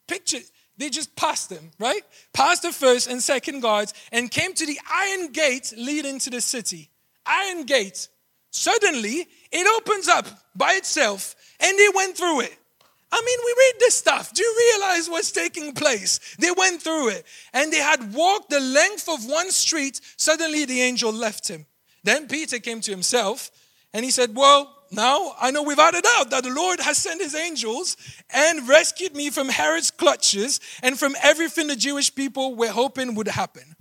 picture, 0.08 0.40
they 0.76 0.90
just 0.90 1.14
passed 1.14 1.48
them, 1.48 1.70
right? 1.78 2.02
Passed 2.32 2.62
the 2.62 2.72
first 2.72 3.08
and 3.08 3.22
second 3.22 3.60
guards 3.60 3.94
and 4.10 4.30
came 4.30 4.52
to 4.54 4.66
the 4.66 4.80
iron 4.92 5.30
gate 5.30 5.72
leading 5.76 6.18
to 6.18 6.30
the 6.30 6.40
city. 6.40 6.90
Iron 7.24 7.64
gate. 7.64 8.08
Suddenly, 8.50 9.26
it 9.52 9.76
opens 9.78 10.08
up 10.08 10.26
by 10.54 10.72
itself 10.72 11.34
and 11.60 11.78
they 11.78 11.88
went 11.94 12.16
through 12.16 12.40
it. 12.40 12.56
I 13.12 13.22
mean, 13.24 13.38
we 13.44 13.54
read 13.58 13.80
this 13.80 13.96
stuff. 13.96 14.32
Do 14.32 14.42
you 14.44 14.72
realize 14.72 15.10
what's 15.10 15.32
taking 15.32 15.72
place? 15.72 16.20
They 16.38 16.52
went 16.52 16.80
through 16.80 17.08
it 17.08 17.26
and 17.52 17.72
they 17.72 17.78
had 17.78 18.14
walked 18.14 18.50
the 18.50 18.60
length 18.60 19.08
of 19.08 19.26
one 19.26 19.50
street. 19.50 20.00
Suddenly, 20.16 20.64
the 20.64 20.80
angel 20.80 21.12
left 21.12 21.48
him. 21.48 21.66
Then 22.04 22.28
Peter 22.28 22.58
came 22.58 22.80
to 22.82 22.90
himself 22.90 23.50
and 23.92 24.04
he 24.04 24.10
said, 24.12 24.34
Well, 24.34 24.76
now 24.92 25.34
I 25.40 25.50
know 25.50 25.62
without 25.62 25.96
a 25.96 26.00
doubt 26.00 26.30
that 26.30 26.44
the 26.44 26.54
Lord 26.54 26.80
has 26.80 26.98
sent 26.98 27.20
his 27.20 27.34
angels 27.34 27.96
and 28.30 28.68
rescued 28.68 29.14
me 29.14 29.30
from 29.30 29.48
Herod's 29.48 29.90
clutches 29.90 30.60
and 30.82 30.98
from 30.98 31.14
everything 31.22 31.66
the 31.66 31.76
Jewish 31.76 32.14
people 32.14 32.54
were 32.54 32.68
hoping 32.68 33.14
would 33.16 33.28
happen. 33.28 33.76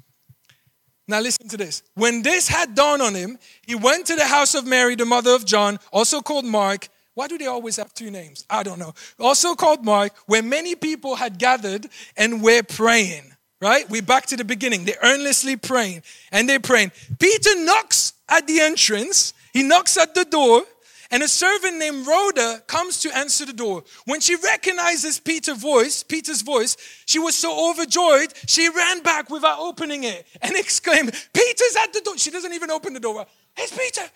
Now, 1.10 1.20
listen 1.20 1.49
to 1.49 1.57
this. 1.57 1.84
When 1.95 2.22
this 2.22 2.47
had 2.47 2.76
dawned 2.76 3.01
on 3.01 3.16
him, 3.16 3.38
he 3.66 3.76
went 3.76 4.05
to 4.05 4.16
the 4.16 4.26
house 4.26 4.55
of 4.55 4.68
Mary, 4.68 4.95
the 4.95 5.05
mother 5.05 5.32
of 5.32 5.43
John, 5.43 5.80
also 5.91 6.22
called 6.22 6.45
Mark 6.45 6.88
why 7.20 7.28
do 7.28 7.38
they 7.38 7.47
always 7.47 7.76
have 7.76 7.93
two 7.93 8.10
names? 8.10 8.45
I 8.49 8.64
don't 8.64 8.80
know. 8.80 8.93
Also 9.20 9.53
called 9.53 9.84
Mark, 9.84 10.14
where 10.26 10.41
many 10.41 10.74
people 10.74 11.16
had 11.16 11.38
gathered 11.38 11.88
and 12.16 12.41
were 12.41 12.64
praying. 12.64 13.24
Right? 13.60 13.89
We're 13.89 14.01
back 14.01 14.28
to 14.28 14.38
the 14.38 14.45
beginning. 14.45 14.86
They're 14.86 15.03
earnestly 15.03 15.57
praying 15.57 16.03
and 16.32 16.47
they're 16.47 16.62
praying. 16.62 16.93
Peter 17.20 17.62
knocks 17.66 18.14
at 18.30 18.47
the 18.47 18.62
entrance, 18.62 19.34
he 19.51 19.64
knocks 19.64 19.97
at 19.97 20.16
the 20.16 20.24
door, 20.24 20.64
and 21.12 21.24
a 21.24 21.28
servant 21.28 21.78
named 21.78 22.05
Rhoda 22.05 22.62
comes 22.68 22.99
to 23.01 23.16
answer 23.18 23.45
the 23.45 23.53
door. 23.53 23.84
When 24.05 24.22
she 24.22 24.36
recognizes 24.36 25.20
Peter's 25.20 25.57
voice, 25.57 26.03
Peter's 26.03 26.41
voice, 26.41 26.78
she 27.05 27.18
was 27.18 27.36
so 27.36 27.72
overjoyed, 27.72 28.34
she 28.47 28.70
ran 28.70 29.01
back 29.01 29.30
without 29.30 29.60
opening 29.60 30.03
it 30.03 30.28
and 30.41 30.55
exclaimed, 30.55 31.12
Peter's 31.34 31.76
at 31.84 31.93
the 31.93 32.01
door. 32.01 32.18
She 32.18 32.32
doesn't 32.32 32.53
even 32.53 32.70
open 32.70 32.93
the 32.93 32.99
door. 32.99 33.26
It's 33.57 33.76
Peter. 33.76 34.10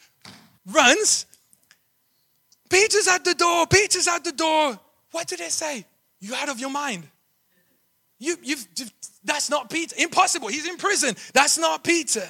Runs, 0.68 1.26
Peter's 2.70 3.08
at 3.08 3.24
the 3.24 3.36
door. 3.36 3.68
Peter's 3.68 4.08
at 4.08 4.24
the 4.24 4.32
door. 4.32 4.80
What 5.12 5.28
did 5.28 5.40
they 5.40 5.50
say? 5.50 5.86
You 6.20 6.34
out 6.36 6.50
of 6.50 6.60
your 6.60 6.72
mind. 6.72 7.04
You, 8.18 8.36
you've, 8.42 8.68
that's 9.24 9.50
not 9.50 9.70
Peter. 9.70 9.96
Impossible. 10.00 10.48
He's 10.48 10.68
in 10.68 10.78
prison. 10.78 11.16
That's 11.34 11.58
not 11.58 11.84
Peter. 11.84 12.24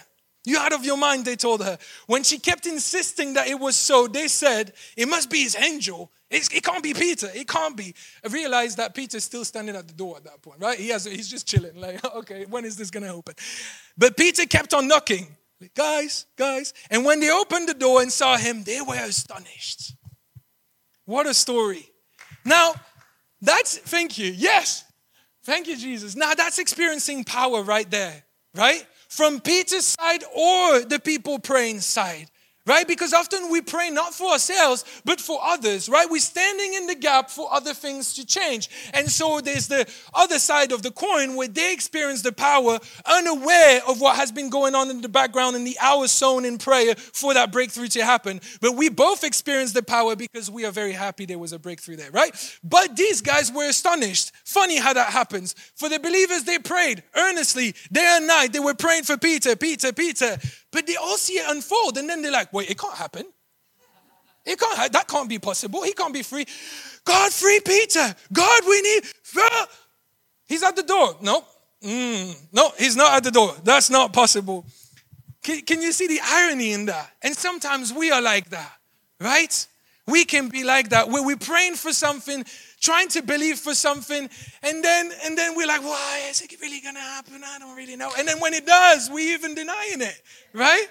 You 0.46 0.58
out 0.58 0.74
of 0.74 0.84
your 0.84 0.98
mind, 0.98 1.26
they 1.26 1.38
told 1.38 1.64
her. 1.64 1.78
When 2.06 2.24
she 2.24 2.38
kept 2.38 2.66
insisting 2.66 3.34
that 3.36 3.48
it 3.48 3.60
was 3.60 3.78
so, 3.78 4.08
they 4.08 4.28
said, 4.28 4.74
it 4.98 5.08
must 5.08 5.30
be 5.30 5.44
his 5.44 5.56
angel. 5.56 6.12
It's, 6.30 6.50
it 6.50 6.64
can't 6.64 6.84
be 6.84 6.94
Peter. 6.94 7.30
It 7.34 7.48
can't 7.48 7.78
be. 7.78 7.94
I 8.26 8.28
realized 8.28 8.78
that 8.78 8.94
Peter's 8.94 9.24
still 9.24 9.46
standing 9.46 9.76
at 9.76 9.88
the 9.88 9.94
door 9.94 10.18
at 10.18 10.26
that 10.26 10.41
point, 10.41 10.60
right? 10.60 10.78
He 10.78 10.89
has, 10.89 11.06
he's 11.06 11.30
just 11.30 11.48
chilling, 11.48 11.80
like, 11.80 12.04
okay, 12.16 12.46
when 12.46 12.66
is 12.66 12.76
this 12.76 12.91
going 12.91 13.04
to 13.04 13.14
open? 13.14 13.36
But 13.98 14.18
Peter 14.18 14.46
kept 14.46 14.74
on 14.74 14.88
knocking. 14.88 15.28
Guys, 15.76 16.26
guys. 16.36 16.74
And 16.89 17.06
when 17.06 17.22
they 17.22 17.32
opened 17.32 17.70
the 17.70 17.74
door 17.74 18.02
and 18.02 18.12
saw 18.12 18.36
him, 18.36 18.64
they 18.64 18.82
were 18.82 18.96
astonished. 18.96 19.94
What 21.06 21.26
a 21.26 21.34
story. 21.34 21.89
Now, 22.44 22.74
that's, 23.41 23.78
thank 23.78 24.18
you. 24.18 24.32
Yes. 24.32 24.84
Thank 25.44 25.68
you, 25.68 25.78
Jesus. 25.78 26.16
Now, 26.16 26.34
that's 26.34 26.60
experiencing 26.60 27.24
power 27.24 27.62
right 27.64 27.89
there, 27.89 28.24
right? 28.56 28.86
From 29.14 29.41
Peter's 29.41 29.86
side 29.86 30.24
or 30.34 30.80
the 30.80 30.99
people 30.99 31.38
praying 31.38 31.82
side 31.82 32.32
right? 32.66 32.88
Because 32.88 33.14
often 33.14 33.51
we 33.51 33.61
pray 33.61 33.89
not 33.89 34.14
for 34.14 34.32
ourselves, 34.32 34.86
but 35.03 35.20
for 35.20 35.39
others, 35.43 35.89
right? 35.89 36.09
We're 36.09 36.20
standing 36.20 36.74
in 36.76 36.88
the 36.88 36.95
gap 36.95 37.30
for 37.30 37.51
other 37.53 37.74
things 37.74 38.14
to 38.16 38.26
change. 38.26 38.70
And 38.93 39.09
so 39.09 39.41
there's 39.41 39.68
the 39.68 39.89
other 40.14 40.39
side 40.39 40.72
of 40.72 40.82
the 40.82 40.91
coin 40.91 41.36
where 41.36 41.47
they 41.47 41.74
experience 41.74 42.22
the 42.22 42.32
power 42.32 42.80
unaware 43.05 43.82
of 43.88 43.99
what 43.99 44.16
has 44.16 44.32
been 44.32 44.49
going 44.49 44.76
on 44.76 44.89
in 44.89 45.01
the 45.01 45.09
background 45.09 45.55
in 45.55 45.66
the 45.66 45.78
hours 45.82 46.11
sown 46.11 46.45
in 46.45 46.57
prayer 46.57 46.95
for 46.95 47.34
that 47.34 47.51
breakthrough 47.51 47.88
to 47.88 48.05
happen. 48.05 48.39
But 48.61 48.76
we 48.76 48.89
both 48.89 49.24
experience 49.24 49.74
the 49.74 49.84
power 49.84 50.16
because 50.16 50.49
we 50.49 50.66
are 50.66 50.72
very 50.72 50.93
happy 50.93 51.26
there 51.26 51.39
was 51.39 51.51
a 51.53 51.59
breakthrough 51.59 51.97
there, 51.97 52.11
right? 52.11 52.34
But 52.64 52.95
these 52.95 53.22
guys 53.22 53.51
were 53.51 53.68
astonished. 53.68 54.32
Funny 54.45 54.78
how 54.78 54.93
that 54.93 55.09
happens. 55.09 55.53
For 55.76 55.89
the 55.89 55.99
believers, 55.99 56.43
they 56.45 56.59
prayed 56.59 57.03
earnestly 57.16 57.76
day 57.91 58.07
and 58.18 58.28
night. 58.28 58.53
They 58.53 58.59
were 58.59 58.74
praying 58.74 59.03
for 59.03 59.18
Peter, 59.18 59.55
Peter, 59.55 59.91
Peter. 59.91 60.38
But 60.74 60.88
they 60.88 60.96
all 60.96 61.18
see 61.18 61.36
it 61.36 61.46
unfold, 61.48 61.98
and 61.98 62.10
then 62.10 62.24
they're 62.24 62.32
like, 62.32 62.52
wait, 62.52 62.70
it 62.70 62.78
can't 62.78 62.96
happen. 62.96 63.26
It 64.44 64.60
can't, 64.60 64.92
that 64.92 65.08
can't 65.08 65.30
be 65.30 65.40
possible. 65.40 65.84
He 65.84 65.94
can't 65.94 66.14
be 66.14 66.24
free. 66.24 66.46
God, 67.06 67.32
free 67.32 67.62
Peter. 67.64 68.14
God, 68.34 68.64
we 68.68 68.82
need. 68.82 69.04
He's 70.48 70.64
at 70.64 70.76
the 70.76 70.84
door. 70.84 71.16
No, 71.22 71.46
mm, 71.82 72.36
no, 72.52 72.72
he's 72.78 72.96
not 72.96 73.14
at 73.14 73.24
the 73.24 73.32
door. 73.32 73.56
That's 73.64 73.90
not 73.90 74.12
possible. 74.12 74.66
Can, 75.44 75.62
can 75.62 75.82
you 75.82 75.92
see 75.92 76.08
the 76.08 76.20
irony 76.24 76.74
in 76.74 76.88
that? 76.88 77.12
And 77.22 77.36
sometimes 77.36 77.94
we 77.94 78.12
are 78.12 78.22
like 78.22 78.50
that, 78.50 78.72
right? 79.20 79.68
We 80.06 80.26
can 80.26 80.49
be 80.49 80.64
like 80.66 80.89
that 80.89 81.10
where 81.10 81.24
we're 81.24 81.38
praying 81.38 81.76
for 81.76 81.93
something, 81.93 82.43
trying 82.82 83.08
to 83.10 83.22
believe 83.22 83.58
for 83.58 83.74
something, 83.74 84.30
and 84.62 84.84
then 84.84 85.12
and 85.24 85.38
then 85.38 85.56
we're 85.56 85.68
like, 85.68 85.82
why 85.82 86.26
is 86.30 86.41
it 86.41 86.54
really 86.62 86.82
gonna 86.82 86.99
happen? 86.99 87.41
I 87.45 87.58
don't 87.60 87.76
really 87.76 87.95
know. 87.95 88.12
And 88.18 88.28
then 88.28 88.39
when 88.39 88.54
it 88.54 88.66
does, 88.66 89.10
we 89.10 89.34
even 89.34 89.56
denying 89.56 90.01
it, 90.01 90.22
right? 90.51 90.88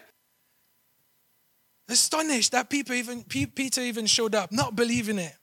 Astonished 1.89 2.53
that 2.53 2.71
people 2.71 2.95
even 2.95 3.23
Peter 3.25 3.83
even 3.83 4.07
showed 4.07 4.35
up, 4.35 4.51
not 4.51 4.77
believing 4.77 5.19
it. 5.19 5.37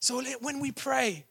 So 0.00 0.20
when 0.40 0.58
we 0.58 0.72
pray, 0.72 1.24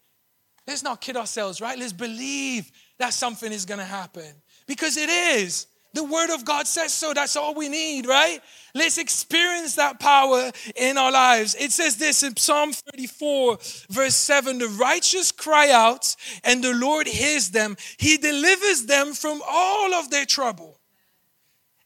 let's 0.66 0.84
not 0.84 1.02
kid 1.02 1.18
ourselves, 1.18 1.60
right? 1.60 1.78
Let's 1.78 1.92
believe 1.92 2.72
that 3.00 3.14
something 3.14 3.52
is 3.52 3.66
gonna 3.66 3.84
happen 3.84 4.32
because 4.66 4.96
it 4.96 5.10
is. 5.10 5.68
The 5.94 6.04
word 6.04 6.30
of 6.34 6.46
God 6.46 6.68
says 6.68 6.94
so. 6.94 7.14
That's 7.14 7.36
all 7.36 7.54
we 7.54 7.68
need, 7.68 8.06
right? 8.06 8.40
Let's 8.74 8.98
experience 8.98 9.76
that 9.76 10.00
power 10.00 10.52
in 10.76 10.98
our 10.98 11.12
lives. 11.12 11.56
It 11.56 11.72
says 11.72 11.98
this 11.98 12.24
in 12.24 12.38
Psalm 12.38 12.72
34, 12.72 13.58
verse 13.90 14.16
7 14.16 14.58
The 14.58 14.68
righteous 14.70 15.32
cry 15.32 15.70
out, 15.72 16.16
and 16.44 16.64
the 16.64 16.74
Lord 16.74 17.08
hears 17.08 17.50
them. 17.50 17.76
He 17.98 18.18
delivers 18.18 18.86
them 18.86 19.14
from 19.14 19.42
all 19.48 19.94
of 19.94 20.10
their 20.10 20.26
trouble. 20.26 20.80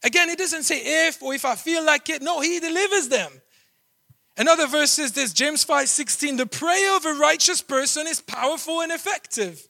Again, 0.04 0.28
it 0.28 0.38
doesn't 0.38 0.62
say 0.62 1.08
if 1.08 1.20
or 1.20 1.34
if 1.34 1.44
I 1.44 1.56
feel 1.56 1.84
like 1.84 2.08
it. 2.08 2.22
No, 2.22 2.40
He 2.40 2.60
delivers 2.60 3.08
them. 3.08 3.32
Another 4.36 4.68
verse 4.68 4.92
says 4.92 5.12
this 5.12 5.32
James 5.32 5.64
5 5.64 5.88
16 5.88 6.36
The 6.36 6.46
prayer 6.46 6.96
of 6.96 7.04
a 7.06 7.14
righteous 7.14 7.60
person 7.60 8.06
is 8.06 8.20
powerful 8.20 8.82
and 8.82 8.92
effective. 8.92 9.66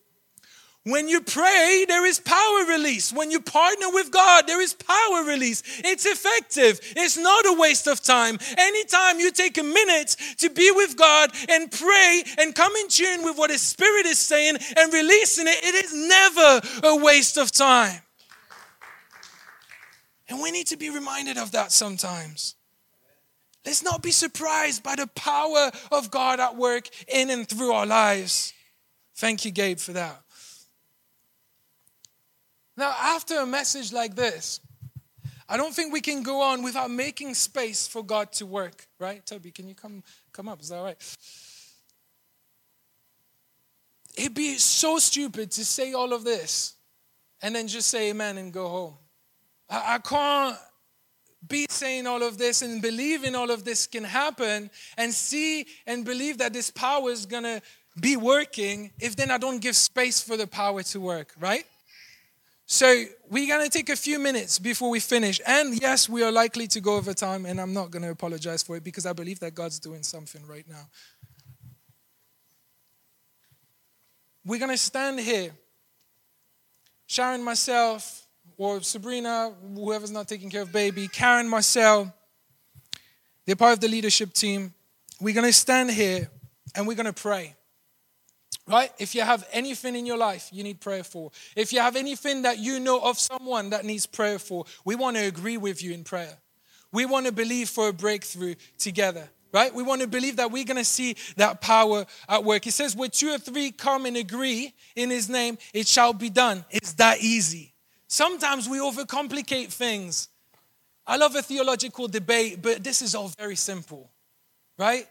When 0.86 1.08
you 1.08 1.20
pray, 1.20 1.84
there 1.88 2.06
is 2.06 2.20
power 2.20 2.64
release. 2.68 3.12
When 3.12 3.32
you 3.32 3.40
partner 3.40 3.88
with 3.90 4.12
God, 4.12 4.46
there 4.46 4.60
is 4.60 4.72
power 4.72 5.24
release. 5.24 5.64
It's 5.78 6.06
effective. 6.06 6.78
It's 6.94 7.16
not 7.16 7.44
a 7.44 7.58
waste 7.58 7.88
of 7.88 8.00
time. 8.00 8.38
Anytime 8.56 9.18
you 9.18 9.32
take 9.32 9.58
a 9.58 9.64
minute 9.64 10.14
to 10.38 10.48
be 10.48 10.70
with 10.70 10.96
God 10.96 11.30
and 11.48 11.72
pray 11.72 12.22
and 12.38 12.54
come 12.54 12.72
in 12.76 12.86
tune 12.86 13.24
with 13.24 13.36
what 13.36 13.50
His 13.50 13.62
Spirit 13.62 14.06
is 14.06 14.20
saying 14.20 14.58
and 14.76 14.92
releasing 14.92 15.48
it, 15.48 15.58
it 15.60 15.74
is 15.74 15.92
never 15.92 16.60
a 16.84 17.04
waste 17.04 17.36
of 17.36 17.50
time. 17.50 18.00
And 20.28 20.40
we 20.40 20.52
need 20.52 20.68
to 20.68 20.76
be 20.76 20.90
reminded 20.90 21.36
of 21.36 21.50
that 21.50 21.72
sometimes. 21.72 22.54
Let's 23.64 23.82
not 23.82 24.04
be 24.04 24.12
surprised 24.12 24.84
by 24.84 24.94
the 24.94 25.08
power 25.08 25.72
of 25.90 26.12
God 26.12 26.38
at 26.38 26.54
work 26.54 26.88
in 27.08 27.28
and 27.30 27.48
through 27.48 27.72
our 27.72 27.86
lives. 27.86 28.52
Thank 29.16 29.44
you, 29.44 29.50
Gabe, 29.50 29.80
for 29.80 29.92
that. 29.94 30.22
Now, 32.76 32.94
after 32.98 33.40
a 33.40 33.46
message 33.46 33.92
like 33.92 34.14
this, 34.14 34.60
I 35.48 35.56
don't 35.56 35.74
think 35.74 35.92
we 35.92 36.00
can 36.00 36.22
go 36.22 36.42
on 36.42 36.62
without 36.62 36.90
making 36.90 37.34
space 37.34 37.86
for 37.86 38.02
God 38.04 38.32
to 38.32 38.46
work, 38.46 38.86
right? 38.98 39.24
Toby, 39.24 39.52
can 39.52 39.68
you 39.68 39.74
come 39.74 40.02
come 40.32 40.48
up? 40.48 40.60
Is 40.60 40.70
that 40.70 40.80
right? 40.80 40.96
It'd 44.16 44.34
be 44.34 44.56
so 44.56 44.98
stupid 44.98 45.50
to 45.52 45.64
say 45.64 45.92
all 45.92 46.12
of 46.12 46.24
this 46.24 46.74
and 47.42 47.54
then 47.54 47.68
just 47.68 47.88
say 47.88 48.10
amen 48.10 48.38
and 48.38 48.52
go 48.52 48.68
home. 48.68 48.94
I, 49.68 49.94
I 49.94 49.98
can't 49.98 50.56
be 51.46 51.66
saying 51.68 52.06
all 52.06 52.22
of 52.22 52.38
this 52.38 52.62
and 52.62 52.82
believing 52.82 53.34
all 53.34 53.50
of 53.50 53.64
this 53.64 53.86
can 53.86 54.04
happen 54.04 54.70
and 54.96 55.12
see 55.12 55.66
and 55.86 56.04
believe 56.04 56.38
that 56.38 56.52
this 56.52 56.70
power 56.70 57.10
is 57.10 57.26
gonna 57.26 57.60
be 58.00 58.16
working 58.16 58.90
if 58.98 59.14
then 59.16 59.30
I 59.30 59.38
don't 59.38 59.60
give 59.60 59.76
space 59.76 60.20
for 60.20 60.36
the 60.36 60.46
power 60.46 60.82
to 60.82 61.00
work, 61.00 61.34
right? 61.38 61.66
So 62.68 63.04
we're 63.30 63.46
going 63.46 63.64
to 63.64 63.70
take 63.70 63.90
a 63.90 63.96
few 63.96 64.18
minutes 64.18 64.58
before 64.58 64.90
we 64.90 64.98
finish. 64.98 65.40
And 65.46 65.80
yes, 65.80 66.08
we 66.08 66.24
are 66.24 66.32
likely 66.32 66.66
to 66.68 66.80
go 66.80 66.96
over 66.96 67.14
time, 67.14 67.46
and 67.46 67.60
I'm 67.60 67.72
not 67.72 67.92
going 67.92 68.02
to 68.02 68.10
apologize 68.10 68.64
for 68.64 68.76
it 68.76 68.82
because 68.82 69.06
I 69.06 69.12
believe 69.12 69.38
that 69.40 69.54
God's 69.54 69.78
doing 69.78 70.02
something 70.02 70.44
right 70.48 70.68
now. 70.68 70.88
We're 74.44 74.58
going 74.58 74.72
to 74.72 74.78
stand 74.78 75.20
here. 75.20 75.52
Sharon, 77.06 77.44
myself, 77.44 78.26
or 78.56 78.82
Sabrina, 78.82 79.52
whoever's 79.74 80.10
not 80.10 80.26
taking 80.26 80.50
care 80.50 80.62
of 80.62 80.72
baby, 80.72 81.06
Karen, 81.06 81.48
Marcel, 81.48 82.12
they're 83.44 83.54
part 83.54 83.74
of 83.74 83.80
the 83.80 83.88
leadership 83.88 84.32
team. 84.32 84.74
We're 85.20 85.34
going 85.34 85.46
to 85.46 85.52
stand 85.52 85.90
here 85.90 86.28
and 86.74 86.86
we're 86.86 86.94
going 86.94 87.06
to 87.06 87.12
pray. 87.12 87.54
Right? 88.68 88.90
If 88.98 89.14
you 89.14 89.20
have 89.20 89.46
anything 89.52 89.94
in 89.94 90.06
your 90.06 90.18
life 90.18 90.48
you 90.52 90.64
need 90.64 90.80
prayer 90.80 91.04
for, 91.04 91.30
if 91.54 91.72
you 91.72 91.80
have 91.80 91.94
anything 91.94 92.42
that 92.42 92.58
you 92.58 92.80
know 92.80 93.00
of 93.00 93.18
someone 93.18 93.70
that 93.70 93.84
needs 93.84 94.06
prayer 94.06 94.40
for, 94.40 94.64
we 94.84 94.96
want 94.96 95.16
to 95.16 95.22
agree 95.22 95.56
with 95.56 95.82
you 95.82 95.92
in 95.92 96.02
prayer. 96.02 96.36
We 96.92 97.06
want 97.06 97.26
to 97.26 97.32
believe 97.32 97.68
for 97.68 97.88
a 97.88 97.92
breakthrough 97.92 98.56
together. 98.78 99.28
Right? 99.52 99.72
We 99.72 99.84
want 99.84 100.02
to 100.02 100.08
believe 100.08 100.36
that 100.36 100.50
we're 100.50 100.64
going 100.64 100.76
to 100.76 100.84
see 100.84 101.16
that 101.36 101.60
power 101.62 102.04
at 102.28 102.44
work. 102.44 102.66
It 102.66 102.72
says, 102.72 102.94
where 102.94 103.08
two 103.08 103.30
or 103.30 103.38
three 103.38 103.70
come 103.70 104.04
and 104.04 104.16
agree 104.16 104.74
in 104.96 105.08
his 105.08 105.30
name, 105.30 105.56
it 105.72 105.86
shall 105.86 106.12
be 106.12 106.28
done. 106.28 106.64
It's 106.68 106.92
that 106.94 107.22
easy. 107.22 107.72
Sometimes 108.08 108.68
we 108.68 108.78
overcomplicate 108.78 109.72
things. 109.72 110.28
I 111.06 111.16
love 111.16 111.34
a 111.36 111.42
theological 111.42 112.08
debate, 112.08 112.60
but 112.60 112.84
this 112.84 113.00
is 113.00 113.14
all 113.14 113.28
very 113.28 113.56
simple. 113.56 114.10
Right? 114.78 115.06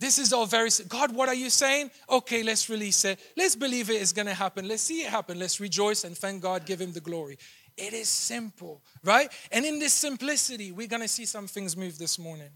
This 0.00 0.18
is 0.18 0.32
all 0.32 0.46
very, 0.46 0.70
God, 0.88 1.14
what 1.14 1.28
are 1.28 1.34
you 1.34 1.50
saying? 1.50 1.90
Okay, 2.08 2.42
let's 2.42 2.70
release 2.70 3.04
it. 3.04 3.20
Let's 3.36 3.54
believe 3.54 3.90
it 3.90 4.00
is 4.00 4.14
going 4.14 4.26
to 4.26 4.34
happen. 4.34 4.66
Let's 4.66 4.82
see 4.82 5.02
it 5.02 5.10
happen. 5.10 5.38
Let's 5.38 5.60
rejoice 5.60 6.04
and 6.04 6.16
thank 6.16 6.42
God, 6.42 6.64
give 6.64 6.80
Him 6.80 6.92
the 6.92 7.02
glory. 7.02 7.38
It 7.76 7.92
is 7.92 8.08
simple, 8.08 8.82
right? 9.04 9.30
And 9.52 9.66
in 9.66 9.78
this 9.78 9.92
simplicity, 9.92 10.72
we're 10.72 10.88
going 10.88 11.02
to 11.02 11.08
see 11.08 11.26
some 11.26 11.46
things 11.46 11.76
move 11.76 11.98
this 11.98 12.18
morning, 12.18 12.48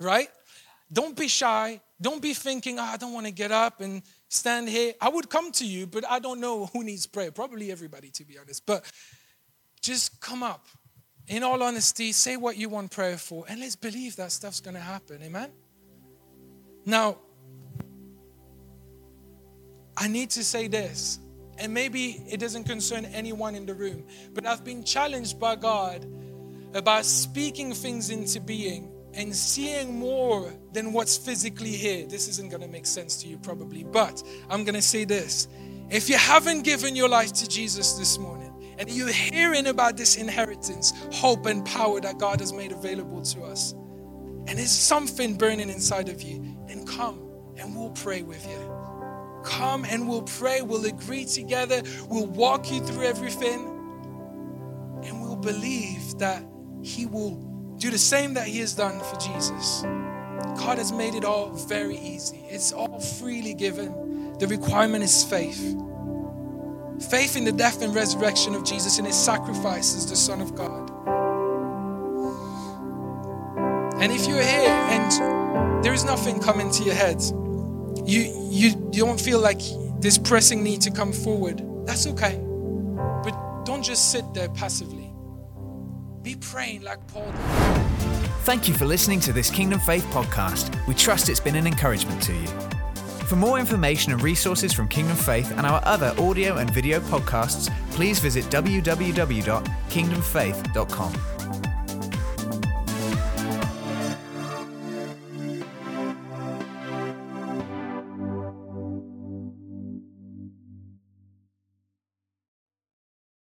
right? 0.00 0.28
Don't 0.92 1.16
be 1.16 1.28
shy. 1.28 1.80
Don't 2.00 2.20
be 2.20 2.34
thinking, 2.34 2.80
oh, 2.80 2.82
I 2.82 2.96
don't 2.96 3.12
want 3.12 3.26
to 3.26 3.32
get 3.32 3.52
up 3.52 3.80
and 3.80 4.02
stand 4.28 4.68
here. 4.68 4.92
I 5.00 5.08
would 5.08 5.30
come 5.30 5.52
to 5.52 5.64
you, 5.64 5.86
but 5.86 6.04
I 6.10 6.18
don't 6.18 6.40
know 6.40 6.66
who 6.66 6.82
needs 6.82 7.06
prayer. 7.06 7.30
Probably 7.30 7.70
everybody, 7.70 8.10
to 8.10 8.24
be 8.24 8.38
honest. 8.38 8.66
But 8.66 8.84
just 9.80 10.20
come 10.20 10.42
up. 10.42 10.66
In 11.28 11.44
all 11.44 11.62
honesty, 11.62 12.10
say 12.10 12.36
what 12.36 12.56
you 12.56 12.68
want 12.68 12.90
prayer 12.90 13.16
for, 13.16 13.44
and 13.48 13.60
let's 13.60 13.76
believe 13.76 14.16
that 14.16 14.32
stuff's 14.32 14.60
going 14.60 14.74
to 14.74 14.80
happen. 14.80 15.22
Amen? 15.22 15.50
Now, 16.84 17.18
I 19.96 20.08
need 20.08 20.30
to 20.30 20.44
say 20.44 20.68
this, 20.68 21.18
and 21.58 21.72
maybe 21.72 22.22
it 22.28 22.40
doesn't 22.40 22.64
concern 22.64 23.04
anyone 23.06 23.54
in 23.54 23.66
the 23.66 23.74
room, 23.74 24.04
but 24.32 24.46
I've 24.46 24.64
been 24.64 24.82
challenged 24.82 25.38
by 25.38 25.56
God 25.56 26.06
about 26.74 27.04
speaking 27.04 27.72
things 27.72 28.10
into 28.10 28.40
being 28.40 28.90
and 29.14 29.34
seeing 29.36 29.98
more 29.98 30.52
than 30.72 30.92
what's 30.92 31.16
physically 31.16 31.70
here. 31.70 32.06
This 32.06 32.28
isn't 32.28 32.50
going 32.50 32.62
to 32.62 32.68
make 32.68 32.86
sense 32.86 33.20
to 33.22 33.28
you, 33.28 33.38
probably, 33.38 33.84
but 33.84 34.22
I'm 34.48 34.64
going 34.64 34.74
to 34.74 34.82
say 34.82 35.04
this. 35.04 35.48
If 35.90 36.08
you 36.08 36.16
haven't 36.16 36.62
given 36.62 36.96
your 36.96 37.08
life 37.08 37.32
to 37.34 37.48
Jesus 37.48 37.92
this 37.92 38.18
morning, 38.18 38.48
and 38.78 38.90
you're 38.90 39.12
hearing 39.12 39.66
about 39.66 39.98
this 39.98 40.16
inheritance, 40.16 40.92
hope, 41.12 41.44
and 41.46 41.64
power 41.64 42.00
that 42.00 42.18
God 42.18 42.40
has 42.40 42.52
made 42.52 42.72
available 42.72 43.20
to 43.22 43.42
us, 43.42 43.72
and 44.46 44.58
there's 44.58 44.72
something 44.72 45.36
burning 45.36 45.68
inside 45.68 46.08
of 46.08 46.22
you, 46.22 46.51
come 46.96 47.20
and 47.56 47.76
we'll 47.76 47.90
pray 47.90 48.22
with 48.22 48.46
you. 48.46 49.42
Come 49.44 49.84
and 49.84 50.08
we'll 50.08 50.22
pray. 50.22 50.62
We'll 50.62 50.84
agree 50.86 51.24
together. 51.24 51.82
We'll 52.08 52.26
walk 52.26 52.70
you 52.70 52.80
through 52.80 53.04
everything. 53.04 53.68
And 55.04 55.20
we'll 55.20 55.36
believe 55.36 56.18
that 56.18 56.44
He 56.82 57.06
will 57.06 57.34
do 57.78 57.90
the 57.90 57.98
same 57.98 58.34
that 58.34 58.46
He 58.46 58.60
has 58.60 58.74
done 58.74 59.00
for 59.00 59.16
Jesus. 59.16 59.82
God 60.56 60.78
has 60.78 60.92
made 60.92 61.14
it 61.14 61.24
all 61.24 61.50
very 61.50 61.98
easy, 61.98 62.44
it's 62.48 62.72
all 62.72 63.00
freely 63.00 63.54
given. 63.54 64.38
The 64.38 64.46
requirement 64.46 65.04
is 65.04 65.24
faith. 65.24 65.76
Faith 67.10 67.36
in 67.36 67.44
the 67.44 67.52
death 67.52 67.82
and 67.82 67.94
resurrection 67.94 68.54
of 68.54 68.64
Jesus 68.64 68.98
and 68.98 69.06
His 69.06 69.16
sacrifice 69.16 69.96
as 69.96 70.08
the 70.08 70.16
Son 70.16 70.40
of 70.40 70.54
God. 70.54 70.90
And 74.00 74.12
if 74.12 74.26
you're 74.26 74.42
here 74.42 74.70
and 74.70 75.41
there 75.82 75.92
is 75.92 76.04
nothing 76.04 76.40
coming 76.40 76.70
to 76.70 76.84
your 76.84 76.94
head, 76.94 77.20
you, 78.04 78.20
you, 78.50 78.90
you 78.92 79.04
don't 79.04 79.20
feel 79.20 79.40
like 79.40 79.60
this 80.00 80.18
pressing 80.18 80.62
need 80.62 80.80
to 80.82 80.90
come 80.90 81.12
forward, 81.12 81.62
that's 81.86 82.06
okay. 82.06 82.40
But 83.24 83.64
don't 83.64 83.82
just 83.82 84.10
sit 84.10 84.24
there 84.34 84.48
passively. 84.50 85.12
Be 86.22 86.36
praying 86.36 86.82
like 86.82 87.06
Paul 87.08 87.30
did. 87.30 87.40
Thank 88.42 88.68
you 88.68 88.74
for 88.74 88.86
listening 88.86 89.20
to 89.20 89.32
this 89.32 89.50
Kingdom 89.50 89.80
Faith 89.80 90.04
podcast. 90.06 90.74
We 90.86 90.94
trust 90.94 91.28
it's 91.28 91.40
been 91.40 91.56
an 91.56 91.66
encouragement 91.66 92.22
to 92.22 92.32
you. 92.32 92.46
For 93.26 93.36
more 93.36 93.58
information 93.58 94.12
and 94.12 94.20
resources 94.20 94.72
from 94.72 94.88
Kingdom 94.88 95.16
Faith 95.16 95.52
and 95.52 95.64
our 95.64 95.80
other 95.84 96.12
audio 96.18 96.56
and 96.56 96.68
video 96.70 97.00
podcasts, 97.00 97.72
please 97.92 98.18
visit 98.18 98.44
www.kingdomfaith.com. 98.46 101.31